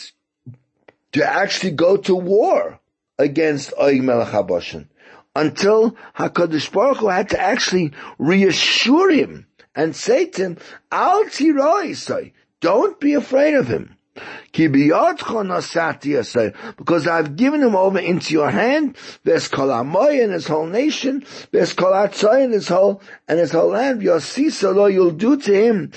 to 1.13 1.25
actually 1.25 1.71
go 1.71 1.97
to 1.97 2.15
war 2.15 2.81
against 3.19 3.73
Oig 3.81 4.03
Melech 4.03 4.29
HaBoshen 4.29 4.89
until 5.35 5.97
HaKadosh 6.17 6.73
Baruch 6.73 6.99
Hu 6.99 7.09
had 7.09 7.31
to 7.31 7.41
actually 7.41 7.93
reassure 8.19 9.11
him 9.11 9.47
and 9.75 9.95
say 9.95 10.27
to 10.27 10.43
him, 10.43 10.59
Al 10.93 11.25
tiroi 11.25 12.33
don't 12.61 13.01
be 13.01 13.15
afraid 13.15 13.55
of 13.55 13.69
him. 13.69 13.97
Because 14.53 14.79
I've 17.09 17.37
given 17.37 17.61
him 17.61 17.75
over 17.75 17.99
into 17.99 18.33
your 18.33 18.49
hand. 18.49 18.97
There's 19.25 19.49
Kol 19.49 19.71
Amoy 19.71 20.23
and 20.23 20.33
his 20.33 20.47
whole 20.47 20.67
nation. 20.67 21.25
There's 21.51 21.73
Kol 21.73 21.91
Atzoy 21.91 22.45
and 22.45 22.55
his 22.55 22.69
whole, 22.69 23.03
and 23.27 23.41
his 23.41 23.51
whole 23.51 23.71
land. 23.71 24.03
Yosisa 24.03 24.73
lo, 24.73 24.87
you'll 24.87 25.11
do 25.11 25.37
to 25.37 25.53
him. 25.53 25.91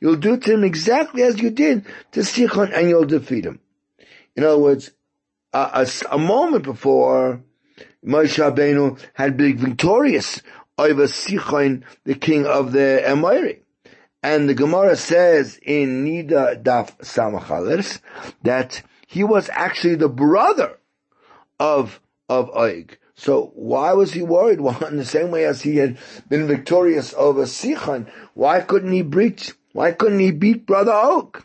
You'll 0.00 0.16
do 0.16 0.36
to 0.38 0.52
him 0.52 0.64
exactly 0.64 1.22
as 1.22 1.38
you 1.38 1.50
did 1.50 1.84
to 2.12 2.20
Sichon 2.20 2.72
and 2.72 2.88
you'll 2.88 3.04
defeat 3.04 3.44
him. 3.44 3.60
In 4.34 4.44
other 4.44 4.58
words, 4.58 4.92
a, 5.52 5.86
a, 6.10 6.14
a 6.14 6.18
moment 6.18 6.64
before 6.64 7.42
Moshe 8.04 8.38
Rabbeinu 8.38 9.00
had 9.14 9.36
been 9.36 9.58
victorious 9.58 10.40
over 10.78 11.04
Sichon, 11.04 11.82
the 12.04 12.14
king 12.14 12.46
of 12.46 12.72
the 12.72 13.02
Amori. 13.08 13.62
And 14.22 14.48
the 14.48 14.54
Gemara 14.54 14.96
says 14.96 15.58
in 15.62 16.04
Nida 16.04 16.62
Daf 16.62 16.96
Samachalers 16.98 18.00
that 18.42 18.82
he 19.06 19.24
was 19.24 19.48
actually 19.52 19.96
the 19.96 20.08
brother 20.08 20.78
of, 21.58 22.00
of 22.28 22.50
Oig. 22.50 22.96
So 23.14 23.52
why 23.54 23.92
was 23.92 24.12
he 24.12 24.22
worried? 24.22 24.60
Well, 24.62 24.82
in 24.84 24.96
the 24.96 25.04
same 25.04 25.30
way 25.30 25.44
as 25.44 25.62
he 25.62 25.76
had 25.76 25.98
been 26.28 26.46
victorious 26.46 27.14
over 27.16 27.42
Sichon, 27.42 28.10
why 28.34 28.60
couldn't 28.60 28.92
he 28.92 29.02
breach, 29.02 29.52
why 29.72 29.92
couldn't 29.92 30.20
he 30.20 30.30
beat 30.30 30.66
brother 30.66 30.92
Og? 30.92 31.44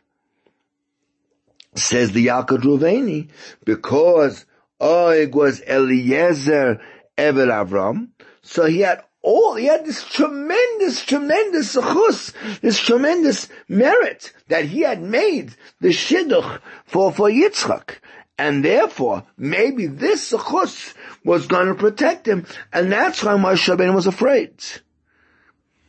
Says 1.75 2.11
the 2.11 2.27
Yalkut 2.27 2.61
Ruveni, 2.61 3.29
because 3.65 4.45
Og 4.79 5.35
was 5.35 5.61
Eliezer 5.61 6.81
Eved 7.17 7.49
Avram, 7.49 8.09
so 8.41 8.65
he 8.65 8.79
had 8.81 9.03
all, 9.25 9.55
he 9.55 9.65
had 9.65 9.85
this 9.85 10.07
tremendous, 10.07 11.03
tremendous 11.03 11.75
zechus, 11.75 12.31
this 12.61 12.79
tremendous 12.79 13.49
merit 13.67 14.31
that 14.49 14.65
he 14.65 14.81
had 14.81 15.01
made 15.01 15.55
the 15.81 15.89
shidduch 15.89 16.59
for, 16.85 17.11
for 17.11 17.27
Yitzchak. 17.27 17.95
And 18.38 18.63
therefore, 18.63 19.25
maybe 19.35 19.88
this 19.88 20.31
zechus 20.31 20.93
was 21.23 21.47
going 21.47 21.67
to 21.67 21.75
protect 21.75 22.27
him, 22.27 22.45
and 22.71 22.91
that's 22.91 23.23
why 23.23 23.33
Moshe 23.33 23.75
Rabbeinu 23.75 23.95
was 23.95 24.05
afraid. 24.05 24.53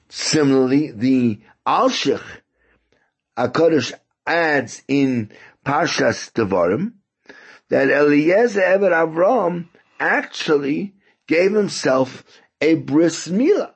Similarly, 0.09 0.92
the 0.92 1.40
Alshich, 1.66 2.22
HaKadosh 3.37 3.92
adds 4.27 4.83
in 4.88 5.31
Parshas 5.66 6.31
Devarim, 6.33 6.92
that 7.70 7.90
Eliezer 7.90 8.61
Eved 8.61 8.92
Avram 8.92 9.68
actually 9.98 10.94
gave 11.26 11.52
himself 11.52 12.22
a 12.61 12.76
bris 12.76 13.26
milah. 13.26 13.74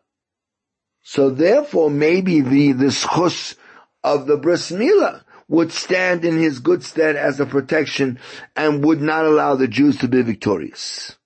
So 1.03 1.31
therefore, 1.31 1.91
maybe 1.91 2.43
the, 2.43 2.73
the 2.73 2.87
schus 2.87 3.57
of 4.05 4.27
the 4.27 4.37
bris 4.37 4.71
milah 4.71 5.25
would 5.49 5.73
stand 5.73 6.25
in 6.25 6.39
his 6.39 6.61
good 6.61 6.85
stead 6.85 7.17
as 7.17 7.41
a 7.41 7.47
protection 7.47 8.21
and 8.55 8.85
would 8.85 9.01
not 9.01 9.25
allow 9.25 9.57
the 9.57 9.67
Jews 9.67 9.99
to 9.99 10.07
be 10.07 10.23
victorious. 10.23 11.17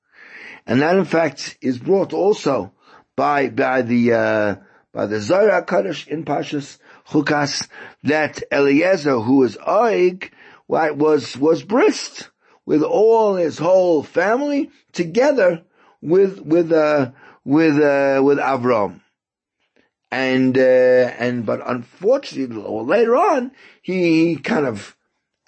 And 0.67 0.81
that 0.81 0.97
in 0.97 1.05
fact 1.05 1.59
is 1.61 1.77
brought 1.79 2.15
also 2.15 2.73
by, 3.17 3.51
by 3.51 3.83
the, 3.83 4.13
uh, 4.15 4.57
by 4.95 5.05
the 5.05 5.21
Zohar 5.21 5.63
Chadash 5.67 6.09
in 6.09 6.25
Pashas 6.25 6.79
Chukas 7.09 7.69
that 8.05 8.43
Eliezer, 8.51 9.21
who 9.21 9.37
was 9.37 9.59
Oig, 9.59 10.31
was, 10.69 11.37
was 11.37 11.63
brist 11.65 12.29
with 12.67 12.83
all 12.83 13.37
his 13.37 13.59
whole 13.59 14.03
family 14.03 14.71
together 14.93 15.63
with, 16.01 16.41
with, 16.41 16.73
uh, 16.73 17.11
with, 17.45 17.77
uh, 17.77 18.21
with 18.23 18.39
Avram. 18.39 19.01
And, 20.11 20.57
uh, 20.57 20.61
and, 21.19 21.45
but 21.45 21.61
unfortunately, 21.67 22.57
later 22.57 23.17
on, 23.17 23.51
he 23.83 24.37
kind 24.37 24.67
of, 24.67 24.97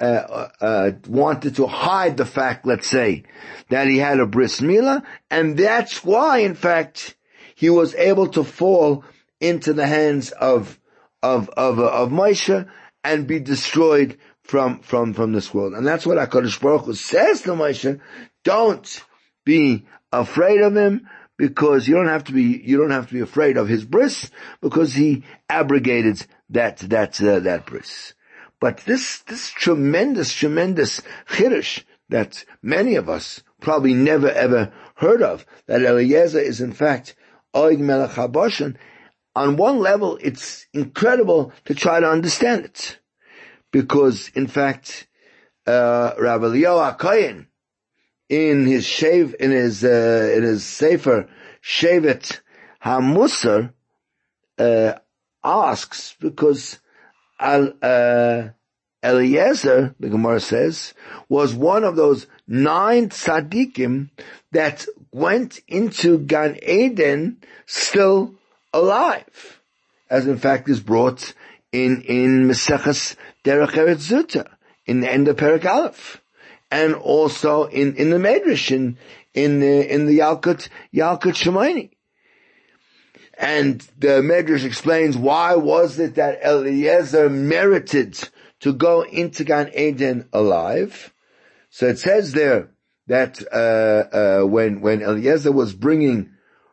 uh, 0.00 0.04
uh, 0.04 0.48
uh, 0.60 0.90
wanted 1.08 1.56
to 1.56 1.66
hide 1.66 2.16
the 2.16 2.26
fact, 2.26 2.66
let's 2.66 2.86
say, 2.86 3.22
that 3.70 3.86
he 3.86 3.96
had 3.96 4.20
a 4.20 4.26
bris 4.26 4.60
milah, 4.60 5.02
and 5.30 5.56
that's 5.56 6.04
why, 6.04 6.38
in 6.38 6.54
fact, 6.54 7.16
he 7.54 7.70
was 7.70 7.94
able 7.94 8.26
to 8.26 8.44
fall 8.44 9.04
into 9.40 9.72
the 9.72 9.86
hands 9.86 10.32
of, 10.32 10.78
of, 11.22 11.48
of, 11.50 11.78
of 11.78 12.10
Moshe 12.10 12.68
and 13.04 13.26
be 13.26 13.40
destroyed 13.40 14.18
from, 14.46 14.80
from, 14.80 15.12
from 15.12 15.32
this 15.32 15.52
world. 15.52 15.74
And 15.74 15.86
that's 15.86 16.06
what 16.06 16.18
HaKadosh 16.18 16.60
Baruch 16.60 16.84
Hu 16.84 16.94
says 16.94 17.42
to 17.42 17.50
Moshe, 17.50 18.00
don't 18.44 19.04
be 19.44 19.86
afraid 20.12 20.60
of 20.60 20.76
him 20.76 21.08
because 21.36 21.86
you 21.86 21.94
don't 21.94 22.08
have 22.08 22.24
to 22.24 22.32
be, 22.32 22.62
you 22.64 22.78
don't 22.78 22.90
have 22.90 23.08
to 23.08 23.14
be 23.14 23.20
afraid 23.20 23.56
of 23.56 23.68
his 23.68 23.84
bris 23.84 24.30
because 24.60 24.94
he 24.94 25.24
abrogated 25.48 26.24
that, 26.50 26.78
that, 26.78 27.20
uh, 27.20 27.40
that 27.40 27.66
bris. 27.66 28.14
But 28.60 28.78
this, 28.78 29.18
this 29.22 29.50
tremendous, 29.50 30.32
tremendous 30.32 31.02
chiddush 31.28 31.82
that 32.08 32.44
many 32.62 32.94
of 32.94 33.08
us 33.08 33.42
probably 33.60 33.94
never 33.94 34.30
ever 34.30 34.72
heard 34.94 35.22
of, 35.22 35.44
that 35.66 35.82
Eliezer 35.82 36.38
is 36.38 36.60
in 36.60 36.72
fact 36.72 37.16
Oig 37.54 37.80
Melech 37.80 38.10
HaBashan, 38.10 38.76
on 39.34 39.56
one 39.56 39.80
level 39.80 40.18
it's 40.22 40.66
incredible 40.72 41.52
to 41.64 41.74
try 41.74 42.00
to 42.00 42.08
understand 42.08 42.64
it 42.64 42.98
because 43.76 44.30
in 44.34 44.46
fact, 44.46 45.06
uh, 45.66 46.14
Rabbi 46.18 46.46
Leo 46.46 46.78
HaKoyen, 46.78 47.44
in 48.26 48.64
his 48.64 48.86
shave, 48.86 49.36
in 49.38 49.50
his, 49.50 49.84
uh, 49.84 50.32
in 50.34 50.44
his 50.44 50.64
Sefer, 50.64 51.28
Shevet 51.62 52.40
HaMusar, 52.82 53.74
uh, 54.58 54.94
asks, 55.44 56.16
because 56.18 56.78
Al, 57.38 57.74
uh, 57.82 58.48
Eliezer, 59.04 59.94
the 60.00 60.08
Gemara 60.08 60.40
says, 60.40 60.94
was 61.28 61.52
one 61.52 61.84
of 61.84 61.96
those 61.96 62.26
nine 62.48 63.10
tzaddikim 63.10 64.08
that 64.52 64.86
went 65.12 65.60
into 65.68 66.16
Gan 66.16 66.58
Eden 66.66 67.42
still 67.66 68.36
alive, 68.72 69.60
as 70.08 70.26
in 70.26 70.38
fact 70.38 70.66
is 70.70 70.80
brought 70.80 71.34
in, 71.84 72.02
in 72.02 72.48
Meseches 72.48 73.16
Derech 73.44 73.72
Eretz 73.72 74.10
Zuta, 74.10 74.46
in 74.86 75.00
the 75.00 75.12
end 75.12 75.28
of 75.28 75.36
Perak 75.36 75.64
Aleph, 75.64 76.22
and 76.70 76.94
also 76.94 77.64
in, 77.64 77.94
in 77.96 78.10
the 78.10 78.16
Medrash, 78.16 78.70
in, 78.70 78.96
in 79.34 79.60
the, 79.60 79.92
in 79.92 80.06
the 80.06 80.18
Yalkut, 80.20 80.68
Yalkut 80.94 81.34
Shimoni. 81.34 81.90
And 83.38 83.80
the 83.98 84.22
Medrash 84.22 84.64
explains 84.64 85.16
why 85.16 85.56
was 85.56 85.98
it 85.98 86.14
that 86.14 86.40
Eliezer 86.42 87.28
merited 87.28 88.18
to 88.60 88.72
go 88.72 89.02
into 89.02 89.44
Gan 89.44 89.70
Eden 89.76 90.28
alive. 90.32 91.12
So 91.68 91.88
it 91.88 91.98
says 91.98 92.32
there 92.32 92.70
that 93.06 93.42
uh, 93.52 94.42
uh, 94.42 94.46
when 94.46 94.80
when 94.80 95.02
Eliezer 95.02 95.52
was 95.52 95.74
bringing 95.74 96.30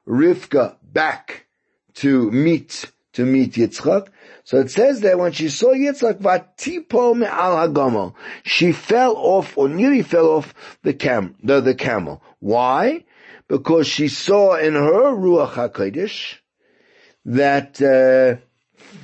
Rivka 0.08 0.78
back 0.82 1.48
to 1.96 2.32
meet 2.32 2.90
to 3.12 3.26
meet 3.26 3.54
Yitzchak, 3.54 4.08
so 4.44 4.58
it 4.58 4.70
says 4.72 5.02
that 5.02 5.18
when 5.18 5.32
she 5.32 5.48
saw 5.48 5.74
Yitzchak, 5.74 6.20
vatipo 6.20 7.16
me'al 7.16 7.68
hagomel, 7.68 8.14
she 8.44 8.74
fell 8.74 9.16
off 9.16 9.58
or 9.58 9.70
nearly 9.70 10.02
fell 10.02 10.28
off 10.28 10.54
the 10.82 10.94
cam, 10.94 11.36
the, 11.42 11.62
the 11.62 11.76
camel. 11.76 12.22
Why? 12.40 13.06
Because 13.48 13.88
she 13.88 14.10
saw 14.10 14.56
in 14.56 14.74
her 14.74 15.16
ruach 15.16 15.54
hakodesh 15.54 16.40
that 17.26 17.82
uh, 17.82 18.42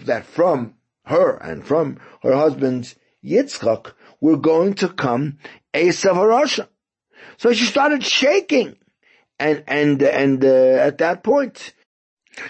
that 0.06 0.26
from 0.26 0.76
her 1.06 1.38
and 1.38 1.66
from 1.66 2.00
her 2.22 2.36
husband 2.36 2.94
Yitzchak 3.24 3.94
were 4.20 4.38
going 4.38 4.74
to 4.76 4.90
come 4.90 5.38
Esav 5.74 6.16
Harasha. 6.16 6.68
So 7.38 7.54
she 7.54 7.64
started 7.64 8.04
shaking, 8.04 8.76
and 9.40 9.64
and 9.68 10.02
and 10.02 10.44
uh, 10.44 10.48
at 10.48 10.98
that 10.98 11.24
point, 11.24 11.74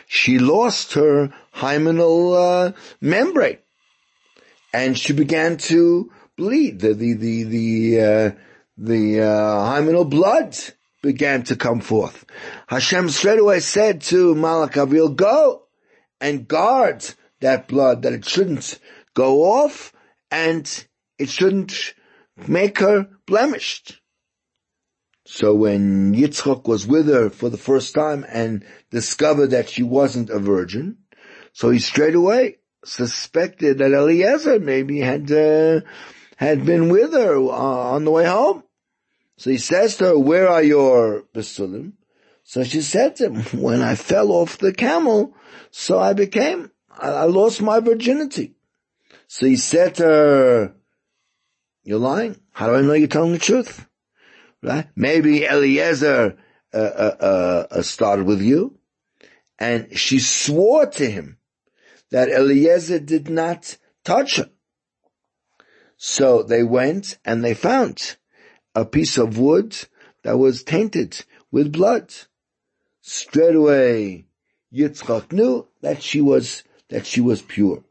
she 0.07 0.39
lost 0.39 0.93
her 0.93 1.31
hymenal 1.59 2.35
uh, 2.35 2.71
membrane, 3.01 3.59
and 4.73 4.97
she 4.97 5.13
began 5.13 5.57
to 5.57 6.11
bleed. 6.37 6.79
The 6.79 6.93
the 6.93 7.13
the 7.13 7.43
the 7.43 8.01
uh, 8.01 8.31
the 8.77 9.21
uh, 9.21 9.71
hymenal 9.71 10.09
blood 10.09 10.57
began 11.01 11.43
to 11.43 11.55
come 11.55 11.81
forth. 11.81 12.25
Hashem 12.67 13.09
straight 13.09 13.39
away 13.39 13.59
said 13.59 14.01
to 14.03 14.35
Malach 14.35 14.77
Avil, 14.77 15.09
"Go 15.09 15.63
and 16.21 16.47
guard 16.47 17.05
that 17.41 17.67
blood, 17.67 18.01
that 18.03 18.13
it 18.13 18.25
shouldn't 18.25 18.79
go 19.13 19.43
off, 19.43 19.93
and 20.31 20.85
it 21.17 21.29
shouldn't 21.29 21.93
make 22.47 22.79
her 22.79 23.07
blemished." 23.25 23.99
So 25.25 25.53
when 25.53 26.15
Yitzchok 26.15 26.67
was 26.67 26.87
with 26.87 27.07
her 27.07 27.29
for 27.29 27.49
the 27.49 27.57
first 27.57 27.93
time 27.93 28.25
and 28.27 28.65
discovered 28.89 29.51
that 29.51 29.69
she 29.69 29.83
wasn't 29.83 30.31
a 30.31 30.39
virgin, 30.39 30.97
so 31.59 31.71
he 31.71 31.79
straight 31.79 32.15
away 32.15 32.55
suspected 32.85 33.79
that 33.79 33.91
Eliezer 33.91 34.61
maybe 34.61 35.01
had 35.01 35.29
uh, 35.29 35.81
had 36.37 36.65
been 36.65 36.87
with 36.87 37.11
her 37.11 37.35
uh, 37.35 37.95
on 37.95 38.05
the 38.05 38.11
way 38.11 38.25
home. 38.25 38.63
So 39.35 39.49
he 39.49 39.57
says 39.57 39.97
to 39.97 40.05
her, 40.05 40.17
"Where 40.17 40.47
are 40.47 40.63
your 40.63 41.23
basulim?" 41.35 41.95
So 42.43 42.63
she 42.63 42.79
said 42.81 43.17
to 43.17 43.29
him, 43.29 43.61
"When 43.61 43.81
I 43.81 43.95
fell 43.95 44.31
off 44.31 44.57
the 44.57 44.71
camel, 44.71 45.35
so 45.69 45.99
I 45.99 46.13
became, 46.13 46.71
I, 46.97 47.09
I 47.09 47.23
lost 47.23 47.61
my 47.61 47.81
virginity." 47.81 48.55
So 49.27 49.45
he 49.45 49.57
said 49.57 49.95
to 49.95 50.05
her, 50.05 50.75
"You're 51.83 51.99
lying. 51.99 52.39
How 52.53 52.67
do 52.67 52.75
I 52.75 52.81
know 52.83 52.93
you're 52.93 53.09
telling 53.09 53.33
the 53.33 53.37
truth?" 53.37 53.85
right? 54.63 54.87
Maybe 54.95 55.45
Eliezer 55.45 56.37
uh, 56.73 56.77
uh, 56.77 57.67
uh, 57.69 57.81
started 57.81 58.25
with 58.25 58.41
you, 58.41 58.79
and 59.59 59.97
she 59.99 60.19
swore 60.19 60.85
to 60.85 61.11
him 61.11 61.35
that 62.11 62.29
Eliezer 62.29 62.99
did 62.99 63.29
not 63.29 63.77
touch 64.03 64.37
her. 64.37 64.49
So 65.97 66.43
they 66.43 66.63
went 66.63 67.17
and 67.25 67.43
they 67.43 67.53
found 67.53 68.17
a 68.73 68.85
piece 68.85 69.17
of 69.17 69.37
wood 69.37 69.75
that 70.23 70.37
was 70.37 70.63
tainted 70.63 71.23
with 71.51 71.71
blood. 71.71 72.13
Straight 73.01 73.55
away, 73.55 74.25
Yitzchak 74.73 75.31
knew 75.31 75.67
that 75.81 76.01
she 76.01 76.21
was 76.21 76.63
that 76.89 77.05
she 77.05 77.21
was 77.21 77.41
pure. 77.41 77.83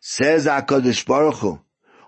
Says 0.00 0.46
Hakadosh 0.46 1.06
Baruch 1.06 1.36
Hu, 1.36 1.60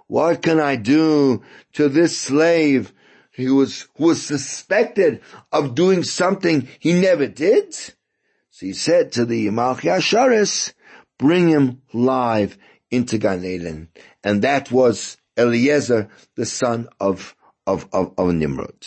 "What 0.07 0.43
can 0.43 0.61
I 0.61 0.77
do 0.77 1.43
to 1.75 1.89
this 1.89 2.19
slave 2.19 2.93
he 3.37 3.51
was, 3.51 3.87
who 3.97 4.07
was 4.07 4.23
suspected 4.23 5.21
of 5.53 5.75
doing 5.75 6.03
something 6.03 6.69
he 6.81 6.99
never 6.99 7.27
did. 7.27 7.75
So 7.75 8.65
he 8.65 8.73
said 8.73 9.13
to 9.13 9.27
the 9.27 9.49
Malchi 9.49 9.91
Asharis, 9.95 10.73
bring 11.19 11.49
him 11.49 11.83
live 11.93 12.59
into 12.91 13.19
Gan 13.19 13.45
Eden. 13.45 13.89
And 14.23 14.43
that 14.43 14.71
was 14.71 15.17
Eliezer, 15.37 16.09
the 16.37 16.47
son 16.47 16.89
of, 17.01 17.35
of, 17.67 17.89
of, 17.93 18.15
of 18.17 18.35
Nimrod. 18.35 18.87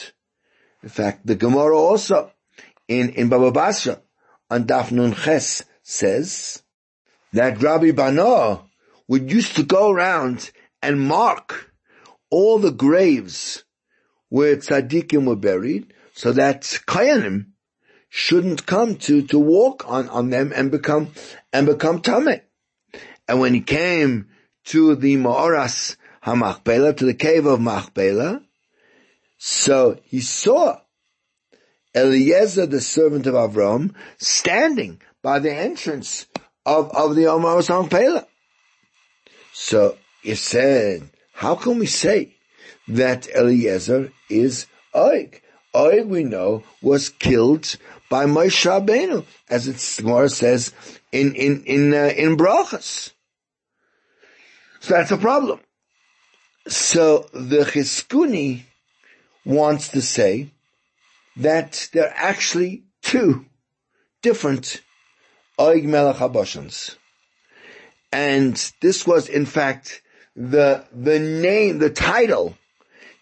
In 0.84 0.90
fact, 0.90 1.26
the 1.26 1.36
Gemara 1.36 1.78
also 1.78 2.32
in, 2.88 3.10
in 3.10 3.30
Baba 3.30 3.52
Basra 3.52 4.02
on 4.50 4.66
Dafnun 4.66 5.16
Ches 5.16 5.64
says 5.84 6.64
that 7.34 7.62
Rabbi 7.62 7.92
Bana 7.92 8.64
would 9.08 9.32
used 9.32 9.56
to 9.58 9.64
go 9.64 9.90
around 9.92 10.52
and 10.82 11.00
mark 11.00 11.72
all 12.30 12.60
the 12.60 12.72
graves 12.72 13.64
where 14.30 14.56
tzaddikim 14.56 15.26
were 15.26 15.36
buried 15.36 15.94
so 16.14 16.32
that 16.32 16.62
kayanim 16.62 17.48
shouldn't 18.10 18.66
come 18.66 18.96
to, 18.96 19.22
to 19.28 19.40
walk 19.40 19.88
on, 19.88 20.10
on 20.10 20.30
them 20.30 20.52
and 20.56 20.72
become, 20.72 21.12
and 21.54 21.68
become 21.68 22.02
tameh. 22.02 22.42
And 23.28 23.40
when 23.40 23.54
he 23.54 23.62
came 23.62 24.30
to 24.66 24.96
the 24.96 25.16
Ma'oras 25.18 25.96
HaMachpelah, 26.24 26.98
to 26.98 27.06
the 27.06 27.14
cave 27.14 27.46
of 27.46 27.62
Machpelah, 27.62 28.42
so 29.38 30.00
he 30.04 30.20
saw 30.20 30.80
Eliezer, 31.96 32.66
the 32.66 32.82
servant 32.82 33.26
of 33.26 33.36
Avram, 33.36 33.94
standing 34.18 35.02
by 35.22 35.40
the 35.40 35.54
entrance 35.54 36.26
of, 36.66 36.92
of 36.92 37.16
the 37.16 37.24
Ma'oras 37.24 37.70
HaMachpelah. 37.70 38.26
So 39.54 39.98
he 40.24 40.36
said, 40.36 41.10
how 41.34 41.56
can 41.56 41.80
we 41.80 41.86
say 41.86 42.36
that 42.88 43.28
Eliezer 43.30 44.12
is 44.30 44.66
Oig? 44.96 45.42
Oig, 45.74 46.08
we 46.08 46.24
know, 46.24 46.64
was 46.82 47.10
killed 47.10 47.76
by 48.10 48.26
Moshe 48.26 48.66
Rabbeinu, 48.66 49.26
as 49.50 49.68
it 49.68 50.04
Gemara 50.04 50.30
says 50.30 50.74
in 51.12 51.36
in 51.36 51.64
in 51.64 51.94
uh, 51.94 52.12
in 52.18 52.38
brachas. 52.38 53.12
So 54.80 54.94
that's 54.94 55.12
a 55.12 55.18
problem. 55.18 55.60
So 56.68 57.30
the 57.34 57.66
Chizkuni 57.66 58.64
wants 59.46 59.90
to 59.90 60.02
say 60.02 60.52
that 61.38 61.90
there 61.94 62.08
are 62.08 62.14
actually 62.16 62.84
two 63.02 63.46
different 64.22 64.82
Oig 65.60 65.84
Melech 65.84 66.18
Habashans. 66.18 66.96
And 68.12 68.56
this 68.82 69.06
was 69.06 69.28
in 69.28 69.46
fact 69.46 70.02
the, 70.36 70.86
the 70.92 71.20
name, 71.20 71.80
the 71.80 71.90
title 71.90 72.58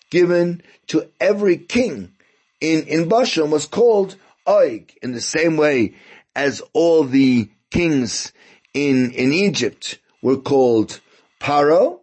given 0.09 0.61
to 0.87 1.09
every 1.19 1.57
king 1.57 2.13
in, 2.61 2.83
in 2.83 3.09
Bashan 3.09 3.51
was 3.51 3.65
called 3.65 4.15
Oig 4.47 4.91
in 5.01 5.11
the 5.11 5.21
same 5.21 5.57
way 5.57 5.95
as 6.35 6.61
all 6.73 7.03
the 7.03 7.49
kings 7.71 8.31
in, 8.73 9.11
in 9.11 9.33
Egypt 9.33 9.99
were 10.21 10.37
called 10.37 10.99
Paro. 11.39 11.99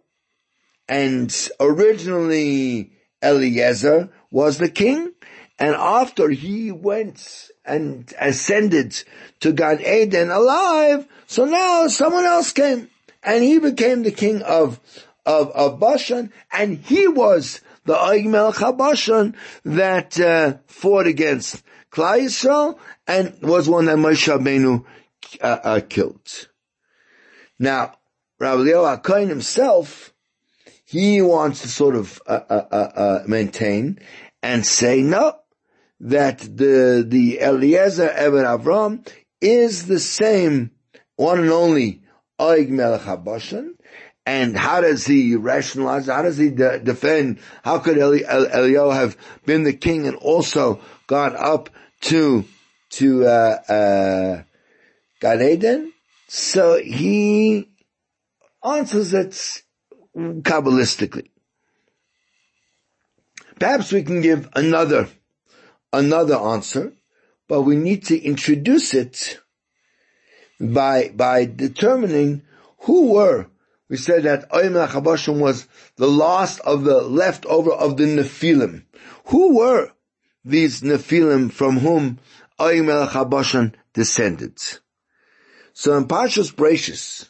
And 0.87 1.33
originally 1.59 2.91
Eliezer 3.23 4.09
was 4.29 4.57
the 4.57 4.69
king. 4.69 5.13
And 5.57 5.73
after 5.73 6.29
he 6.29 6.71
went 6.71 7.49
and 7.63 8.13
ascended 8.19 9.01
to 9.39 9.53
Gan 9.53 9.81
Eden 9.81 10.29
alive, 10.29 11.07
so 11.27 11.45
now 11.45 11.87
someone 11.87 12.25
else 12.25 12.51
came. 12.51 12.89
And 13.23 13.43
he 13.43 13.57
became 13.57 14.03
the 14.03 14.11
king 14.11 14.41
of, 14.43 14.79
of, 15.25 15.49
of 15.51 15.79
Bashan. 15.79 16.31
And 16.51 16.77
he 16.77 17.07
was 17.07 17.61
the 17.85 17.95
Oig 17.95 18.25
Melech 18.25 19.35
that 19.63 20.19
uh, 20.19 20.57
fought 20.67 21.07
against 21.07 21.63
Klal 21.95 22.19
Yisrael 22.19 22.77
and 23.07 23.41
was 23.41 23.69
one 23.69 23.85
that 23.85 23.95
Moshe 23.95 24.27
Rabbeinu 24.27 24.83
uh, 25.41 25.45
uh, 25.63 25.79
killed. 25.87 26.49
Now, 27.57 27.93
Rabbi 28.37 28.61
Leo 28.61 28.83
HaKohen 28.83 29.29
himself, 29.29 30.13
he 30.83 31.21
wants 31.21 31.61
to 31.61 31.69
sort 31.69 31.95
of 31.95 32.21
uh, 32.27 32.41
uh, 32.49 32.65
uh, 32.69 32.75
uh, 32.75 33.23
maintain 33.27 33.99
and 34.43 34.65
say 34.65 35.01
no, 35.01 35.39
that 36.01 36.39
the 36.39 37.05
the 37.07 37.39
Eliezer 37.39 38.09
Eved 38.09 38.59
Avram 38.59 39.07
is 39.39 39.87
the 39.87 39.99
same 39.99 40.71
one 41.15 41.39
and 41.39 41.49
only 41.49 42.01
Oig 42.39 42.67
Melech 42.67 43.01
HaBashan, 43.01 43.69
and 44.25 44.57
how 44.57 44.81
does 44.81 45.05
he 45.07 45.35
rationalize? 45.37 46.07
How 46.07 46.23
does 46.23 46.37
he 46.37 46.49
de- 46.49 46.79
defend? 46.79 47.39
How 47.63 47.79
could 47.79 47.97
Eli- 47.97 48.23
Eliyahu 48.23 48.93
have 48.93 49.17
been 49.45 49.63
the 49.63 49.73
king 49.73 50.07
and 50.07 50.17
also 50.17 50.81
gone 51.07 51.35
up 51.37 51.69
to 52.05 52.45
to 52.91 53.25
uh, 53.25 53.57
uh, 53.67 54.43
Gan 55.19 55.41
Eden? 55.41 55.93
So 56.27 56.79
he 56.81 57.69
answers 58.63 59.13
it 59.13 59.61
kabbalistically. 60.15 61.29
Perhaps 63.59 63.91
we 63.91 64.03
can 64.03 64.21
give 64.21 64.49
another 64.55 65.07
another 65.93 66.35
answer, 66.35 66.93
but 67.47 67.61
we 67.61 67.75
need 67.75 68.05
to 68.05 68.19
introduce 68.19 68.93
it 68.93 69.39
by 70.59 71.09
by 71.09 71.45
determining 71.45 72.43
who 72.79 73.13
were 73.13 73.47
we 73.87 73.97
said 73.97 74.23
that 74.23 74.49
Oyim 74.49 74.87
Chabashim 74.87 75.39
was 75.39 75.67
the 75.97 76.07
last 76.07 76.59
of 76.61 76.83
the 76.83 77.01
leftover 77.01 77.71
of 77.71 77.97
the 77.97 78.05
Nephilim. 78.05 78.83
Who 79.25 79.57
were 79.57 79.91
these 80.45 80.81
Nephilim 80.81 81.51
from 81.51 81.79
whom 81.79 82.19
Oyim 82.59 83.09
Chabashim 83.09 83.73
descended? 83.93 84.59
So 85.73 85.97
in 85.97 86.05
Pashas 86.05 86.53
Brachus, 86.53 87.29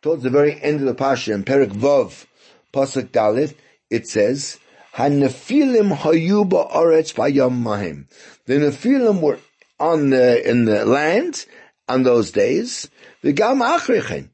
towards 0.00 0.22
the 0.22 0.30
very 0.30 0.58
end 0.62 0.80
of 0.80 0.86
the 0.86 0.94
Pasha, 0.94 1.34
in 1.34 1.44
Perik 1.44 1.72
Vav, 1.72 2.24
Pasuk 2.72 3.08
Dalit, 3.08 3.54
it 3.90 4.08
says, 4.08 4.58
HaNephilim 4.94 5.96
hayuba 5.96 6.70
oretz 6.72 7.12
vayam 7.12 7.62
mahim. 7.62 8.08
The 8.46 8.54
Nephilim 8.54 9.20
were 9.20 9.38
on 9.78 10.10
the, 10.10 10.48
in 10.48 10.64
the 10.64 10.84
land 10.86 11.44
on 11.88 12.02
those 12.04 12.30
days, 12.30 12.88
the 13.22 13.32
Gam 13.32 13.60
Achrechen, 13.60 14.30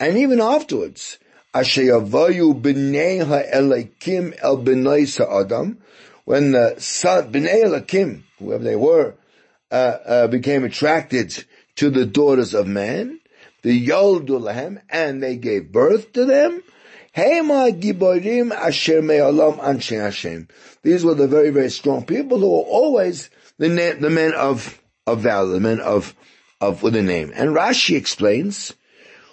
and 0.00 0.18
even 0.18 0.40
afterwards, 0.40 1.18
Ashayavayu 1.54 2.60
b'nei 2.60 3.24
ha'elakim 3.24 4.36
el 4.42 4.58
b'nei 4.58 5.40
Adam, 5.40 5.78
when 6.26 6.52
the 6.52 6.74
son, 6.78 7.32
b'nei 7.32 7.64
elakim, 7.64 8.22
whoever 8.38 8.62
they 8.64 8.76
were, 8.76 9.14
uh, 9.70 9.74
uh, 9.74 10.26
became 10.26 10.64
attracted 10.64 11.44
to 11.76 11.88
the 11.88 12.04
daughters 12.04 12.52
of 12.52 12.66
man, 12.66 13.20
the 13.62 13.86
yoldu 13.86 14.40
lahem, 14.40 14.82
and 14.90 15.22
they 15.22 15.36
gave 15.36 15.70
birth 15.72 16.12
to 16.12 16.24
them. 16.24 16.62
These 17.14 17.42
were 21.04 21.14
the 21.14 21.28
very, 21.28 21.50
very 21.50 21.70
strong 21.70 22.04
people 22.04 22.38
who 22.40 22.50
were 22.50 22.64
always 22.64 23.30
the, 23.58 23.68
the 23.98 24.10
men 24.10 24.34
of, 24.34 24.82
of 25.06 25.20
valor, 25.20 25.52
the 25.52 25.60
men 25.60 25.80
of, 25.80 26.14
of, 26.60 26.82
with 26.82 26.96
a 26.96 27.02
name. 27.02 27.32
And 27.34 27.50
Rashi 27.50 27.96
explains, 27.96 28.74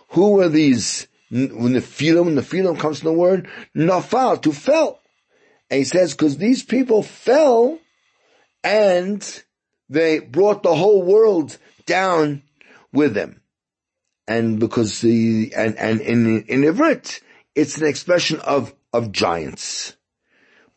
who 0.09 0.33
were 0.33 0.47
these? 0.47 1.07
When 1.31 1.73
the 1.73 1.79
Nephilim, 1.79 2.35
Nephilim 2.35 2.79
comes 2.79 2.99
from 2.99 3.07
the 3.07 3.17
word 3.17 3.49
nafal, 3.75 4.39
to 4.43 4.53
fell. 4.53 4.99
And 5.69 5.79
he 5.79 5.83
says, 5.83 6.13
because 6.13 6.37
these 6.37 6.63
people 6.63 7.03
fell 7.03 7.79
and 8.63 9.43
they 9.89 10.19
brought 10.19 10.63
the 10.63 10.75
whole 10.75 11.03
world 11.03 11.57
down 11.85 12.43
with 12.91 13.13
them. 13.13 13.41
And 14.27 14.59
because 14.59 15.01
the, 15.01 15.53
and, 15.55 15.77
and 15.77 15.99
in, 16.01 16.43
in 16.43 16.61
Ivrit, 16.61 17.21
it's 17.55 17.77
an 17.77 17.87
expression 17.87 18.39
of, 18.39 18.73
of 18.93 19.11
giants. 19.11 19.95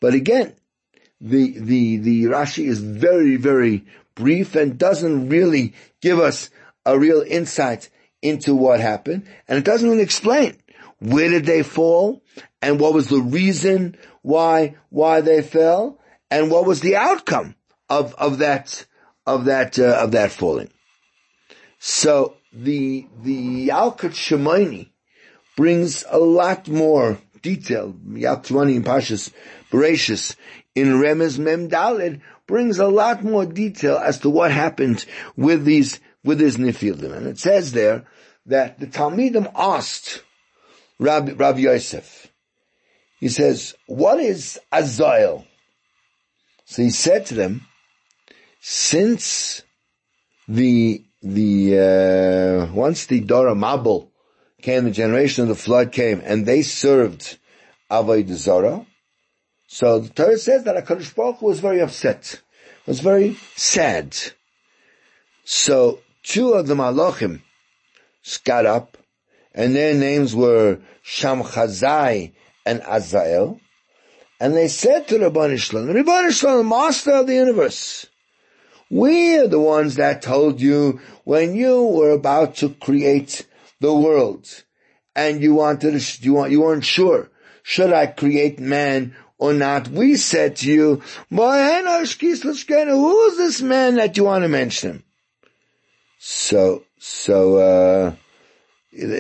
But 0.01 0.15
again, 0.15 0.55
the, 1.21 1.59
the, 1.59 1.97
the 1.99 2.25
Rashi 2.25 2.67
is 2.67 2.81
very, 2.81 3.37
very 3.37 3.85
brief 4.15 4.57
and 4.57 4.79
doesn't 4.79 5.29
really 5.29 5.75
give 6.01 6.19
us 6.19 6.51
a 6.85 6.99
real 6.99 7.23
insight 7.23 7.91
into 8.23 8.55
what 8.55 8.81
happened, 8.81 9.27
and 9.47 9.59
it 9.59 9.65
doesn't 9.65 9.89
really 9.89 10.03
explain 10.03 10.57
where 10.99 11.29
did 11.29 11.45
they 11.45 11.63
fall, 11.63 12.23
and 12.63 12.81
what 12.81 12.95
was 12.95 13.09
the 13.09 13.21
reason 13.21 13.97
why 14.27 14.75
why 14.89 15.21
they 15.21 15.41
fell, 15.41 16.01
and 16.33 16.51
what 16.51 16.67
was 16.67 16.81
the 16.81 16.97
outcome 16.97 17.55
of 17.89 18.13
of 18.17 18.39
that 18.39 18.85
of 19.25 19.45
that 19.45 19.79
uh, 19.79 20.01
of 20.03 20.11
that 20.11 20.33
falling. 20.33 20.69
So 21.79 22.35
the 22.53 23.07
the 23.23 23.69
Yalkut 23.69 24.15
Shimoni 24.15 24.91
brings 25.57 26.05
a 26.11 26.19
lot 26.19 26.67
more 26.67 27.19
detail. 27.41 27.93
Yalkut 27.93 28.75
in 28.75 28.83
Pashas 28.83 29.33
Bereshis 29.71 30.35
in 30.75 30.89
Remez 30.95 31.39
Mem 31.39 31.69
Dalid 31.69 32.21
brings 32.49 32.81
a 32.81 32.89
lot 32.89 33.23
more 33.23 33.47
detail 33.47 33.97
as 33.97 34.19
to 34.21 34.31
what 34.31 34.51
happened 34.51 35.05
with 35.37 35.65
these 35.65 36.01
with 36.25 36.41
his 36.41 36.57
Nephilim. 36.57 37.17
And 37.17 37.29
it 37.29 37.39
says 37.39 37.71
there 37.71 38.05
that 38.47 38.81
the 38.81 38.89
Talmidim 38.89 39.53
asked 39.55 40.25
Rabbi, 40.99 41.33
Rabbi 41.33 41.61
Yosef, 41.61 42.26
he 43.27 43.31
says, 43.31 43.75
what 43.89 44.21
is 44.21 44.61
Azael? 44.73 45.45
So 46.65 46.83
he 46.83 46.91
said 46.91 47.27
to 47.27 47.35
them, 47.35 47.67
since 48.61 49.63
the, 50.47 51.03
the, 51.23 52.69
uh, 52.71 52.73
once 52.73 53.07
the 53.07 53.19
Dora 53.19 53.57
Mabul 53.57 54.11
came, 54.63 54.85
the 54.85 54.93
generation 54.93 55.43
of 55.43 55.49
the 55.49 55.57
flood 55.57 55.91
came, 55.91 56.23
and 56.25 56.47
they 56.47 56.63
served 56.63 57.37
Avodah 57.91 58.35
Zarah, 58.35 58.87
so 59.67 59.99
the 59.99 60.09
Torah 60.11 60.39
says 60.39 60.63
that 60.63 60.77
HaKadosh 60.77 61.17
Baruch 61.17 61.39
Hu 61.39 61.47
was 61.47 61.59
very 61.59 61.81
upset, 61.81 62.41
was 62.87 63.01
very 63.01 63.37
sad. 63.57 64.17
So 65.45 65.99
two 66.23 66.53
of 66.53 66.69
the 66.69 66.75
Malachim 66.75 67.43
got 68.45 68.67
up, 68.67 68.97
and 69.53 69.75
their 69.75 69.95
names 69.95 70.33
were 70.33 70.79
Shamchazai 71.05 72.35
and 72.67 72.83
Azael, 72.83 73.61
and 74.41 74.55
they 74.55 74.69
said 74.69 75.09
to 75.09 75.19
Rabban 75.19 75.59
Shalom, 75.59 75.87
Rabban 75.87 76.31
Shalom, 76.33 76.69
master 76.69 77.13
of 77.13 77.27
the 77.27 77.35
universe, 77.35 78.07
we 78.91 79.39
are 79.39 79.49
the 79.49 79.61
ones 79.61 79.95
that 79.95 80.21
told 80.21 80.61
you 80.61 81.01
when 81.25 81.55
you 81.55 81.83
were 81.87 82.11
about 82.11 82.57
to 82.57 82.71
create 82.71 83.47
the 83.81 83.95
world, 83.95 84.65
and 85.15 85.41
you 85.41 85.55
wanted 85.55 85.99
to, 85.99 86.23
you, 86.23 86.35
want, 86.35 86.51
you 86.51 86.61
weren't 86.61 86.85
sure, 86.85 87.31
should 87.63 87.93
I 87.93 88.07
create 88.07 88.61
man 88.61 89.17
or 89.39 89.53
not? 89.55 89.89
We 89.89 90.17
said 90.17 90.57
to 90.57 90.71
you, 90.71 91.03
who 91.31 93.27
is 93.27 93.37
this 93.37 93.63
man 93.63 93.95
that 93.97 94.17
you 94.17 94.25
want 94.25 94.43
to 94.43 94.49
mention 94.49 94.91
him? 94.91 95.05
So, 96.19 96.85
so, 96.99 97.57
uh, 97.59 98.15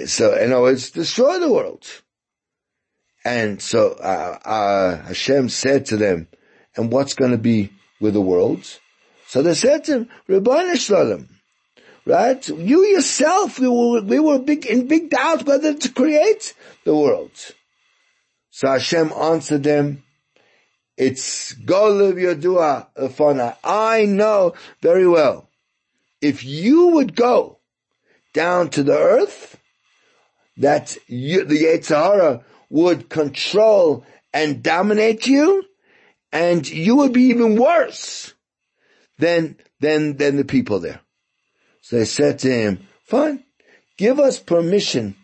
so, 0.06 0.32
other 0.32 0.60
words, 0.60 0.90
destroy 0.90 1.38
the 1.38 1.52
world. 1.52 1.86
And 3.26 3.60
so, 3.60 3.90
uh, 3.94 4.38
uh, 4.44 5.02
Hashem 5.02 5.48
said 5.48 5.86
to 5.86 5.96
them, 5.96 6.28
and 6.76 6.92
what's 6.92 7.14
going 7.14 7.32
to 7.32 7.38
be 7.38 7.72
with 8.00 8.14
the 8.14 8.20
world? 8.20 8.64
So 9.26 9.42
they 9.42 9.54
said 9.54 9.82
to 9.84 9.92
him, 9.92 10.08
Rabbi 10.28 10.74
Shalom, 10.74 11.28
right? 12.04 12.48
You 12.48 12.84
yourself, 12.84 13.58
we 13.58 13.66
were, 13.66 14.02
we 14.02 14.20
were 14.20 14.38
big, 14.38 14.64
in 14.66 14.86
big 14.86 15.10
doubt 15.10 15.44
whether 15.44 15.74
to 15.74 15.92
create 15.92 16.54
the 16.84 16.94
world. 16.94 17.32
So 18.50 18.68
Hashem 18.68 19.10
answered 19.12 19.64
them, 19.64 20.04
it's 20.96 21.52
Golav 21.54 22.14
Yodua 22.14 22.86
Afana. 22.96 23.56
I 23.64 24.04
know 24.04 24.54
very 24.82 25.08
well. 25.08 25.50
If 26.20 26.44
you 26.44 26.86
would 26.94 27.16
go 27.16 27.58
down 28.32 28.70
to 28.70 28.84
the 28.84 28.96
earth, 28.96 29.58
that 30.58 30.96
you, 31.08 31.44
the 31.44 31.64
Yetzirah 31.64 32.44
would 32.68 33.08
control 33.08 34.04
and 34.32 34.62
dominate 34.62 35.26
you, 35.26 35.64
and 36.32 36.68
you 36.68 36.96
would 36.96 37.12
be 37.12 37.24
even 37.24 37.56
worse 37.56 38.34
than, 39.18 39.56
than, 39.80 40.16
than 40.16 40.36
the 40.36 40.44
people 40.44 40.80
there. 40.80 41.00
So 41.80 41.96
they 41.96 42.04
said 42.04 42.40
to 42.40 42.50
him, 42.50 42.86
fine, 43.04 43.44
give 43.96 44.18
us 44.18 44.38
permission 44.38 45.14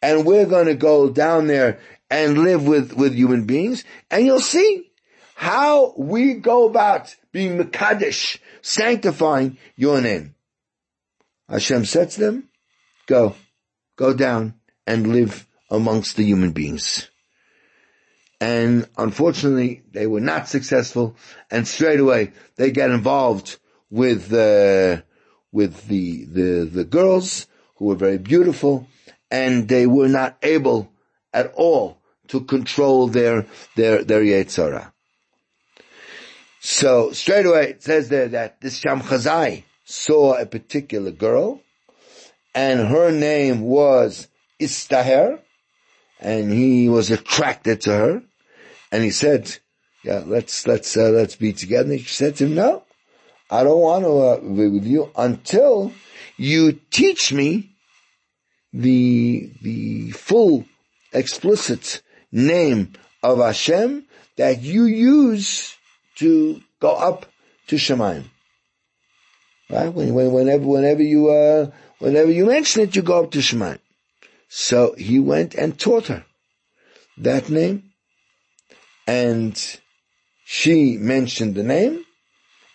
and 0.00 0.24
we're 0.24 0.46
going 0.46 0.66
to 0.66 0.74
go 0.74 1.10
down 1.10 1.46
there 1.46 1.80
and 2.10 2.38
live 2.38 2.66
with, 2.66 2.92
with 2.92 3.14
human 3.14 3.44
beings 3.44 3.84
and 4.10 4.24
you'll 4.24 4.40
see 4.40 4.90
how 5.34 5.94
we 5.96 6.34
go 6.34 6.68
about 6.68 7.14
being 7.32 7.58
Mekadesh, 7.58 8.38
sanctifying 8.60 9.58
your 9.74 10.00
name. 10.00 10.34
Hashem 11.48 11.84
said 11.84 12.10
to 12.10 12.20
them, 12.20 12.48
go, 13.06 13.34
go 13.96 14.14
down 14.14 14.54
and 14.86 15.08
live 15.08 15.46
amongst 15.72 16.16
the 16.16 16.24
human 16.24 16.52
beings. 16.52 17.08
And 18.40 18.88
unfortunately, 18.98 19.82
they 19.90 20.06
were 20.06 20.20
not 20.20 20.48
successful, 20.48 21.16
and 21.50 21.66
straight 21.66 22.00
away 22.00 22.32
they 22.56 22.70
get 22.70 22.90
involved 22.90 23.58
with 23.90 24.32
uh, 24.32 25.00
with 25.50 25.88
the 25.88 26.24
the 26.26 26.64
the 26.64 26.84
girls 26.84 27.46
who 27.76 27.86
were 27.86 27.94
very 27.94 28.18
beautiful, 28.18 28.86
and 29.30 29.68
they 29.68 29.86
were 29.86 30.08
not 30.08 30.36
able 30.42 30.92
at 31.32 31.52
all 31.54 31.98
to 32.28 32.40
control 32.40 33.06
their 33.06 33.46
their 33.76 34.04
their 34.04 34.22
Yetzirah. 34.22 34.92
So 36.60 37.12
straight 37.12 37.46
away 37.46 37.70
it 37.70 37.82
says 37.82 38.08
there 38.08 38.28
that 38.28 38.60
this 38.60 38.80
Shamchazai 38.80 39.64
saw 39.84 40.34
a 40.34 40.46
particular 40.46 41.12
girl, 41.12 41.60
and 42.54 42.88
her 42.88 43.10
name 43.12 43.62
was 43.62 44.28
Istaher, 44.60 45.40
and 46.22 46.52
he 46.52 46.88
was 46.88 47.10
attracted 47.10 47.82
to 47.82 47.90
her, 47.90 48.22
and 48.92 49.02
he 49.02 49.10
said, 49.10 49.58
"Yeah, 50.04 50.22
let's 50.24 50.66
let's 50.66 50.96
uh, 50.96 51.10
let's 51.10 51.36
be 51.36 51.52
together." 51.52 51.92
And 51.92 52.00
she 52.00 52.08
said 52.08 52.36
to 52.36 52.46
him, 52.46 52.54
"No, 52.54 52.84
I 53.50 53.64
don't 53.64 53.80
want 53.80 54.04
to 54.04 54.18
uh, 54.18 54.40
be 54.40 54.68
with 54.68 54.86
you 54.86 55.10
until 55.16 55.92
you 56.36 56.80
teach 56.90 57.32
me 57.32 57.70
the 58.72 59.50
the 59.62 60.12
full 60.12 60.64
explicit 61.12 62.02
name 62.30 62.92
of 63.22 63.38
Hashem 63.38 64.06
that 64.36 64.62
you 64.62 64.84
use 64.84 65.76
to 66.16 66.62
go 66.80 66.94
up 66.94 67.26
to 67.66 67.76
Shemaim." 67.76 68.24
Right? 69.68 69.92
When, 69.92 70.12
when, 70.14 70.32
whenever, 70.32 70.64
whenever 70.64 71.02
you, 71.02 71.30
uh, 71.30 71.70
whenever 71.98 72.30
you 72.30 72.46
mention 72.46 72.82
it, 72.82 72.94
you 72.94 73.02
go 73.02 73.24
up 73.24 73.30
to 73.32 73.38
Shemaim. 73.38 73.78
So 74.54 74.94
he 74.98 75.18
went 75.18 75.54
and 75.54 75.80
taught 75.80 76.08
her 76.08 76.26
that 77.16 77.48
name, 77.48 77.92
and 79.06 79.58
she 80.44 80.98
mentioned 80.98 81.54
the 81.54 81.62
name, 81.62 82.04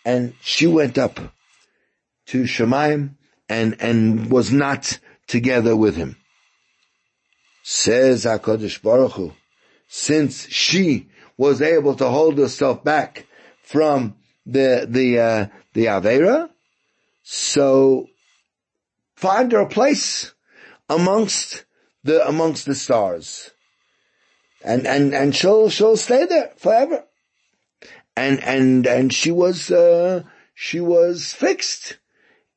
and 0.03 0.33
she 0.41 0.65
went 0.65 0.97
up 0.97 1.19
to 2.25 2.43
Shemaim 2.45 3.17
and, 3.47 3.75
and 3.79 4.31
was 4.31 4.51
not 4.51 4.99
together 5.27 5.75
with 5.75 5.95
him. 5.95 6.17
Says 7.61 8.25
HaKadosh 8.25 8.81
Baruch 8.81 9.11
Hu, 9.11 9.33
since 9.87 10.47
she 10.47 11.09
was 11.37 11.61
able 11.61 11.93
to 11.93 12.09
hold 12.09 12.39
herself 12.39 12.83
back 12.83 13.27
from 13.61 14.15
the, 14.47 14.87
the, 14.89 15.19
uh, 15.19 15.45
the 15.73 15.85
Avera, 15.85 16.49
so 17.21 18.07
find 19.15 19.51
her 19.51 19.59
a 19.59 19.69
place 19.69 20.33
amongst 20.89 21.65
the 22.07 22.27
amongst 22.27 22.65
the 22.65 22.73
stars, 22.73 23.51
and 24.63 24.87
and 24.87 25.13
and 25.13 25.35
she'll 25.35 25.69
she'll 25.69 25.97
stay 25.97 26.25
there 26.25 26.51
forever. 26.57 27.03
And 28.15 28.43
and 28.43 28.87
and 28.87 29.13
she 29.13 29.31
was 29.31 29.69
uh, 29.69 30.23
she 30.55 30.79
was 30.79 31.33
fixed 31.33 31.99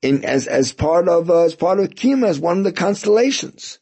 in 0.01 0.25
as 0.25 0.47
as 0.47 0.73
part 0.73 1.09
of 1.09 1.29
uh, 1.29 1.43
as 1.43 1.55
part 1.55 1.81
of 1.81 1.91
Kima 1.91 2.29
as 2.29 2.39
one 2.39 2.59
of 2.59 2.65
the 2.65 2.73
constellations. 2.73 3.79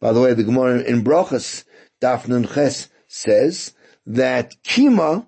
By 0.00 0.12
the 0.12 0.20
way, 0.20 0.34
the 0.34 0.44
Gemara 0.44 0.80
in 0.80 1.02
Brachas 1.02 1.64
Daf 2.02 2.28
Nun 2.28 2.46
Ches 2.46 2.88
says 3.06 3.72
that 4.04 4.54
Kima 4.62 5.26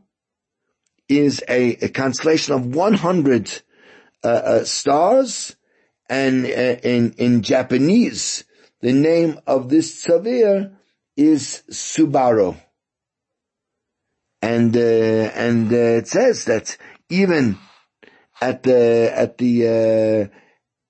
is 1.09 1.43
a, 1.49 1.71
a 1.77 1.89
constellation 1.89 2.53
of 2.53 2.67
100 2.67 3.63
uh, 4.23 4.29
uh, 4.29 4.65
stars, 4.65 5.57
and 6.11 6.45
uh, 6.45 6.77
in 6.83 7.13
in 7.13 7.43
Japanese 7.43 8.45
the 8.81 8.93
name 8.93 9.41
of 9.47 9.69
this 9.69 10.05
tzavir 10.05 10.75
is 11.17 11.63
Subaru. 11.71 12.57
And, 14.41 14.77
uh, 14.77 14.81
and, 14.81 15.73
uh, 15.73 15.77
it 15.77 16.09
says 16.09 16.45
that 16.45 16.77
even 17.09 17.59
at 18.41 18.63
the, 18.63 19.13
at 19.13 19.39
the, 19.39 19.67
uh, 19.67 20.37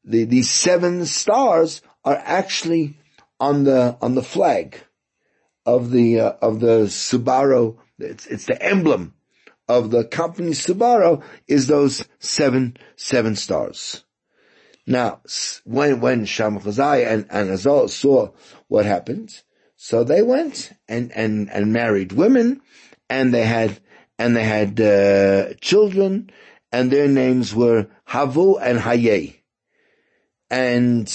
the, 0.04 0.24
these 0.24 0.50
seven 0.50 1.06
stars 1.06 1.80
are 2.04 2.20
actually 2.22 2.98
on 3.40 3.64
the, 3.64 3.96
on 4.02 4.14
the 4.14 4.22
flag 4.22 4.78
of 5.64 5.90
the, 5.90 6.20
uh, 6.20 6.32
of 6.42 6.60
the 6.60 6.84
Subaru. 6.84 7.78
It's, 7.98 8.26
it's 8.26 8.44
the 8.44 8.62
emblem 8.62 9.14
of 9.66 9.90
the 9.90 10.04
company 10.04 10.50
Subaru 10.50 11.22
is 11.46 11.66
those 11.66 12.04
seven, 12.18 12.76
seven 12.96 13.34
stars. 13.34 14.04
Now, 14.88 15.20
when, 15.64 16.00
when 16.00 16.24
Shamchazai 16.24 17.06
and, 17.06 17.26
and 17.28 17.50
Azal 17.50 17.90
saw 17.90 18.30
what 18.68 18.86
happened, 18.86 19.42
so 19.76 20.02
they 20.02 20.22
went 20.22 20.72
and, 20.88 21.12
and, 21.12 21.50
and 21.50 21.74
married 21.74 22.12
women 22.12 22.62
and 23.10 23.34
they 23.34 23.44
had, 23.44 23.80
and 24.18 24.34
they 24.34 24.44
had, 24.44 24.80
uh, 24.80 25.52
children 25.60 26.30
and 26.72 26.90
their 26.90 27.06
names 27.06 27.54
were 27.54 27.88
Havu 28.08 28.58
and 28.62 28.80
Haye. 28.80 29.42
And, 30.48 31.06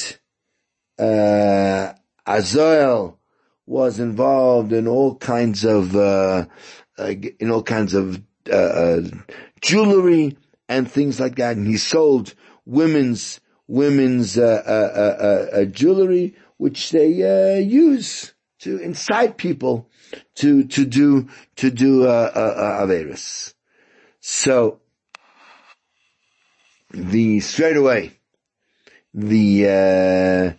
uh, 1.00 1.94
Azael 2.28 3.18
was 3.66 4.00
involved 4.00 4.72
in 4.72 4.88
all 4.88 5.16
kinds 5.16 5.66
of, 5.66 5.96
uh, 5.96 6.46
uh 7.00 7.14
in 7.40 7.50
all 7.50 7.64
kinds 7.64 7.96
of, 7.96 8.22
uh, 8.48 8.56
uh, 8.56 9.02
jewelry 9.62 10.38
and 10.70 10.90
things 10.92 11.20
like 11.20 11.38
that. 11.38 11.58
And 11.58 11.66
he 11.66 11.78
sold 11.78 12.36
women's 12.66 13.40
women's 13.68 14.38
uh, 14.38 14.64
uh, 14.66 15.58
uh, 15.62 15.66
jewelry, 15.66 16.36
which 16.58 16.92
they 16.92 17.62
use 17.62 18.34
to 18.60 18.78
incite 18.78 19.38
people 19.38 19.90
to 20.36 20.64
to 20.66 20.86
do 20.86 21.28
to 21.56 21.70
do 21.70 22.06
uh, 22.06 22.82
averus. 22.82 23.54
So 24.20 24.80
the 26.92 27.40
straight 27.40 27.78
away 27.78 28.20
the 29.14 30.56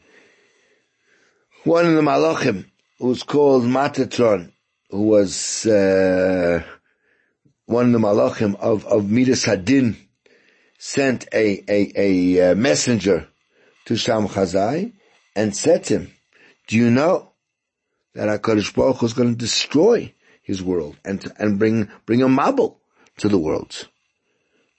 one 1.64 1.86
of 1.86 1.94
the 1.94 2.02
malachim 2.02 2.66
was 3.00 3.22
called 3.22 3.64
Metatron, 3.64 4.52
who 4.90 5.02
was 5.02 5.66
uh, 5.66 6.62
one 7.66 7.86
of 7.86 7.92
the 7.92 7.98
malachim 7.98 8.54
of 8.56 8.84
of 8.86 9.10
Midas 9.10 9.46
Hadin, 9.46 9.96
sent 10.84 11.26
a, 11.32 11.64
a, 11.66 11.92
a 11.96 12.50
uh, 12.50 12.54
messenger 12.54 13.26
to 13.86 13.96
Sham 13.96 14.28
Chazai 14.28 14.92
and 15.34 15.56
said 15.56 15.84
to 15.84 15.94
him, 15.94 16.14
do 16.66 16.76
you 16.76 16.90
know 16.90 17.32
that 18.12 18.28
HaKadosh 18.28 18.74
Baruch 18.74 18.98
Hu 18.98 19.06
is 19.06 19.14
going 19.14 19.30
to 19.30 19.34
destroy 19.34 20.12
his 20.42 20.62
world 20.62 20.98
and, 21.02 21.24
and 21.38 21.58
bring, 21.58 21.88
bring 22.04 22.20
a 22.20 22.26
mabul 22.26 22.76
to 23.16 23.30
the 23.30 23.38
world? 23.38 23.88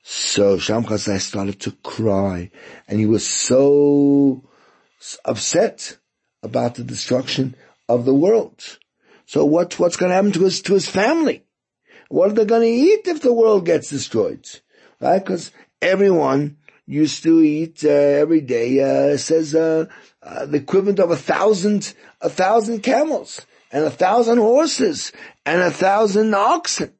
So 0.03 0.59
Sham 0.59 0.83
Chazai 0.83 1.19
started 1.19 1.59
to 1.61 1.71
cry 1.71 2.51
and 2.87 2.99
he 2.99 3.07
was 3.07 3.25
so 3.25 4.43
upset 5.25 5.97
about 6.43 6.75
the 6.75 6.83
destruction 6.83 7.55
of 7.89 8.05
the 8.05 8.13
world. 8.13 8.77
So 9.25 9.43
what, 9.43 9.79
what's 9.79 9.97
going 9.97 10.11
to 10.11 10.15
happen 10.15 10.33
to 10.33 10.43
his, 10.43 10.61
to 10.61 10.75
his 10.75 10.87
family? 10.87 11.43
What 12.09 12.29
are 12.29 12.33
they 12.35 12.45
going 12.45 12.61
to 12.61 12.67
eat 12.67 13.07
if 13.07 13.23
the 13.23 13.33
world 13.33 13.65
gets 13.65 13.89
destroyed? 13.89 14.47
Right? 15.01 15.19
Because 15.19 15.51
everyone 15.81 16.57
used 16.85 17.23
to 17.23 17.41
eat 17.41 17.83
uh, 17.83 17.89
every 17.89 18.41
day. 18.41 18.79
Uh, 18.79 19.17
says 19.17 19.55
uh, 19.55 19.85
uh, 20.21 20.45
the 20.45 20.57
equivalent 20.57 20.99
of 20.99 21.11
a 21.11 21.15
thousand, 21.15 21.93
a 22.21 22.29
thousand 22.29 22.81
camels 22.81 23.45
and 23.71 23.83
a 23.83 23.91
thousand 23.91 24.37
horses 24.37 25.11
and 25.45 25.61
a 25.61 25.71
thousand 25.71 26.33
oxen. 26.33 26.93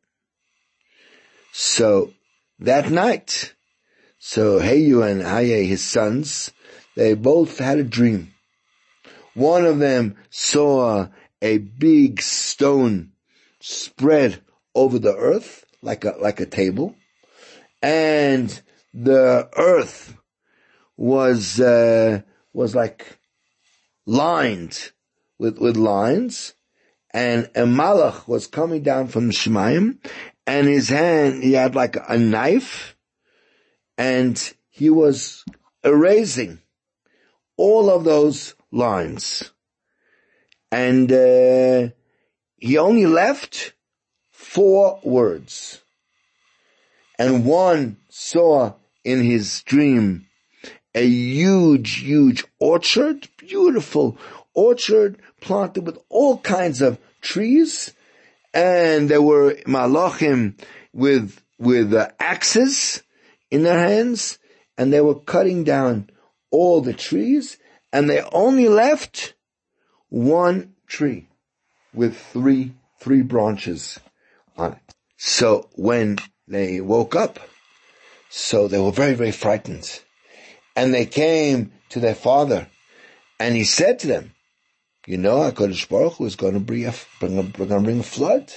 So 1.51 2.13
that 2.59 2.89
night, 2.89 3.53
so 4.17 4.59
Heyu 4.59 5.09
and 5.09 5.21
Haye, 5.21 5.65
his 5.65 5.83
sons, 5.83 6.51
they 6.95 7.13
both 7.13 7.59
had 7.59 7.79
a 7.79 7.83
dream. 7.83 8.33
One 9.33 9.65
of 9.65 9.79
them 9.79 10.15
saw 10.29 11.07
a 11.41 11.57
big 11.57 12.21
stone 12.21 13.11
spread 13.59 14.41
over 14.73 14.99
the 14.99 15.15
earth 15.15 15.65
like 15.81 16.05
a, 16.05 16.15
like 16.19 16.39
a 16.39 16.45
table. 16.45 16.95
And 17.81 18.61
the 18.95 19.49
earth 19.57 20.15
was, 20.95 21.59
uh, 21.59 22.21
was 22.53 22.73
like 22.73 23.19
lined 24.05 24.91
with, 25.37 25.59
with 25.59 25.75
lines. 25.75 26.53
And 27.13 27.49
a 27.55 27.63
malach 27.63 28.27
was 28.27 28.47
coming 28.47 28.83
down 28.83 29.07
from 29.07 29.31
Shemayim 29.31 29.97
and 30.47 30.67
his 30.67 30.89
hand, 30.89 31.43
he 31.43 31.53
had 31.53 31.75
like 31.75 31.97
a 32.07 32.17
knife 32.17 32.95
and 33.97 34.53
he 34.69 34.89
was 34.89 35.43
erasing 35.83 36.61
all 37.57 37.89
of 37.89 38.03
those 38.03 38.55
lines. 38.71 39.51
And, 40.71 41.11
uh, 41.11 41.89
he 42.57 42.77
only 42.77 43.05
left 43.05 43.73
four 44.31 44.99
words. 45.03 45.81
And 47.17 47.45
one 47.45 47.97
saw 48.09 48.73
in 49.05 49.23
his 49.23 49.63
dream 49.63 50.25
a 50.95 51.05
huge, 51.05 51.99
huge 51.99 52.45
orchard, 52.57 53.27
beautiful 53.37 54.17
orchard 54.53 55.21
planted 55.41 55.85
with 55.85 55.99
all 56.09 56.37
kinds 56.39 56.81
of 56.81 56.97
trees. 57.21 57.93
And 58.53 59.09
there 59.09 59.21
were 59.21 59.55
malachim 59.67 60.57
with, 60.93 61.41
with 61.59 61.93
uh, 61.93 62.09
axes 62.19 63.03
in 63.51 63.63
their 63.63 63.77
hands 63.77 64.39
and 64.77 64.91
they 64.91 65.01
were 65.01 65.19
cutting 65.19 65.65
down 65.65 66.09
all 66.49 66.79
the 66.79 66.93
trees 66.93 67.57
and 67.91 68.09
they 68.09 68.21
only 68.31 68.69
left 68.69 69.33
one 70.09 70.75
tree 70.87 71.27
with 71.93 72.17
three, 72.17 72.73
three 72.99 73.21
branches 73.21 73.99
on 74.57 74.73
it. 74.73 74.95
So 75.17 75.69
when 75.73 76.19
they 76.47 76.79
woke 76.79 77.15
up, 77.15 77.39
so 78.37 78.67
they 78.67 78.77
were 78.77 78.91
very, 78.91 79.13
very 79.13 79.31
frightened. 79.31 80.01
And 80.75 80.93
they 80.93 81.05
came 81.05 81.71
to 81.87 82.01
their 82.01 82.13
father 82.13 82.67
and 83.39 83.55
he 83.55 83.63
said 83.63 83.99
to 83.99 84.07
them, 84.07 84.33
you 85.07 85.17
know, 85.17 85.49
HaKadosh 85.49 85.87
Baruch 85.87 86.15
Hu 86.15 86.25
is 86.25 86.35
going 86.35 86.53
to 86.53 86.59
bring 86.59 86.85
a, 86.85 86.93
bring 87.21 87.37
a, 87.37 87.43
going 87.43 87.69
to 87.69 87.79
bring 87.79 88.01
a 88.01 88.03
flood. 88.03 88.51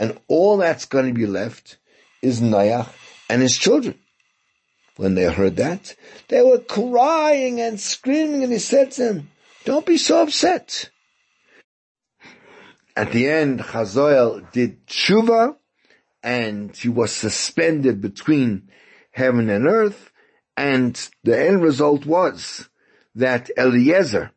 And 0.00 0.18
all 0.26 0.56
that's 0.56 0.86
going 0.86 1.06
to 1.06 1.12
be 1.12 1.26
left 1.26 1.78
is 2.20 2.40
Noach 2.40 2.88
and 3.30 3.40
his 3.40 3.56
children. 3.56 3.96
When 4.96 5.14
they 5.14 5.32
heard 5.32 5.54
that, 5.56 5.94
they 6.26 6.42
were 6.42 6.58
crying 6.58 7.60
and 7.60 7.78
screaming 7.78 8.42
and 8.42 8.52
he 8.52 8.58
said 8.58 8.90
to 8.92 9.04
them, 9.04 9.30
don't 9.64 9.86
be 9.86 9.98
so 9.98 10.24
upset. 10.24 10.90
At 12.96 13.12
the 13.12 13.28
end, 13.28 13.60
Chazoel 13.60 14.50
did 14.50 14.84
tshuva 14.88 15.54
and 16.24 16.76
he 16.76 16.88
was 16.88 17.12
suspended 17.12 18.00
between 18.00 18.68
heaven 19.12 19.48
and 19.48 19.66
earth, 19.66 20.10
and 20.56 21.08
the 21.22 21.38
end 21.38 21.62
result 21.62 22.04
was 22.04 22.68
that 23.14 23.50
Eliezer, 23.56 24.32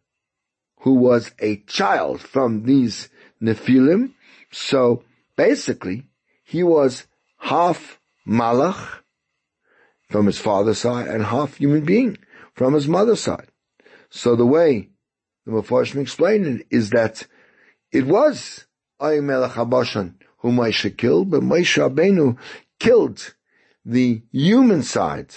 who 0.81 0.93
was 0.93 1.31
a 1.39 1.57
child 1.63 2.21
from 2.21 2.63
these 2.63 3.09
Nephilim, 3.41 4.13
so 4.51 5.03
basically 5.35 6.07
he 6.43 6.63
was 6.63 7.07
half 7.37 7.99
Malach 8.27 8.99
from 10.09 10.27
his 10.27 10.39
father's 10.39 10.79
side 10.79 11.07
and 11.07 11.25
half 11.25 11.55
human 11.55 11.83
being 11.83 12.17
from 12.53 12.73
his 12.73 12.87
mother's 12.87 13.21
side. 13.21 13.47
So 14.09 14.35
the 14.35 14.45
way 14.45 14.89
the 15.45 15.51
Mepharshim 15.51 16.01
explained 16.01 16.45
it 16.47 16.67
is 16.69 16.91
that 16.91 17.27
it 17.91 18.05
was 18.05 18.65
Ayimelech 19.01 19.51
Habashan 19.51 20.15
whom 20.37 20.57
Moshe 20.57 20.95
killed, 20.95 21.31
but 21.31 21.41
Moshe 21.41 21.77
Rabbeinu 21.81 22.37
killed 22.79 23.33
the 23.85 24.23
human 24.31 24.83
side 24.83 25.33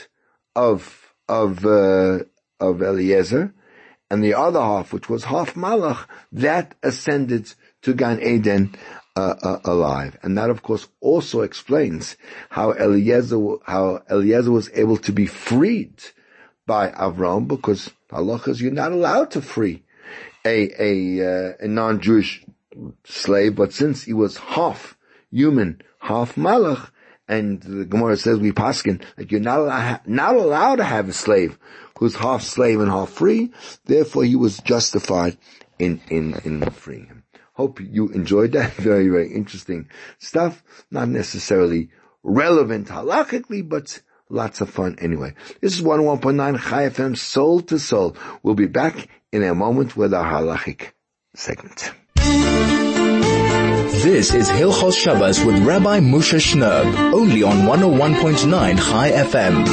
of 0.57 1.13
of 1.29 1.65
uh, 1.65 2.21
of 2.59 2.83
Eliezer, 2.83 3.53
and 4.11 4.25
the 4.25 4.35
other 4.35 4.61
half, 4.61 4.93
which 4.93 5.09
was 5.09 5.25
half 5.25 5.55
Malach, 5.55 6.07
that 6.33 6.75
ascended 6.83 7.53
to 7.83 7.95
Gan 7.95 8.21
Eden 8.23 8.75
uh, 9.15 9.35
uh, 9.43 9.59
alive, 9.65 10.19
and 10.23 10.39
that 10.39 10.51
of 10.51 10.63
course 10.63 10.89
also 11.01 11.43
explains 11.43 12.17
how 12.51 12.73
Eliezer 12.73 13.39
how 13.65 14.03
Eliezer 14.11 14.51
was 14.51 14.71
able 14.75 14.97
to 14.97 15.13
be 15.13 15.27
freed 15.27 16.03
by 16.67 16.91
Avram, 16.91 17.47
because 17.47 17.91
Allah 18.11 18.41
is 18.47 18.61
you're 18.61 18.73
not 18.73 18.93
allowed 18.93 19.31
to 19.33 19.43
free 19.43 19.85
a 20.45 20.71
a, 20.79 21.51
uh, 21.51 21.53
a 21.61 21.69
non-Jewish 21.69 22.45
slave, 23.05 23.57
but 23.57 23.73
since 23.73 24.05
he 24.05 24.13
was 24.13 24.37
half 24.39 24.97
human, 25.31 25.83
half 25.99 26.37
Malach, 26.37 26.91
and 27.29 27.61
the 27.61 27.85
Gemara 27.85 28.17
says 28.17 28.39
we 28.39 28.53
paskin 28.53 29.03
that 29.17 29.31
you're 29.31 29.41
not 29.41 29.61
allowed, 29.61 30.01
not 30.07 30.35
allowed 30.35 30.77
to 30.77 30.85
have 30.85 31.09
a 31.09 31.13
slave 31.13 31.59
who's 31.99 32.17
half 32.17 32.43
slave 32.43 32.81
and 32.81 32.91
half 32.91 33.11
free. 33.11 33.53
Therefore, 33.85 34.25
he 34.25 34.37
was 34.37 34.59
justified 34.59 35.37
in 35.79 36.01
in 36.09 36.35
in 36.45 36.71
freeing 36.71 37.07
him. 37.07 37.25
Hope 37.53 37.81
you 37.81 38.09
enjoyed 38.09 38.53
that. 38.53 38.73
Very 38.77 39.09
very 39.09 39.33
interesting 39.33 39.89
stuff. 40.19 40.63
Not 40.91 41.09
necessarily 41.09 41.91
relevant 42.23 42.89
halachically, 42.89 43.69
but 43.69 44.01
lots 44.31 44.61
of 44.61 44.71
fun 44.71 44.97
anyway. 45.01 45.35
This 45.61 45.75
is 45.75 45.83
101.9 45.83 46.59
Chai 46.61 46.89
FM 46.89 47.17
Soul 47.17 47.61
to 47.63 47.79
Soul. 47.79 48.17
We'll 48.43 48.55
be 48.55 48.67
back 48.67 49.09
in 49.33 49.43
a 49.43 49.55
moment 49.55 49.97
with 49.97 50.15
our 50.15 50.25
halachic 50.25 50.93
segment. 51.35 51.93
This 53.91 54.35
is 54.35 54.49
Hilchos 54.49 54.97
Shabbos 54.97 55.43
with 55.43 55.59
Rabbi 55.65 56.01
Moshe 56.01 56.39
Shnerb, 56.39 57.13
only 57.13 57.43
on 57.43 57.63
101.9 57.63 58.77
Chai 58.77 59.11
FM. 59.11 59.65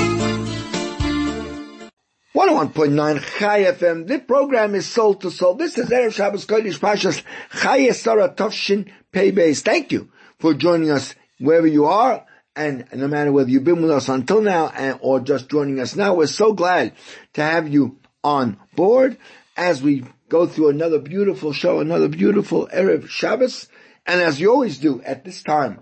101.9 2.34 3.38
Chai 3.38 3.64
FM. 3.64 4.02
Oh 4.02 4.04
the 4.06 4.20
program 4.20 4.74
is 4.74 4.88
Soul 4.88 5.16
to 5.16 5.30
Soul. 5.30 5.56
This 5.56 5.78
is 5.78 5.90
Erev 5.90 6.14
Shabbos 6.14 6.46
Kodesh 6.46 6.80
Pashas 6.80 7.24
Chai 7.62 7.90
Sarah 7.90 8.30
Tovshin 8.30 8.90
Pei 9.12 9.32
Beis. 9.32 9.62
Thank 9.62 9.92
you 9.92 10.10
for 10.40 10.54
joining 10.54 10.92
us 10.92 11.14
wherever 11.40 11.68
you 11.68 11.86
are. 11.86 12.26
And 12.56 12.88
no 12.94 13.08
matter 13.08 13.34
whether 13.34 13.50
you've 13.50 13.66
been 13.66 13.82
with 13.82 13.92
us 13.92 14.08
until 14.08 14.42
now 14.42 14.70
and, 14.70 14.98
or 15.02 15.20
just 15.20 15.50
joining 15.50 15.80
us 15.82 15.96
now, 15.96 16.16
we're 16.16 16.28
so 16.28 16.54
glad 16.54 16.94
to 17.34 17.44
have 17.44 17.68
you 17.68 18.00
on 18.24 18.58
board 18.76 19.18
as 19.58 19.84
we 19.84 20.06
go 20.30 20.48
through 20.48 20.70
another 20.70 21.00
beautiful 21.00 21.54
show, 21.54 21.80
another 21.80 22.08
beautiful 22.08 22.68
Erev 22.74 23.08
Shabbos. 23.10 23.68
And 24.06 24.22
as 24.22 24.40
you 24.40 24.52
always 24.52 24.78
do 24.78 25.02
at 25.04 25.26
this 25.26 25.42
time, 25.42 25.80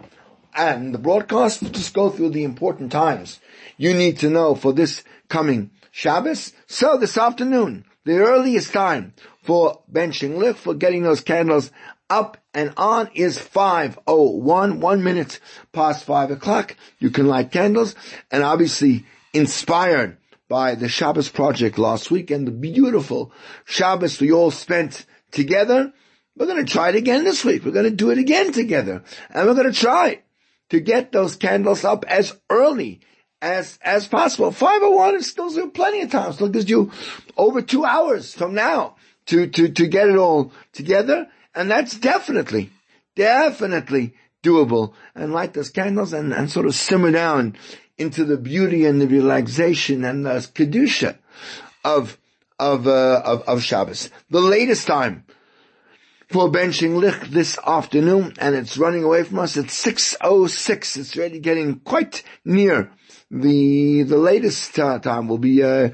and 0.56 0.94
the 0.94 1.00
broadcast, 1.00 1.72
just 1.74 1.94
go 1.94 2.10
through 2.10 2.30
the 2.30 2.44
important 2.44 2.92
times 2.92 3.40
you 3.78 3.94
need 3.94 4.20
to 4.20 4.30
know 4.30 4.56
for 4.56 4.74
this 4.74 5.04
coming 5.28 5.72
Shabbos. 5.92 6.54
So 6.68 6.98
this 6.98 7.18
afternoon, 7.18 7.86
the 8.04 8.18
earliest 8.18 8.74
time 8.74 9.14
for 9.42 9.82
benching 9.92 10.38
lift, 10.38 10.60
for 10.60 10.74
getting 10.74 11.04
those 11.04 11.22
candles 11.22 11.72
up 12.10 12.38
and 12.54 12.74
on 12.78 13.10
is 13.14 13.38
5.01, 13.38 14.78
one 14.78 15.04
minute 15.04 15.40
past 15.72 16.04
five 16.04 16.32
o'clock. 16.32 16.76
You 17.00 17.10
can 17.10 17.28
light 17.28 17.52
candles 17.52 17.96
and 18.32 18.44
obviously 18.44 19.06
inspired 19.34 20.18
by 20.48 20.76
the 20.76 20.90
Shabbos 20.90 21.30
project 21.30 21.78
last 21.78 22.12
week 22.12 22.30
and 22.30 22.46
the 22.46 22.52
beautiful 22.52 23.32
Shabbos 23.66 24.20
we 24.20 24.32
all 24.32 24.52
spent 24.52 25.06
together. 25.32 25.94
We're 26.36 26.48
going 26.48 26.66
to 26.66 26.72
try 26.72 26.90
it 26.90 26.96
again 26.96 27.24
this 27.24 27.46
week. 27.46 27.64
We're 27.64 27.72
going 27.72 27.90
to 27.90 27.92
do 27.92 28.10
it 28.10 28.18
again 28.18 28.52
together. 28.52 29.04
And 29.30 29.48
we're 29.48 29.54
going 29.54 29.72
to 29.72 29.80
try 29.80 30.22
to 30.70 30.80
get 30.80 31.12
those 31.12 31.36
candles 31.36 31.86
up 31.86 32.06
as 32.08 32.36
early 32.50 33.02
as, 33.42 33.78
as 33.84 34.08
possible. 34.08 34.52
501 34.52 35.16
is 35.16 35.28
still 35.28 35.70
plenty 35.70 36.02
of 36.02 36.12
time. 36.12 36.34
Still 36.34 36.50
gives 36.50 36.70
you 36.70 36.92
over 37.38 37.62
two 37.62 37.86
hours 37.86 38.34
from 38.34 38.56
now 38.56 38.96
to, 39.28 39.48
to, 39.48 39.70
to 39.70 39.88
get 39.88 40.10
it 40.10 40.18
all 40.18 40.52
together. 40.72 41.28
And 41.54 41.70
that's 41.70 41.98
definitely, 41.98 42.72
definitely 43.16 44.16
doable. 44.42 44.94
And 45.14 45.34
light 45.34 45.54
those 45.54 45.70
candles 45.70 46.14
and, 46.14 46.34
and 46.34 46.50
sort 46.50 46.66
of 46.66 46.74
simmer 46.74 47.12
down 47.12 47.56
into 48.00 48.26
the 48.26 48.38
beauty 48.38 48.86
and 48.86 49.00
the 49.00 49.08
relaxation 49.08 50.04
and 50.04 50.26
the 50.26 50.32
kedusha 50.32 51.18
of, 51.86 52.18
of, 52.58 52.88
uh, 52.88 53.22
of, 53.24 53.44
of 53.44 53.62
Shabbos. 53.62 54.10
The 54.32 54.42
latest 54.42 54.88
time 54.88 55.23
for 56.30 56.50
benching 56.50 56.98
lich 56.98 57.30
this 57.30 57.58
afternoon 57.66 58.34
and 58.40 58.56
it's 58.56 58.78
running 58.78 59.04
away 59.04 59.24
from 59.24 59.40
us. 59.40 59.58
It's 59.58 59.86
6.06. 59.86 60.98
It's 60.98 61.18
already 61.18 61.40
getting 61.40 61.80
quite 61.80 62.24
near 62.46 62.92
the, 63.34 64.04
the 64.04 64.18
latest 64.18 64.78
uh, 64.78 65.00
time 65.00 65.28
will 65.28 65.40
be, 65.40 65.64
uh, 65.64 65.90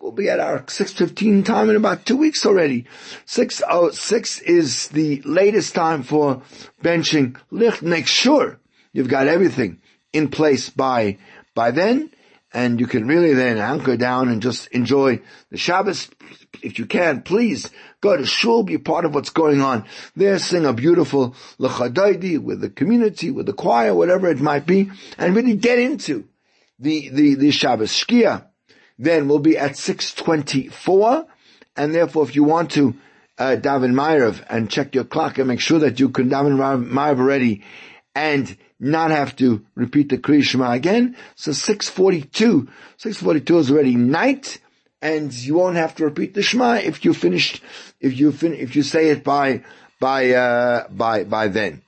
we'll 0.00 0.12
be 0.12 0.28
at 0.28 0.40
our 0.40 0.60
6.15 0.60 1.44
time 1.44 1.70
in 1.70 1.76
about 1.76 2.04
two 2.04 2.16
weeks 2.16 2.44
already. 2.44 2.86
6.06 3.26 4.42
is 4.42 4.88
the 4.88 5.22
latest 5.24 5.74
time 5.74 6.02
for 6.02 6.42
benching 6.82 7.36
lich. 7.50 7.82
Make 7.82 8.06
sure 8.06 8.60
you've 8.92 9.08
got 9.08 9.26
everything 9.26 9.80
in 10.12 10.28
place 10.28 10.68
by, 10.68 11.18
by 11.54 11.70
then. 11.70 12.10
And 12.54 12.78
you 12.80 12.86
can 12.86 13.06
really 13.06 13.32
then 13.32 13.58
anchor 13.58 13.96
down 13.96 14.28
and 14.28 14.42
just 14.42 14.66
enjoy 14.68 15.20
the 15.50 15.56
Shabbos. 15.56 16.10
If 16.62 16.78
you 16.78 16.86
can, 16.86 17.22
please 17.22 17.70
go 18.00 18.16
to 18.16 18.26
shul, 18.26 18.62
be 18.62 18.78
part 18.78 19.04
of 19.04 19.14
what's 19.14 19.30
going 19.30 19.62
on 19.62 19.86
there, 20.14 20.38
sing 20.38 20.66
a 20.66 20.72
beautiful 20.72 21.34
lechadaidi 21.58 22.38
with 22.38 22.60
the 22.60 22.68
community, 22.68 23.30
with 23.30 23.46
the 23.46 23.52
choir, 23.52 23.94
whatever 23.94 24.28
it 24.28 24.40
might 24.40 24.66
be, 24.66 24.90
and 25.16 25.34
really 25.34 25.56
get 25.56 25.78
into 25.78 26.28
the, 26.78 27.08
the, 27.08 27.34
the 27.36 27.50
Shabbos 27.50 27.90
Shkia. 27.90 28.46
Then 28.98 29.28
we'll 29.28 29.38
be 29.38 29.56
at 29.56 29.76
624, 29.76 31.26
and 31.76 31.94
therefore 31.94 32.24
if 32.24 32.36
you 32.36 32.44
want 32.44 32.72
to 32.72 32.94
uh, 33.38 33.56
daven 33.58 33.92
Ma'ariv 33.92 34.44
and 34.50 34.70
check 34.70 34.94
your 34.94 35.04
clock 35.04 35.38
and 35.38 35.48
make 35.48 35.60
sure 35.60 35.78
that 35.78 35.98
you 35.98 36.10
can 36.10 36.28
daven 36.28 36.56
Ma'ariv 36.56 37.18
already 37.18 37.62
and 38.14 38.56
not 38.82 39.12
have 39.12 39.36
to 39.36 39.64
repeat 39.76 40.08
the 40.08 40.18
Kriya 40.18 40.42
Shema 40.42 40.72
again. 40.72 41.16
So 41.36 41.52
642, 41.52 42.68
642 42.96 43.58
is 43.58 43.70
already 43.70 43.94
night, 43.94 44.58
and 45.00 45.32
you 45.32 45.54
won't 45.54 45.76
have 45.76 45.94
to 45.96 46.04
repeat 46.04 46.34
the 46.34 46.42
Shema 46.42 46.74
if 46.74 47.04
you 47.04 47.14
finished, 47.14 47.62
if 48.00 48.18
you 48.18 48.32
fin- 48.32 48.54
if 48.54 48.74
you 48.74 48.82
say 48.82 49.10
it 49.10 49.22
by, 49.22 49.62
by, 50.00 50.30
uh, 50.30 50.88
by, 50.88 51.22
by 51.22 51.46
then. 51.46 51.82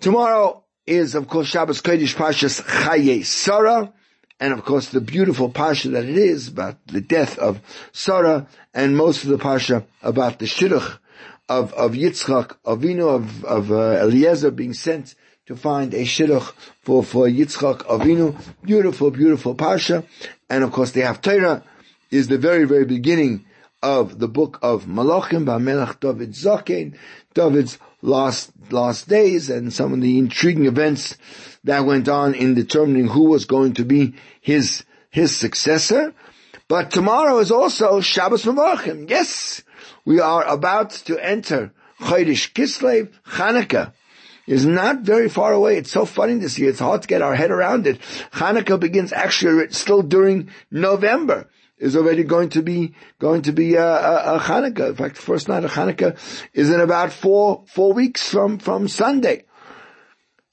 Tomorrow 0.00 0.64
is, 0.86 1.14
of 1.14 1.28
course, 1.28 1.48
Shabbos 1.48 1.82
Kodesh 1.82 2.16
Pashas 2.16 2.62
Chaye 2.62 3.24
Sarah, 3.24 3.92
and 4.40 4.54
of 4.54 4.64
course 4.64 4.88
the 4.88 5.00
beautiful 5.02 5.50
Pasha 5.50 5.90
that 5.90 6.04
it 6.04 6.16
is 6.16 6.48
about 6.48 6.84
the 6.86 7.02
death 7.02 7.38
of 7.38 7.60
Sarah, 7.92 8.48
and 8.72 8.96
most 8.96 9.24
of 9.24 9.28
the 9.28 9.38
Pasha 9.38 9.84
about 10.02 10.38
the 10.38 10.46
Shidduch 10.46 10.98
of, 11.50 11.74
of 11.74 11.92
Yitzchak, 11.92 12.56
Avinu, 12.64 13.14
of, 13.14 13.44
of 13.44 13.70
uh, 13.70 14.02
Eliezer 14.02 14.50
being 14.50 14.72
sent 14.72 15.14
to 15.46 15.56
find 15.56 15.92
a 15.92 16.02
Shidduch 16.02 16.52
for, 16.82 17.02
for 17.02 17.26
Yitzchak 17.26 17.78
Avinu. 17.86 18.36
Beautiful, 18.62 19.10
beautiful 19.10 19.54
Pasha. 19.56 20.04
And 20.48 20.62
of 20.62 20.70
course 20.70 20.92
the 20.92 21.00
Haftarah 21.00 21.64
is 22.10 22.28
the 22.28 22.38
very, 22.38 22.64
very 22.64 22.84
beginning 22.84 23.44
of 23.82 24.20
the 24.20 24.28
book 24.28 24.60
of 24.62 24.84
Malachim 24.84 25.44
by 25.44 25.58
Melech 25.58 25.98
David 25.98 26.32
Zaken, 26.32 26.96
David's 27.34 27.78
last, 28.02 28.52
last 28.70 29.08
days 29.08 29.50
and 29.50 29.72
some 29.72 29.92
of 29.92 30.00
the 30.00 30.18
intriguing 30.18 30.66
events 30.66 31.16
that 31.64 31.84
went 31.84 32.08
on 32.08 32.34
in 32.34 32.54
determining 32.54 33.08
who 33.08 33.24
was 33.24 33.44
going 33.44 33.74
to 33.74 33.84
be 33.84 34.14
his, 34.40 34.84
his 35.10 35.36
successor. 35.36 36.14
But 36.68 36.92
tomorrow 36.92 37.38
is 37.38 37.50
also 37.50 38.00
Shabbos 38.00 38.44
Malachim. 38.44 39.10
Yes, 39.10 39.62
we 40.04 40.20
are 40.20 40.44
about 40.44 40.90
to 41.06 41.18
enter 41.18 41.72
Chodesh 42.00 42.52
Kislev, 42.52 43.10
Chanukah 43.26 43.92
is 44.46 44.66
not 44.66 45.00
very 45.00 45.28
far 45.28 45.52
away. 45.52 45.76
It's 45.76 45.90
so 45.90 46.04
funny 46.04 46.34
this 46.34 46.58
year. 46.58 46.70
It's 46.70 46.80
hard 46.80 47.02
to 47.02 47.08
get 47.08 47.22
our 47.22 47.34
head 47.34 47.50
around 47.50 47.86
it. 47.86 48.00
Hanukkah 48.32 48.80
begins 48.80 49.12
actually 49.12 49.70
still 49.70 50.02
during 50.02 50.50
November 50.70 51.48
is 51.82 51.96
already 51.96 52.22
going 52.22 52.48
to 52.50 52.62
be 52.62 52.94
going 53.18 53.42
to 53.42 53.52
be 53.52 53.74
a, 53.74 53.84
a, 53.84 54.36
a 54.36 54.38
Hanukkah. 54.38 54.90
In 54.90 54.94
fact, 54.94 55.16
the 55.16 55.22
first 55.22 55.48
night 55.48 55.64
of 55.64 55.72
Hanukkah 55.72 56.16
is 56.54 56.70
in 56.70 56.80
about 56.80 57.12
four 57.12 57.64
four 57.66 57.92
weeks 57.92 58.28
from 58.28 58.58
from 58.58 58.88
Sunday. 58.88 59.44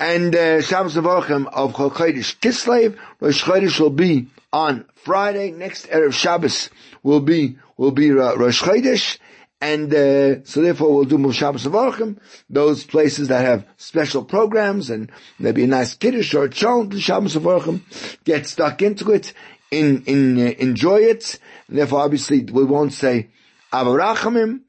And 0.02 0.34
uh, 0.34 0.62
Shabbos 0.62 0.96
Avochem 0.96 1.46
of 1.48 1.74
Chol 1.74 1.92
Chodesh 1.92 2.40
Kislev, 2.40 2.98
Rosh 3.20 3.44
Chodesh 3.44 3.80
will 3.80 3.90
be 3.90 4.28
on 4.52 4.86
Friday. 4.96 5.52
Next 5.52 5.88
erev 5.88 6.14
Shabbos 6.14 6.70
will 7.04 7.20
be 7.20 7.58
will 7.78 7.92
be 7.92 8.12
uh, 8.12 8.36
Rosh 8.36 8.62
Chodesh, 8.62 9.20
and 9.62 9.93
uh, 9.93 10.43
so 10.45 10.62
therefore 10.62 10.95
we'll 10.95 11.05
do 11.05 11.32
Shabbos 11.34 11.66
Avochem, 11.66 12.18
those 12.49 12.86
places 12.86 13.28
that 13.28 13.45
have 13.45 13.68
special 13.78 14.24
programs 14.24 14.89
and 14.89 15.12
maybe 15.38 15.66
a 15.66 15.68
nice 15.68 15.95
kiddush 15.95 16.34
or 16.34 16.45
a 16.45 16.51
Shabbos 16.51 17.36
Avochem, 17.36 17.82
get 18.24 18.47
stuck 18.47 18.82
into 18.82 19.12
it 19.12 19.34
in, 19.70 20.03
in, 20.05 20.39
uh, 20.39 20.51
enjoy 20.60 20.99
it. 20.99 21.39
And 21.68 21.78
Therefore, 21.78 21.99
obviously, 22.01 22.43
we 22.43 22.64
won't 22.64 22.93
say 22.93 23.28
Av 23.74 23.88
Harachamim. 23.88 24.62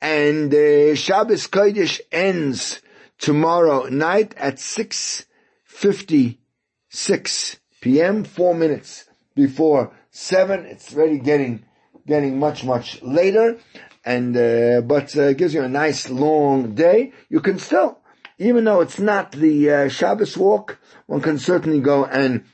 And 0.00 0.52
uh, 0.52 0.94
Shabbos 0.94 1.48
Kodesh 1.48 2.00
ends 2.12 2.82
tomorrow 3.18 3.86
night 3.86 4.34
at 4.36 4.56
6.56 4.56 7.56
p.m., 7.80 8.24
four 8.24 8.54
minutes 8.54 9.06
before 9.34 9.92
seven. 10.10 10.66
It's 10.66 10.94
already 10.94 11.18
getting, 11.18 11.64
getting 12.06 12.38
much, 12.38 12.64
much 12.64 13.00
later. 13.02 13.58
And, 14.04 14.36
uh, 14.36 14.82
but, 14.82 15.16
uh, 15.16 15.32
gives 15.32 15.54
you 15.54 15.62
a 15.62 15.68
nice 15.68 16.10
long 16.10 16.74
day. 16.74 17.12
You 17.28 17.40
can 17.40 17.58
still, 17.58 17.98
even 18.38 18.64
though 18.64 18.80
it's 18.80 18.98
not 18.98 19.32
the, 19.32 19.70
uh, 19.70 19.88
Shabbos 19.88 20.36
walk, 20.36 20.78
one 21.06 21.20
can 21.20 21.38
certainly 21.38 21.80
go 21.80 22.04
and 22.04 22.44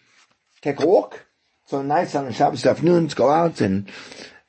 take 0.62 0.80
a 0.80 0.86
walk 0.86 1.26
so 1.70 1.82
nice 1.82 2.16
on 2.16 2.26
a 2.26 2.32
Shabbos 2.32 2.66
afternoon 2.66 3.07
to 3.07 3.14
go 3.14 3.30
out 3.30 3.61
and, 3.61 3.88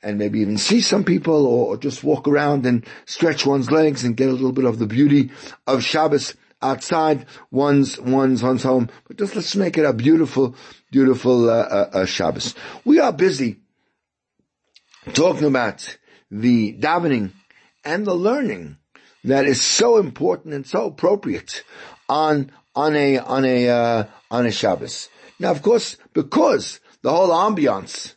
and 0.02 0.18
maybe 0.18 0.40
even 0.40 0.58
see 0.58 0.80
some 0.80 1.04
people 1.04 1.46
or, 1.46 1.76
just 1.76 2.02
walk 2.02 2.26
around 2.26 2.66
and 2.66 2.84
stretch 3.04 3.46
one's 3.46 3.70
legs 3.70 4.02
and 4.02 4.16
get 4.16 4.28
a 4.28 4.32
little 4.32 4.50
bit 4.50 4.64
of 4.64 4.80
the 4.80 4.88
beauty 4.88 5.30
of 5.64 5.84
Shabbos 5.84 6.34
outside 6.60 7.26
one's, 7.52 8.00
one's, 8.00 8.42
one's 8.42 8.64
home. 8.64 8.90
But 9.06 9.18
just 9.18 9.36
let's 9.36 9.54
make 9.54 9.78
it 9.78 9.84
a 9.84 9.92
beautiful, 9.92 10.56
beautiful, 10.90 11.48
uh, 11.48 11.62
uh, 11.62 11.90
uh, 11.92 12.06
Shabbos. 12.06 12.56
We 12.84 12.98
are 12.98 13.12
busy 13.12 13.60
talking 15.12 15.46
about 15.46 15.96
the 16.32 16.72
davening 16.72 17.30
and 17.84 18.06
the 18.06 18.14
learning 18.14 18.78
that 19.24 19.44
is 19.44 19.60
so 19.60 19.98
important 19.98 20.54
and 20.54 20.66
so 20.66 20.86
appropriate 20.86 21.62
on, 22.08 22.50
on 22.74 22.96
a, 22.96 23.18
on 23.18 23.44
a, 23.44 23.68
uh, 23.68 24.04
on 24.30 24.46
a 24.46 24.50
Shabbos. 24.50 25.08
Now, 25.38 25.50
of 25.50 25.62
course, 25.62 25.98
because 26.14 26.80
the 27.02 27.12
whole 27.12 27.28
ambiance 27.28 28.14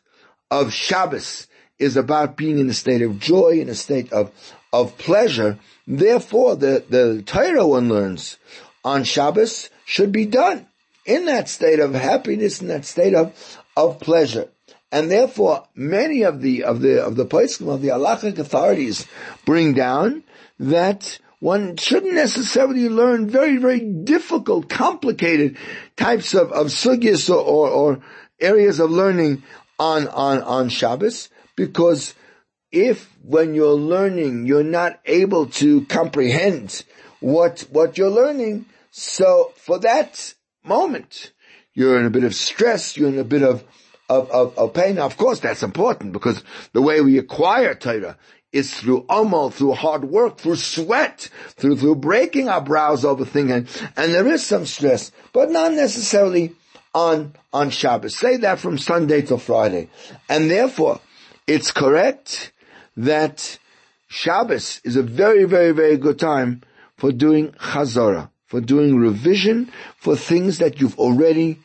of 0.49 0.71
Shabbos 0.71 1.47
is 1.77 1.97
about 1.97 2.37
being 2.37 2.57
in 2.57 2.69
a 2.69 2.73
state 2.73 3.01
of 3.01 3.19
joy, 3.19 3.59
in 3.59 3.67
a 3.67 3.75
state 3.75 4.13
of, 4.13 4.31
of 4.71 4.97
pleasure. 4.97 5.59
Therefore, 5.85 6.55
the, 6.55 6.85
the 6.87 7.21
Torah 7.23 7.67
one 7.67 7.89
learns 7.89 8.37
on 8.83 9.03
Shabbos 9.03 9.69
should 9.85 10.13
be 10.13 10.25
done 10.25 10.67
in 11.05 11.25
that 11.25 11.49
state 11.49 11.79
of 11.79 11.93
happiness, 11.93 12.61
in 12.61 12.69
that 12.69 12.85
state 12.85 13.13
of, 13.13 13.61
of 13.75 13.99
pleasure. 13.99 14.47
And 14.95 15.11
therefore, 15.11 15.67
many 15.75 16.21
of 16.21 16.41
the, 16.41 16.63
of 16.63 16.79
the, 16.79 17.03
of 17.03 17.17
the 17.17 17.25
places 17.25 17.67
of 17.67 17.81
the 17.81 17.89
halachic 17.89 18.39
authorities 18.39 19.05
bring 19.43 19.73
down 19.73 20.23
that 20.57 21.19
one 21.41 21.75
shouldn't 21.75 22.13
necessarily 22.13 22.87
learn 22.87 23.29
very, 23.29 23.57
very 23.57 23.81
difficult, 23.81 24.69
complicated 24.69 25.57
types 25.97 26.33
of, 26.33 26.49
of 26.53 26.67
sugyas 26.67 27.29
or, 27.29 27.41
or, 27.41 27.69
or 27.69 27.99
areas 28.39 28.79
of 28.79 28.89
learning 28.89 29.43
on, 29.77 30.07
on, 30.07 30.41
on 30.43 30.69
Shabbos. 30.69 31.27
Because 31.57 32.13
if 32.71 33.11
when 33.21 33.53
you're 33.53 33.73
learning, 33.73 34.45
you're 34.45 34.63
not 34.63 35.01
able 35.05 35.47
to 35.47 35.85
comprehend 35.87 36.85
what, 37.19 37.67
what 37.69 37.97
you're 37.97 38.09
learning, 38.09 38.65
so 38.91 39.51
for 39.57 39.77
that 39.79 40.33
moment, 40.63 41.33
you're 41.73 41.99
in 41.99 42.05
a 42.05 42.09
bit 42.09 42.23
of 42.23 42.33
stress, 42.33 42.95
you're 42.95 43.09
in 43.09 43.19
a 43.19 43.25
bit 43.25 43.43
of, 43.43 43.65
of, 44.09 44.29
of, 44.31 44.57
of 44.57 44.73
pain. 44.73 44.95
Now, 44.95 45.05
of 45.05 45.17
course, 45.17 45.39
that's 45.39 45.63
important 45.63 46.13
because 46.13 46.43
the 46.73 46.81
way 46.81 47.01
we 47.01 47.17
acquire 47.17 47.75
Torah 47.75 48.17
is 48.51 48.73
through 48.73 49.05
amal, 49.09 49.49
through 49.49 49.73
hard 49.73 50.05
work, 50.05 50.37
through 50.37 50.55
sweat, 50.55 51.29
through, 51.57 51.75
through 51.75 51.95
breaking 51.95 52.47
our 52.47 52.61
brows 52.61 53.03
over 53.03 53.25
things, 53.25 53.51
and, 53.51 53.91
and 53.97 54.13
there 54.13 54.27
is 54.27 54.45
some 54.45 54.65
stress, 54.65 55.11
but 55.33 55.49
not 55.51 55.73
necessarily 55.73 56.53
on, 56.93 57.33
on 57.51 57.69
Shabbos. 57.69 58.15
Say 58.15 58.37
that 58.37 58.59
from 58.59 58.77
Sunday 58.77 59.21
till 59.21 59.37
Friday. 59.37 59.89
And 60.29 60.49
therefore, 60.49 61.01
it's 61.47 61.71
correct 61.71 62.53
that 62.95 63.59
Shabbos 64.07 64.79
is 64.85 64.95
a 64.95 65.03
very, 65.03 65.43
very, 65.43 65.71
very 65.71 65.97
good 65.97 66.17
time 66.17 66.61
for 66.95 67.11
doing 67.11 67.51
chazorah, 67.51 68.29
for 68.47 68.61
doing 68.61 68.95
revision 68.95 69.71
for 69.97 70.15
things 70.15 70.59
that 70.59 70.79
you've 70.79 70.97
already 70.97 71.59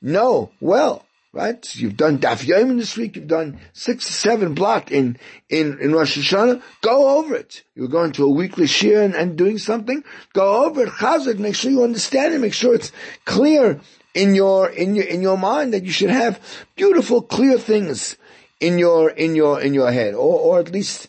know 0.00 0.52
well. 0.60 1.05
Right? 1.36 1.76
You've 1.76 1.98
done 1.98 2.18
Daf 2.18 2.46
Yomi 2.46 2.78
this 2.78 2.96
week, 2.96 3.14
you've 3.14 3.28
done 3.28 3.60
six 3.74 4.06
seven 4.06 4.54
blot 4.54 4.90
in, 4.90 5.18
in, 5.50 5.78
in 5.80 5.92
Rosh 5.92 6.16
Hashanah, 6.16 6.62
go 6.80 7.18
over 7.18 7.34
it. 7.34 7.62
You're 7.74 7.88
going 7.88 8.12
to 8.12 8.24
a 8.24 8.30
weekly 8.30 8.66
shir 8.66 9.02
and, 9.02 9.14
and 9.14 9.36
doing 9.36 9.58
something, 9.58 10.02
go 10.32 10.64
over 10.64 10.84
it, 10.84 10.88
chazak, 10.88 11.38
make 11.38 11.54
sure 11.54 11.70
you 11.70 11.84
understand 11.84 12.32
it, 12.32 12.38
make 12.38 12.54
sure 12.54 12.74
it's 12.74 12.90
clear 13.26 13.78
in 14.14 14.34
your, 14.34 14.70
in 14.70 14.94
your, 14.94 15.04
in 15.04 15.20
your 15.20 15.36
mind 15.36 15.74
that 15.74 15.84
you 15.84 15.92
should 15.92 16.08
have 16.08 16.40
beautiful, 16.74 17.20
clear 17.20 17.58
things 17.58 18.16
in 18.58 18.78
your, 18.78 19.10
in 19.10 19.36
your, 19.36 19.60
in 19.60 19.74
your 19.74 19.92
head, 19.92 20.14
or, 20.14 20.40
or 20.40 20.58
at 20.58 20.72
least, 20.72 21.08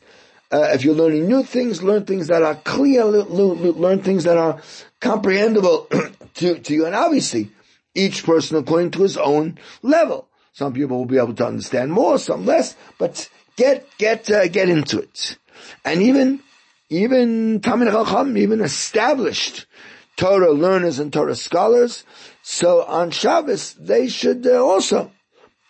uh, 0.51 0.71
if 0.73 0.83
you're 0.83 0.93
learning 0.93 1.25
new 1.25 1.43
things, 1.43 1.81
learn 1.81 2.05
things 2.05 2.27
that 2.27 2.43
are 2.43 2.55
clear, 2.55 3.05
learn 3.05 4.01
things 4.01 4.25
that 4.25 4.37
are 4.37 4.61
comprehensible 4.99 5.87
to, 6.33 6.59
to 6.59 6.73
you. 6.73 6.85
And 6.85 6.95
obviously, 6.95 7.49
each 7.97 8.23
person 8.23 8.57
according 8.57 8.91
to 8.91 9.01
his 9.03 9.17
own 9.17 9.57
level. 9.81 10.29
Some 10.53 10.73
people 10.73 10.97
will 10.97 11.05
be 11.05 11.17
able 11.17 11.33
to 11.35 11.47
understand 11.47 11.91
more, 11.91 12.17
some 12.17 12.45
less, 12.45 12.75
but 12.97 13.29
get, 13.57 13.85
get, 13.97 14.29
uh, 14.31 14.47
get 14.47 14.69
into 14.69 14.99
it. 14.99 15.37
And 15.83 16.01
even, 16.01 16.41
even 16.89 17.59
Talmid 17.59 17.91
Chacham, 17.91 18.37
even 18.37 18.61
established 18.61 19.65
Torah 20.15 20.51
learners 20.51 20.99
and 20.99 21.13
Torah 21.13 21.35
scholars, 21.35 22.03
so 22.41 22.83
on 22.85 23.11
Shabbos, 23.11 23.73
they 23.73 24.07
should 24.07 24.47
uh, 24.47 24.63
also 24.63 25.11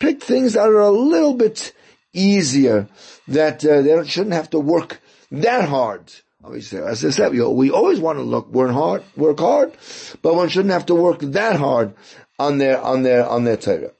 pick 0.00 0.22
things 0.22 0.54
that 0.54 0.68
are 0.68 0.80
a 0.80 0.90
little 0.90 1.34
bit 1.34 1.74
easier, 2.12 2.88
that 3.26 3.64
uh, 3.64 3.82
they 3.82 4.06
shouldn't 4.06 4.34
have 4.34 4.50
to 4.50 4.58
work 4.58 5.00
that 5.30 5.68
hard. 5.68 6.12
Obviously, 6.48 6.78
as 6.78 7.04
I 7.04 7.10
said, 7.10 7.32
we, 7.32 7.70
always 7.70 8.00
want 8.00 8.18
to 8.18 8.22
look, 8.22 8.48
work 8.48 8.70
hard, 8.70 9.04
work 9.18 9.38
hard, 9.38 9.76
but 10.22 10.34
one 10.34 10.48
shouldn't 10.48 10.72
have 10.72 10.86
to 10.86 10.94
work 10.94 11.18
that 11.20 11.56
hard 11.56 11.92
on 12.38 12.56
their, 12.56 12.80
on 12.80 13.02
their, 13.02 13.28
on 13.28 13.44
their 13.44 13.58
Torah. 13.58 13.92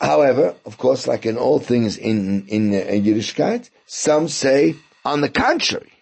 However, 0.00 0.56
of 0.64 0.76
course, 0.76 1.06
like 1.06 1.24
in 1.24 1.36
all 1.36 1.60
things 1.60 1.96
in, 1.96 2.48
in, 2.48 2.74
in 2.74 3.04
Yiddishkeit, 3.04 3.70
some 3.86 4.26
say, 4.26 4.74
on 5.04 5.20
the 5.20 5.28
contrary, 5.28 5.92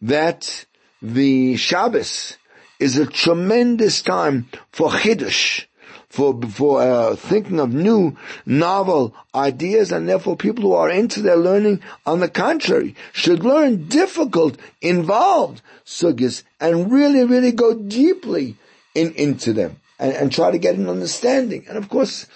that 0.00 0.66
the 1.00 1.54
Shabbos 1.54 2.38
is 2.80 2.96
a 2.96 3.06
tremendous 3.06 4.02
time 4.02 4.48
for 4.72 4.90
Chiddush, 4.90 5.66
for 6.12 6.38
for 6.42 6.82
uh, 6.82 7.16
thinking 7.16 7.58
of 7.58 7.72
new, 7.72 8.14
novel 8.44 9.14
ideas, 9.34 9.90
and 9.90 10.06
therefore 10.06 10.36
people 10.36 10.64
who 10.64 10.74
are 10.74 10.90
into 10.90 11.22
their 11.22 11.38
learning, 11.38 11.80
on 12.04 12.20
the 12.20 12.28
contrary, 12.28 12.94
should 13.12 13.42
learn 13.42 13.88
difficult, 13.88 14.58
involved 14.82 15.62
sugis 15.86 16.42
and 16.60 16.92
really, 16.92 17.24
really 17.24 17.50
go 17.50 17.72
deeply 17.72 18.56
in 18.94 19.14
into 19.14 19.54
them 19.54 19.80
and, 19.98 20.12
and 20.12 20.30
try 20.30 20.50
to 20.50 20.58
get 20.58 20.74
an 20.74 20.86
understanding. 20.86 21.64
And 21.66 21.78
of 21.78 21.88
course, 21.88 22.26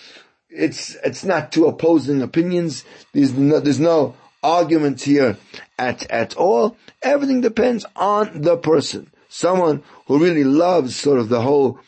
it's 0.48 0.96
it's 1.04 1.22
not 1.22 1.52
two 1.52 1.66
opposing 1.66 2.22
opinions. 2.22 2.82
There's 3.12 3.34
no, 3.34 3.60
there's 3.60 3.78
no 3.78 4.14
argument 4.42 5.02
here 5.02 5.36
at 5.78 6.10
at 6.10 6.34
all. 6.34 6.78
Everything 7.02 7.42
depends 7.42 7.84
on 7.94 8.40
the 8.40 8.56
person. 8.56 9.10
Someone 9.28 9.82
who 10.06 10.18
really 10.18 10.44
loves 10.44 10.96
sort 10.96 11.18
of 11.18 11.28
the 11.28 11.42
whole 11.42 11.78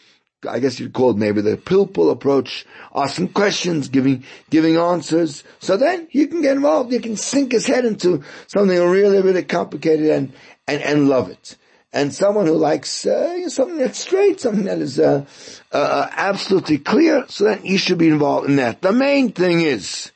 I 0.46 0.60
guess 0.60 0.78
you'd 0.78 0.92
call 0.92 1.10
it 1.10 1.16
maybe 1.16 1.40
the 1.40 1.56
pilpul 1.56 2.12
approach, 2.12 2.64
asking 2.94 3.30
questions, 3.30 3.88
giving, 3.88 4.24
giving 4.50 4.76
answers. 4.76 5.42
So 5.58 5.76
then 5.76 6.06
you 6.12 6.28
can 6.28 6.42
get 6.42 6.56
involved. 6.56 6.92
You 6.92 7.00
can 7.00 7.16
sink 7.16 7.52
his 7.52 7.66
head 7.66 7.84
into 7.84 8.22
something 8.46 8.78
really, 8.78 9.20
really 9.20 9.42
complicated 9.42 10.10
and, 10.10 10.32
and, 10.68 10.82
and 10.82 11.08
love 11.08 11.30
it. 11.30 11.56
And 11.92 12.14
someone 12.14 12.46
who 12.46 12.56
likes 12.56 13.06
uh, 13.06 13.48
something 13.48 13.78
that's 13.78 13.98
straight, 13.98 14.40
something 14.40 14.64
that 14.64 14.78
is 14.78 15.00
uh, 15.00 15.24
uh, 15.72 16.08
absolutely 16.12 16.78
clear, 16.78 17.24
so 17.28 17.44
then 17.44 17.64
you 17.64 17.78
should 17.78 17.98
be 17.98 18.08
involved 18.08 18.48
in 18.48 18.56
that. 18.56 18.82
The 18.82 18.92
main 18.92 19.32
thing 19.32 19.62
is 19.62 20.12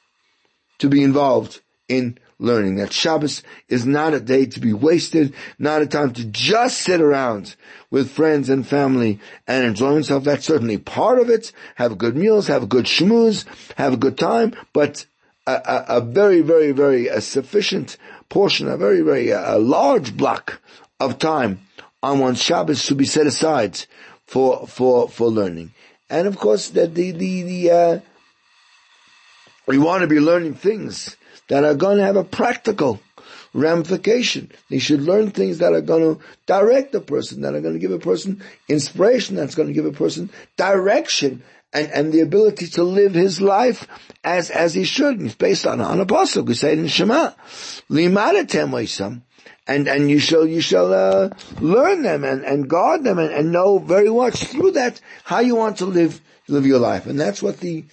to 0.79 0.89
be 0.89 1.03
involved 1.03 1.63
in 1.89 2.19
learning 2.43 2.75
that 2.77 2.93
Shabbos 2.93 3.43
is 3.69 3.87
not 3.87 4.15
a 4.15 4.21
day 4.21 4.47
to 4.47 4.61
be 4.61 4.73
wasted, 4.73 5.33
not 5.59 5.81
a 5.81 5.87
time 5.87 6.13
to 6.15 6.25
just 6.25 6.79
sit 6.79 7.01
around 7.01 7.55
with 7.91 8.11
friends 8.11 8.49
and 8.49 8.67
family 8.67 9.21
and 9.47 9.65
enjoy 9.65 9.95
yourself. 9.95 10.25
That's 10.25 10.45
certainly 10.45 10.79
part 10.79 11.19
of 11.19 11.31
it. 11.31 11.53
Have 11.77 11.99
good 11.99 12.17
meals, 12.17 12.49
have 12.49 12.69
good 12.69 12.87
shmooze, 12.87 13.45
have 13.77 13.95
a 13.95 13.97
good 13.97 14.19
time, 14.19 14.55
but 14.73 15.07
a, 15.47 15.53
a, 15.53 15.85
a 15.97 16.01
very, 16.01 16.41
very, 16.41 16.73
very 16.73 17.09
sufficient 17.21 17.97
portion, 18.29 18.69
a 18.69 18.77
very, 18.77 19.03
very 19.03 19.31
a 19.31 19.57
large 19.59 20.17
block 20.17 20.61
of 20.99 21.19
time 21.19 21.61
on 22.03 22.19
one's 22.19 22.43
Shabbos 22.43 22.87
to 22.87 22.95
be 22.95 23.05
set 23.05 23.27
aside 23.27 23.79
for 24.27 24.67
for 24.67 25.09
for 25.09 25.29
learning. 25.29 25.75
And 26.11 26.27
of 26.27 26.39
course, 26.39 26.71
that 26.71 26.95
the 26.95 27.13
the 27.13 27.43
the 27.43 27.71
uh, 27.71 28.01
we 29.67 29.79
want 29.79 30.03
to 30.03 30.09
be 30.09 30.21
learning 30.21 30.55
things 30.55 31.17
that 31.49 31.65
are 31.65 31.75
going 31.75 31.99
to 31.99 32.05
have 32.05 32.17
a 32.17 32.25
practical 32.25 33.01
ramification. 33.55 34.51
They 34.71 34.79
should 34.79 35.03
learn 35.03 35.31
things 35.31 35.59
that 35.59 35.73
are 35.73 35.81
going 35.81 36.17
to 36.17 36.25
direct 36.47 36.95
a 36.95 37.01
person, 37.01 37.43
that 37.43 37.55
are 37.55 37.61
going 37.61 37.75
to 37.75 37.81
give 37.81 37.93
a 37.93 37.99
person 37.99 38.43
inspiration, 38.69 39.37
that's 39.37 39.55
going 39.55 39.69
to 39.69 39.75
give 39.75 39.87
a 39.87 39.93
person 39.93 40.31
direction 40.57 41.43
and, 41.73 41.91
and 41.91 42.13
the 42.13 42.21
ability 42.21 42.67
to 42.69 42.83
live 42.83 43.15
his 43.15 43.41
life 43.41 43.87
as, 44.25 44.51
as 44.51 44.75
he 44.75 44.85
should. 44.85 45.21
It's 45.23 45.35
based 45.35 45.67
on, 45.67 45.81
on 45.81 46.01
a 46.01 46.07
pasuk. 46.07 46.47
We 46.47 46.55
say 46.55 46.73
it 46.73 46.79
in 46.79 46.89
Shema. 46.89 47.33
Limadatem 47.91 49.23
and, 49.67 49.87
and 49.87 50.11
you 50.11 50.19
shall, 50.19 50.47
you 50.47 50.61
shall, 50.61 50.93
uh, 50.93 51.31
learn 51.61 52.03
them 52.03 52.25
and, 52.25 52.45
and 52.45 52.69
guard 52.69 53.05
them 53.05 53.19
and, 53.19 53.33
and 53.33 53.53
know 53.53 53.79
very 53.79 54.11
much 54.11 54.45
through 54.45 54.73
that 54.73 55.01
how 55.25 55.41
you 55.41 55.55
want 55.55 55.79
to 55.79 55.87
live, 55.87 56.21
live 56.49 56.67
your 56.67 56.81
life. 56.81 57.07
And 57.07 57.19
that's 57.19 57.43
what 57.43 57.61
the, 57.61 57.85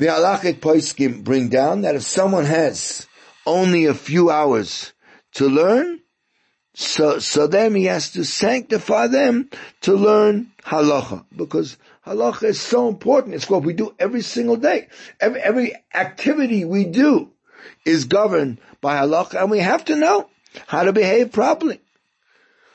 the 0.00 0.06
halachic 0.06 0.60
poskim 0.60 1.22
bring 1.22 1.50
down 1.50 1.82
that 1.82 1.94
if 1.94 2.02
someone 2.02 2.46
has 2.46 3.06
only 3.44 3.84
a 3.84 3.92
few 3.92 4.30
hours 4.30 4.94
to 5.34 5.46
learn, 5.46 6.00
so, 6.72 7.18
so 7.18 7.46
then 7.46 7.74
he 7.74 7.84
has 7.84 8.10
to 8.12 8.24
sanctify 8.24 9.08
them 9.08 9.50
to 9.82 9.92
learn 9.92 10.52
halacha. 10.64 11.26
Because 11.36 11.76
halacha 12.06 12.44
is 12.44 12.58
so 12.58 12.88
important. 12.88 13.34
It's 13.34 13.50
what 13.50 13.62
we 13.62 13.74
do 13.74 13.94
every 13.98 14.22
single 14.22 14.56
day. 14.56 14.88
Every, 15.20 15.40
every 15.42 15.74
activity 15.92 16.64
we 16.64 16.86
do 16.86 17.30
is 17.84 18.06
governed 18.06 18.58
by 18.80 18.96
halacha 18.96 19.38
and 19.38 19.50
we 19.50 19.58
have 19.58 19.84
to 19.84 19.96
know 19.96 20.30
how 20.66 20.84
to 20.84 20.94
behave 20.94 21.30
properly. 21.30 21.78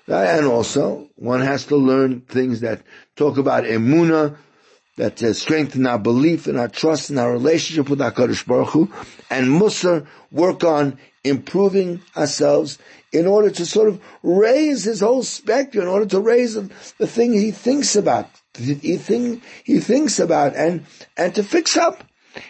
And 0.08 0.46
also, 0.46 1.10
one 1.16 1.42
has 1.42 1.66
to 1.66 1.76
learn 1.76 2.22
things 2.22 2.60
that 2.60 2.84
talk 3.16 3.40
about 3.40 3.64
emuna, 3.64 4.38
that 4.98 5.22
uh, 5.22 5.34
strengthen 5.34 5.86
our 5.86 6.00
belief 6.00 6.48
and 6.48 6.58
our 6.58 6.68
trust 6.70 7.10
and 7.10 7.20
our 7.20 7.32
relationship 7.32 7.90
with 7.90 8.00
HaKadosh 8.00 8.46
Baruch 8.46 8.70
Hu, 8.70 8.92
and 9.30 9.48
Musar 9.48 10.08
work 10.32 10.64
on 10.64 10.98
improving 11.24 12.02
ourselves 12.16 12.78
in 13.12 13.28
order 13.28 13.50
to 13.50 13.66
sort 13.66 13.90
of 13.90 14.02
raise 14.24 14.84
his 14.84 15.02
whole 15.02 15.24
spectrum, 15.24 15.84
in 15.84 15.90
order 15.90 16.06
to 16.06 16.20
raise 16.20 16.54
the 16.54 17.08
thing 17.08 17.34
he 17.34 17.52
thinks 17.52 17.96
about, 17.96 18.30
he 18.58 18.98
think, 18.98 19.44
he 19.64 19.80
thinks 19.80 20.20
about, 20.20 20.56
and, 20.56 20.86
and 21.18 21.36
to 21.36 21.44
fix 21.44 21.76
up 21.78 22.04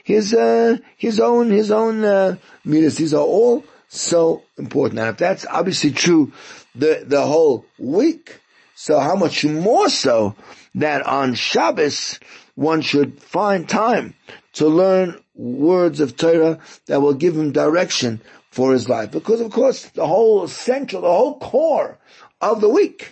his, 0.04 0.34
uh, 0.34 0.78
his 0.98 1.20
own, 1.20 1.52
his 1.52 1.72
own, 1.72 2.04
uh, 2.04 2.36
midas. 2.64 2.98
These 2.98 3.14
are 3.14 3.24
all 3.24 3.64
so 3.88 4.44
important. 4.58 5.00
And 5.00 5.10
if 5.10 5.18
that's 5.18 5.46
obviously 5.50 5.92
true 5.92 6.34
the, 6.74 7.04
the 7.06 7.26
whole 7.26 7.66
week, 7.78 8.40
so 8.86 9.00
how 9.00 9.16
much 9.16 9.44
more 9.44 9.90
so 9.90 10.36
that 10.76 11.04
on 11.08 11.34
Shabbos, 11.34 12.20
one 12.54 12.82
should 12.82 13.20
find 13.20 13.68
time 13.68 14.14
to 14.54 14.68
learn 14.68 15.20
words 15.34 16.02
of 16.02 16.16
Torah 16.16 16.60
that 16.86 17.02
will 17.02 17.16
give 17.16 17.36
him 17.36 17.52
direction 17.52 18.22
for 18.52 18.74
his 18.74 18.88
life. 18.88 19.10
Because 19.10 19.42
of 19.42 19.50
course, 19.50 19.86
the 19.96 20.06
whole 20.06 20.48
central, 20.48 21.02
the 21.02 21.08
whole 21.08 21.40
core 21.40 21.98
of 22.40 22.62
the 22.62 22.70
week 22.70 23.12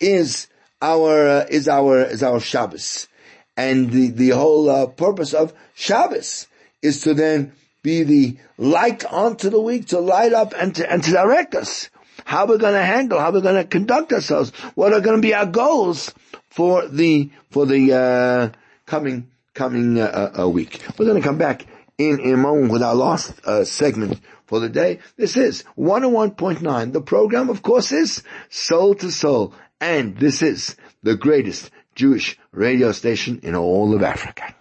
is 0.00 0.48
our, 0.82 1.26
uh, 1.26 1.46
is 1.48 1.66
our, 1.66 2.02
is 2.02 2.22
our 2.22 2.38
Shabbos. 2.38 3.08
And 3.56 3.90
the, 3.90 4.10
the 4.10 4.28
whole 4.30 4.68
uh, 4.68 4.84
purpose 4.84 5.32
of 5.32 5.54
Shabbos 5.72 6.46
is 6.82 7.00
to 7.00 7.14
then 7.14 7.52
be 7.82 8.02
the 8.02 8.36
light 8.58 9.06
onto 9.06 9.48
the 9.48 9.62
week, 9.62 9.86
to 9.86 9.98
light 9.98 10.34
up 10.34 10.52
and 10.54 10.74
to, 10.74 10.92
and 10.92 11.02
to 11.04 11.10
direct 11.10 11.54
us. 11.54 11.88
How 12.26 12.44
we're 12.44 12.58
going 12.58 12.74
to 12.74 12.84
handle, 12.84 13.20
how 13.20 13.30
we're 13.30 13.40
going 13.40 13.54
to 13.54 13.64
conduct 13.64 14.12
ourselves, 14.12 14.50
what 14.74 14.92
are 14.92 15.00
going 15.00 15.16
to 15.16 15.22
be 15.22 15.32
our 15.32 15.46
goals 15.46 16.12
for 16.50 16.88
the, 16.88 17.30
for 17.50 17.66
the, 17.66 17.92
uh, 17.92 18.58
coming, 18.84 19.30
coming, 19.54 19.96
uh, 19.96 20.32
uh, 20.40 20.48
week. 20.48 20.82
We're 20.98 21.06
going 21.06 21.22
to 21.22 21.26
come 21.26 21.38
back 21.38 21.66
in, 21.98 22.18
in 22.18 22.34
a 22.34 22.36
moment 22.36 22.72
with 22.72 22.82
our 22.82 22.96
last, 22.96 23.32
uh, 23.46 23.64
segment 23.64 24.20
for 24.46 24.58
the 24.58 24.68
day. 24.68 24.98
This 25.16 25.36
is 25.36 25.62
101.9. 25.78 26.92
The 26.92 27.00
program, 27.00 27.48
of 27.48 27.62
course, 27.62 27.92
is 27.92 28.24
Soul 28.50 28.96
to 28.96 29.12
Soul. 29.12 29.54
And 29.80 30.16
this 30.18 30.42
is 30.42 30.74
the 31.04 31.14
greatest 31.14 31.70
Jewish 31.94 32.38
radio 32.50 32.90
station 32.90 33.38
in 33.44 33.54
all 33.54 33.94
of 33.94 34.02
Africa. 34.02 34.52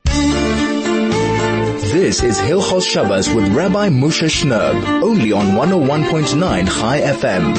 This 1.92 2.24
is 2.24 2.40
Hilchos 2.40 2.84
Shabbos 2.90 3.30
with 3.30 3.48
Rabbi 3.56 3.90
Moshe 3.90 4.28
Shnerb, 4.28 5.04
only 5.04 5.32
on 5.32 5.46
101.9 5.52 6.68
Chai 6.68 7.02
FM. 7.02 7.54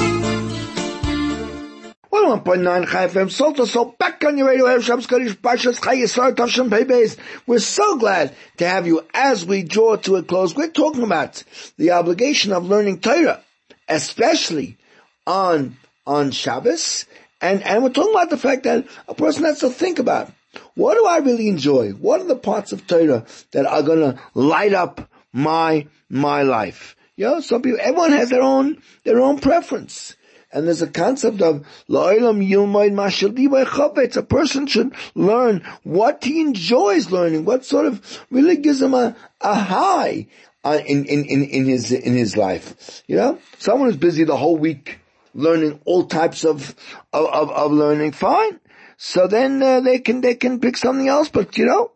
101.9 2.10 2.88
Chai 2.88 3.06
FM, 3.06 3.30
Soul 3.30 3.54
to 3.54 3.66
Soul, 3.66 3.94
back 3.98 4.24
on 4.24 4.36
your 4.36 4.48
radio, 4.48 4.80
Shabbos 4.80 5.06
Kodesh, 5.06 5.36
Pashas 5.36 5.78
Chayesar, 5.80 6.34
Tavshem 6.34 6.68
Pebeis. 6.68 7.16
We're 7.46 7.60
so 7.60 7.98
glad 7.98 8.34
to 8.56 8.66
have 8.66 8.88
you 8.88 9.06
as 9.14 9.46
we 9.46 9.62
draw 9.62 9.94
to 9.96 10.16
a 10.16 10.24
close. 10.24 10.56
We're 10.56 10.72
talking 10.72 11.04
about 11.04 11.44
the 11.78 11.92
obligation 11.92 12.52
of 12.52 12.66
learning 12.66 12.98
Torah, 12.98 13.42
especially 13.88 14.76
on, 15.24 15.76
on 16.04 16.32
Shabbos. 16.32 17.06
And, 17.40 17.62
and 17.62 17.84
we're 17.84 17.90
talking 17.90 18.12
about 18.12 18.30
the 18.30 18.38
fact 18.38 18.64
that 18.64 18.86
a 19.06 19.14
person 19.14 19.44
has 19.44 19.60
to 19.60 19.70
think 19.70 20.00
about, 20.00 20.32
what 20.76 20.94
do 20.94 21.06
I 21.06 21.18
really 21.18 21.48
enjoy? 21.48 21.92
What 21.92 22.20
are 22.20 22.26
the 22.26 22.36
parts 22.36 22.72
of 22.72 22.86
Torah 22.86 23.24
that 23.52 23.66
are 23.66 23.82
gonna 23.82 24.20
light 24.34 24.74
up 24.74 25.10
my, 25.32 25.86
my 26.08 26.42
life? 26.42 26.96
You 27.16 27.24
know, 27.24 27.40
some 27.40 27.62
people, 27.62 27.80
everyone 27.80 28.12
has 28.12 28.28
their 28.28 28.42
own, 28.42 28.82
their 29.04 29.20
own 29.20 29.38
preference. 29.38 30.14
And 30.52 30.66
there's 30.66 30.82
a 30.82 30.86
concept 30.86 31.40
of 31.40 31.66
La'ilam 31.88 32.46
Yilmaid 32.46 32.92
Mashal 32.92 34.16
A 34.16 34.22
person 34.22 34.66
should 34.66 34.94
learn 35.14 35.66
what 35.82 36.22
he 36.22 36.42
enjoys 36.42 37.10
learning, 37.10 37.46
what 37.46 37.64
sort 37.64 37.86
of 37.86 38.24
really 38.30 38.56
gives 38.58 38.80
him 38.80 38.92
a, 38.92 39.16
a 39.40 39.54
high 39.54 40.26
uh, 40.62 40.78
in, 40.86 41.06
in, 41.06 41.24
in, 41.24 41.42
in 41.42 41.64
his, 41.64 41.90
in 41.90 42.14
his 42.14 42.36
life. 42.36 43.02
You 43.06 43.16
know? 43.16 43.38
Someone 43.58 43.88
who's 43.88 43.96
busy 43.96 44.24
the 44.24 44.36
whole 44.36 44.56
week 44.56 44.98
learning 45.32 45.80
all 45.84 46.04
types 46.04 46.44
of, 46.44 46.74
of, 47.12 47.26
of, 47.26 47.50
of 47.50 47.72
learning, 47.72 48.12
fine. 48.12 48.60
So 48.96 49.26
then 49.26 49.62
uh, 49.62 49.80
they 49.80 49.98
can, 49.98 50.20
they 50.20 50.34
can 50.34 50.60
pick 50.60 50.76
something 50.76 51.08
else, 51.08 51.28
but 51.28 51.58
you 51.58 51.66
know, 51.66 51.92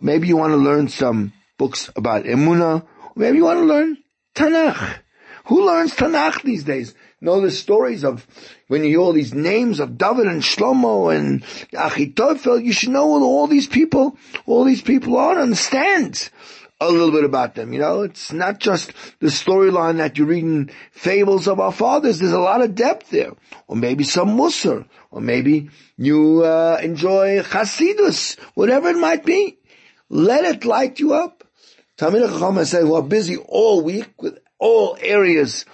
maybe 0.00 0.28
you 0.28 0.36
want 0.36 0.52
to 0.52 0.58
learn 0.58 0.88
some 0.88 1.32
books 1.58 1.90
about 1.96 2.24
Emuna, 2.24 2.86
maybe 3.14 3.38
you 3.38 3.44
want 3.44 3.60
to 3.60 3.64
learn 3.64 3.96
Tanakh. 4.34 4.98
Who 5.46 5.64
learns 5.64 5.94
Tanakh 5.94 6.42
these 6.42 6.64
days? 6.64 6.94
know 7.20 7.40
the 7.40 7.50
stories 7.50 8.04
of 8.04 8.26
when 8.68 8.82
you 8.82 8.90
hear 8.90 9.00
all 9.00 9.12
these 9.12 9.34
names 9.34 9.80
of 9.80 9.98
David 9.98 10.26
and 10.26 10.42
Shlomo 10.42 11.14
and 11.14 11.42
Achitophel, 11.72 12.64
you 12.64 12.72
should 12.72 12.90
know 12.90 13.08
all 13.08 13.46
these 13.46 13.66
people, 13.66 14.16
all 14.46 14.64
these 14.64 14.82
people 14.82 15.16
are, 15.16 15.38
understand 15.38 16.30
a 16.80 16.90
little 16.90 17.10
bit 17.10 17.24
about 17.24 17.54
them. 17.54 17.72
You 17.72 17.78
know, 17.78 18.02
it's 18.02 18.32
not 18.32 18.58
just 18.58 18.92
the 19.20 19.28
storyline 19.28 19.96
that 19.98 20.18
you 20.18 20.26
read 20.26 20.44
in 20.44 20.70
fables 20.92 21.48
of 21.48 21.60
our 21.60 21.72
fathers. 21.72 22.18
There's 22.18 22.32
a 22.32 22.38
lot 22.38 22.62
of 22.62 22.74
depth 22.74 23.10
there. 23.10 23.32
Or 23.66 23.76
maybe 23.76 24.04
some 24.04 24.36
Musar. 24.36 24.86
Or 25.10 25.20
maybe 25.20 25.70
you 25.96 26.42
uh, 26.44 26.78
enjoy 26.82 27.40
Chasidus. 27.40 28.38
Whatever 28.54 28.90
it 28.90 28.98
might 28.98 29.24
be. 29.24 29.58
Let 30.08 30.44
it 30.44 30.64
light 30.64 31.00
you 31.00 31.14
up. 31.14 31.44
Talmid 31.96 32.28
Chacham 32.28 32.64
said, 32.64 32.82
who 32.82 32.94
are 32.94 33.02
busy 33.02 33.38
all 33.38 33.82
week 33.82 34.10
with 34.20 34.38
all 34.58 34.98
areas 35.00 35.64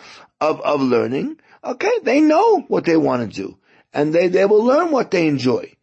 of, 0.40 0.60
of 0.60 0.80
learning, 0.80 1.38
okay, 1.64 1.98
they 2.02 2.20
know 2.20 2.60
what 2.60 2.84
they 2.84 2.96
want 2.96 3.22
to 3.22 3.42
do. 3.42 3.58
And 3.92 4.14
they, 4.14 4.28
they 4.28 4.46
will 4.46 4.64
learn 4.64 4.90
what 4.90 5.10
they 5.10 5.26
enjoy. 5.26 5.74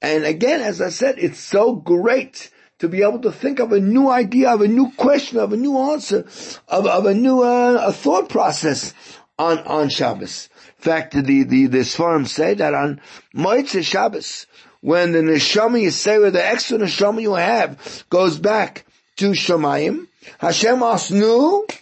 And 0.00 0.24
again, 0.24 0.60
as 0.60 0.80
I 0.80 0.88
said, 0.88 1.16
it's 1.18 1.38
so 1.38 1.74
great 1.74 2.50
to 2.82 2.88
be 2.88 3.02
able 3.02 3.20
to 3.20 3.30
think 3.30 3.60
of 3.60 3.70
a 3.70 3.78
new 3.78 4.10
idea, 4.10 4.50
of 4.50 4.60
a 4.60 4.66
new 4.66 4.90
question, 4.96 5.38
of 5.38 5.52
a 5.52 5.56
new 5.56 5.78
answer, 5.78 6.26
of, 6.66 6.84
of 6.84 7.06
a 7.06 7.14
new 7.14 7.40
uh, 7.40 7.80
a 7.80 7.92
thought 7.92 8.28
process 8.28 8.92
on, 9.38 9.60
on 9.60 9.88
Shabbos. 9.88 10.48
In 10.78 10.82
fact, 10.82 11.14
the, 11.14 11.44
the, 11.44 11.66
the 11.66 11.78
Sfarim 11.78 12.26
say 12.26 12.54
that 12.54 12.74
on 12.74 13.00
Motzei 13.36 13.84
Shabbos, 13.84 14.48
when 14.80 15.12
the 15.12 15.20
neshama 15.20 15.80
you 15.80 15.92
say, 15.92 16.18
where 16.18 16.32
the 16.32 16.44
extra 16.44 16.76
neshama 16.76 17.22
you 17.22 17.34
have 17.34 18.04
goes 18.10 18.36
back 18.36 18.84
to 19.18 19.30
Shamayim, 19.30 20.08
Hashem 20.38 20.80
asnu, 20.80 21.68
do 21.68 21.76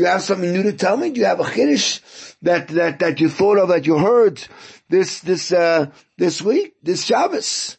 you 0.00 0.06
have 0.06 0.22
something 0.22 0.52
new 0.52 0.62
to 0.62 0.72
tell 0.72 0.96
me? 0.96 1.10
Do 1.10 1.18
you 1.18 1.26
have 1.26 1.40
a 1.40 1.44
chiddush 1.44 2.36
that, 2.42 2.68
that, 2.68 3.00
that 3.00 3.18
you 3.18 3.28
thought 3.28 3.58
of, 3.58 3.70
that 3.70 3.86
you 3.86 3.98
heard 3.98 4.40
this, 4.88 5.18
this, 5.18 5.52
uh, 5.52 5.86
this 6.16 6.40
week, 6.40 6.76
this 6.80 7.04
Shabbos? 7.04 7.76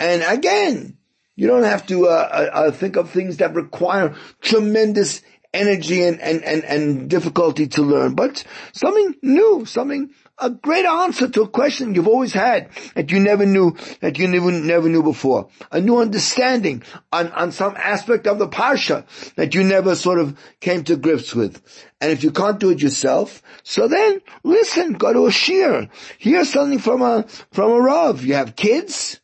And 0.00 0.22
again, 0.22 0.97
you 1.38 1.46
don't 1.46 1.62
have 1.62 1.86
to, 1.86 2.08
uh, 2.08 2.08
uh, 2.10 2.50
uh 2.52 2.70
think 2.72 2.96
of 2.96 3.10
things 3.10 3.36
that 3.36 3.54
require 3.54 4.16
tremendous 4.40 5.22
energy 5.54 6.02
and, 6.02 6.20
and, 6.20 6.42
and, 6.42 6.64
and 6.64 7.08
difficulty 7.08 7.68
to 7.68 7.82
learn, 7.82 8.16
but 8.16 8.42
something 8.72 9.14
new, 9.22 9.64
something 9.64 10.10
a 10.40 10.50
great 10.50 10.84
answer 10.84 11.28
to 11.28 11.42
a 11.42 11.48
question 11.48 11.94
you've 11.94 12.08
always 12.08 12.32
had 12.32 12.70
that 12.94 13.10
you 13.10 13.20
never 13.20 13.46
knew, 13.46 13.76
that 14.00 14.18
you 14.18 14.28
never, 14.28 14.50
never 14.50 14.88
knew 14.88 15.02
before. 15.02 15.48
A 15.70 15.80
new 15.80 15.98
understanding 15.98 16.82
on, 17.12 17.30
on 17.32 17.52
some 17.52 17.76
aspect 17.76 18.26
of 18.26 18.38
the 18.38 18.48
Parsha 18.48 19.04
that 19.34 19.54
you 19.54 19.62
never 19.64 19.94
sort 19.94 20.18
of 20.18 20.38
came 20.60 20.84
to 20.84 20.96
grips 20.96 21.34
with. 21.34 21.62
And 22.00 22.12
if 22.12 22.22
you 22.22 22.30
can't 22.30 22.60
do 22.60 22.70
it 22.70 22.82
yourself, 22.82 23.42
so 23.62 23.88
then 23.88 24.20
listen, 24.44 24.92
go 24.94 25.12
to 25.12 25.26
a 25.26 25.30
shiur. 25.30 25.88
Hear 26.18 26.44
something 26.44 26.78
from 26.78 27.02
a, 27.02 27.24
from 27.52 27.72
a 27.72 27.80
Rav. 27.80 28.24
You 28.24 28.34
have 28.34 28.56
kids? 28.56 29.17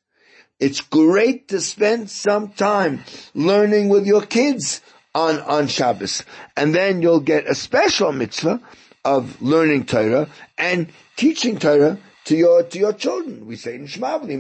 It's 0.64 0.80
great 0.80 1.48
to 1.48 1.60
spend 1.60 2.08
some 2.08 2.48
time 2.48 3.04
learning 3.34 3.90
with 3.90 4.06
your 4.06 4.22
kids 4.22 4.80
on, 5.14 5.38
on 5.40 5.66
Shabbos. 5.66 6.24
And 6.56 6.74
then 6.74 7.02
you'll 7.02 7.20
get 7.20 7.46
a 7.46 7.54
special 7.54 8.12
mitzvah 8.12 8.62
of 9.04 9.42
learning 9.42 9.84
Torah 9.84 10.26
and 10.56 10.88
teaching 11.16 11.58
Torah 11.58 11.98
to 12.24 12.34
your 12.34 12.62
to 12.62 12.78
your 12.78 12.94
children. 12.94 13.46
We 13.46 13.56
say 13.56 13.74
in 13.74 13.86
Shema, 13.86 14.16
we 14.22 14.32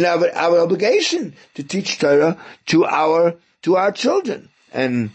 have, 0.00 0.22
an 0.22 0.60
obligation 0.60 1.34
to 1.52 1.62
teach 1.62 1.98
Torah 1.98 2.38
to 2.68 2.86
our 2.86 3.34
to 3.64 3.76
our 3.76 3.92
children. 3.92 4.48
And 4.72 5.10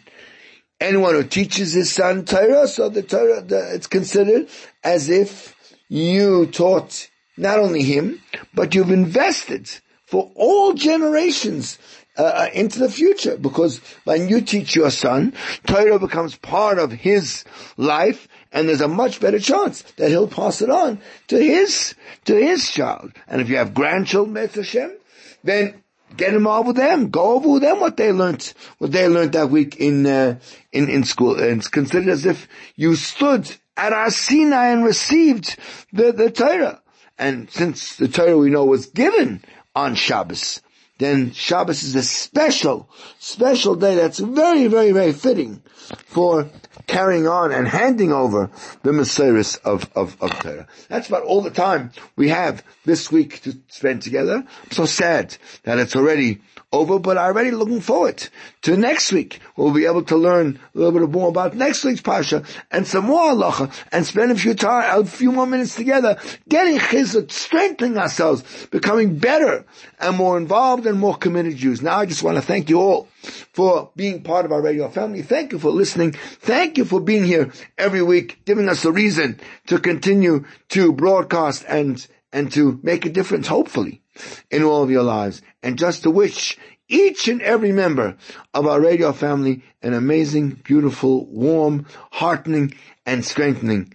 anyone 0.79 1.15
who 1.15 1.23
teaches 1.23 1.73
his 1.73 1.91
son 1.91 2.23
Torah, 2.23 2.67
so 2.67 2.87
the 2.89 3.01
Torah 3.01 3.41
the, 3.41 3.73
it's 3.73 3.87
considered 3.87 4.47
as 4.83 5.09
if 5.09 5.55
you 5.89 6.45
taught 6.45 7.09
not 7.37 7.59
only 7.59 7.83
him, 7.83 8.21
but 8.53 8.75
you've 8.75 8.91
invested 8.91 9.69
for 10.05 10.31
all 10.35 10.73
generations 10.73 11.77
uh, 12.17 12.23
uh, 12.23 12.49
into 12.53 12.79
the 12.79 12.89
future. 12.89 13.37
Because 13.37 13.79
when 14.05 14.27
you 14.27 14.41
teach 14.41 14.75
your 14.75 14.89
son, 14.89 15.33
Torah 15.67 15.99
becomes 15.99 16.35
part 16.35 16.79
of 16.79 16.91
his 16.91 17.43
life, 17.77 18.27
and 18.51 18.67
there's 18.67 18.81
a 18.81 18.87
much 18.87 19.19
better 19.19 19.39
chance 19.39 19.83
that 19.97 20.09
he'll 20.09 20.27
pass 20.27 20.61
it 20.61 20.69
on 20.69 20.99
to 21.27 21.37
his 21.37 21.93
to 22.25 22.35
his 22.35 22.71
child. 22.71 23.11
And 23.27 23.39
if 23.39 23.49
you 23.49 23.57
have 23.57 23.75
grandchildren, 23.75 24.35
Hashem, 24.47 24.97
then 25.43 25.83
get 26.15 26.33
involved 26.33 26.67
with 26.67 26.77
them. 26.77 27.09
Go 27.09 27.35
over 27.35 27.49
with 27.49 27.61
them 27.61 27.79
what 27.79 27.97
they 27.97 28.11
learned, 28.11 28.51
what 28.79 28.91
they 28.91 29.07
learned 29.07 29.33
that 29.33 29.51
week 29.51 29.75
in 29.75 30.07
uh, 30.07 30.39
in 30.71 30.89
in 30.89 31.03
school. 31.03 31.35
And 31.35 31.59
it's 31.59 31.67
considered 31.67 32.09
as 32.09 32.25
if 32.25 32.47
you 32.75 32.95
stood 32.95 33.55
at 33.75 33.93
Har 33.93 34.09
Sinai 34.09 34.69
and 34.69 34.83
received 34.83 35.55
the 35.93 36.11
the 36.11 36.31
Torah. 36.31 36.81
And 37.17 37.49
since 37.49 37.95
the 37.95 38.07
Torah 38.07 38.37
we 38.37 38.49
know 38.49 38.65
was 38.65 38.87
given 38.87 39.43
on 39.75 39.95
Shabbos, 39.95 40.61
then 40.99 41.31
Shabbos 41.31 41.83
is 41.83 41.95
a 41.95 42.03
special, 42.03 42.89
special 43.19 43.75
day 43.75 43.95
that's 43.95 44.19
very, 44.19 44.67
very, 44.67 44.91
very 44.91 45.13
fitting 45.13 45.61
for 46.05 46.49
carrying 46.87 47.27
on 47.27 47.51
and 47.51 47.67
handing 47.67 48.11
over 48.11 48.49
the 48.83 48.93
Messiahs 48.93 49.57
of, 49.57 49.89
of, 49.95 50.17
of 50.21 50.31
Torah. 50.39 50.67
That's 50.89 51.07
about 51.07 51.23
all 51.23 51.41
the 51.41 51.51
time 51.51 51.91
we 52.15 52.29
have 52.29 52.63
this 52.85 53.11
week 53.11 53.41
to 53.43 53.57
spend 53.67 54.01
together. 54.01 54.43
I'm 54.63 54.71
so 54.71 54.85
sad 54.85 55.37
that 55.63 55.77
it's 55.77 55.95
already 55.95 56.41
over, 56.73 56.99
but 56.99 57.17
already 57.17 57.51
looking 57.51 57.79
forward 57.79 58.27
to 58.61 58.75
next 58.75 59.13
week. 59.13 59.39
We'll 59.55 59.73
be 59.73 59.85
able 59.85 60.03
to 60.03 60.17
learn 60.17 60.59
a 60.75 60.77
little 60.77 60.99
bit 60.99 61.09
more 61.09 61.29
about 61.29 61.55
next 61.55 61.83
week's 61.85 62.01
Parsha 62.01 62.45
and 62.71 62.85
some 62.85 63.05
more 63.05 63.31
halacha 63.31 63.71
and 63.91 64.05
spend 64.05 64.31
a 64.31 64.35
few 64.35 64.53
time, 64.53 64.99
a 64.99 65.05
few 65.05 65.31
more 65.31 65.47
minutes 65.47 65.75
together 65.75 66.19
getting 66.49 66.77
chizuk, 66.77 67.31
strengthening 67.31 67.97
ourselves, 67.97 68.65
becoming 68.67 69.17
better 69.17 69.65
and 69.99 70.17
more 70.17 70.37
involved 70.37 70.85
and 70.85 70.99
more 70.99 71.15
committed 71.15 71.55
Jews. 71.55 71.81
Now 71.81 71.99
I 71.99 72.05
just 72.05 72.23
want 72.23 72.35
to 72.35 72.41
thank 72.41 72.69
you 72.69 72.81
all 72.81 73.07
for 73.53 73.91
being 73.95 74.23
part 74.23 74.45
of 74.45 74.51
our 74.51 74.61
radio 74.61 74.89
family. 74.89 75.21
Thank 75.21 75.53
you 75.53 75.59
for 75.59 75.71
listening. 75.71 76.11
Thank 76.11 76.77
you 76.77 76.83
for 76.83 76.99
being 76.99 77.23
here 77.23 77.51
every 77.77 78.01
week, 78.01 78.41
giving 78.43 78.67
us 78.67 78.83
a 78.83 78.91
reason 78.91 79.39
to 79.67 79.79
continue 79.79 80.45
to 80.69 80.91
broadcast 80.91 81.63
and, 81.67 82.05
and 82.33 82.51
to 82.51 82.79
make 82.83 83.05
a 83.05 83.09
difference, 83.09 83.47
hopefully 83.47 84.01
in 84.49 84.63
all 84.63 84.83
of 84.83 84.91
your 84.91 85.03
lives. 85.03 85.41
And 85.63 85.77
just 85.77 86.03
to 86.03 86.11
wish 86.11 86.57
each 86.87 87.27
and 87.27 87.41
every 87.41 87.71
member 87.71 88.17
of 88.53 88.67
our 88.67 88.79
radio 88.79 89.11
family 89.11 89.63
an 89.81 89.93
amazing, 89.93 90.61
beautiful, 90.63 91.25
warm, 91.25 91.85
heartening, 92.11 92.73
and 93.05 93.23
strengthening 93.23 93.93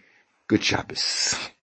good 0.48 0.62
Shabbos. 0.62 1.52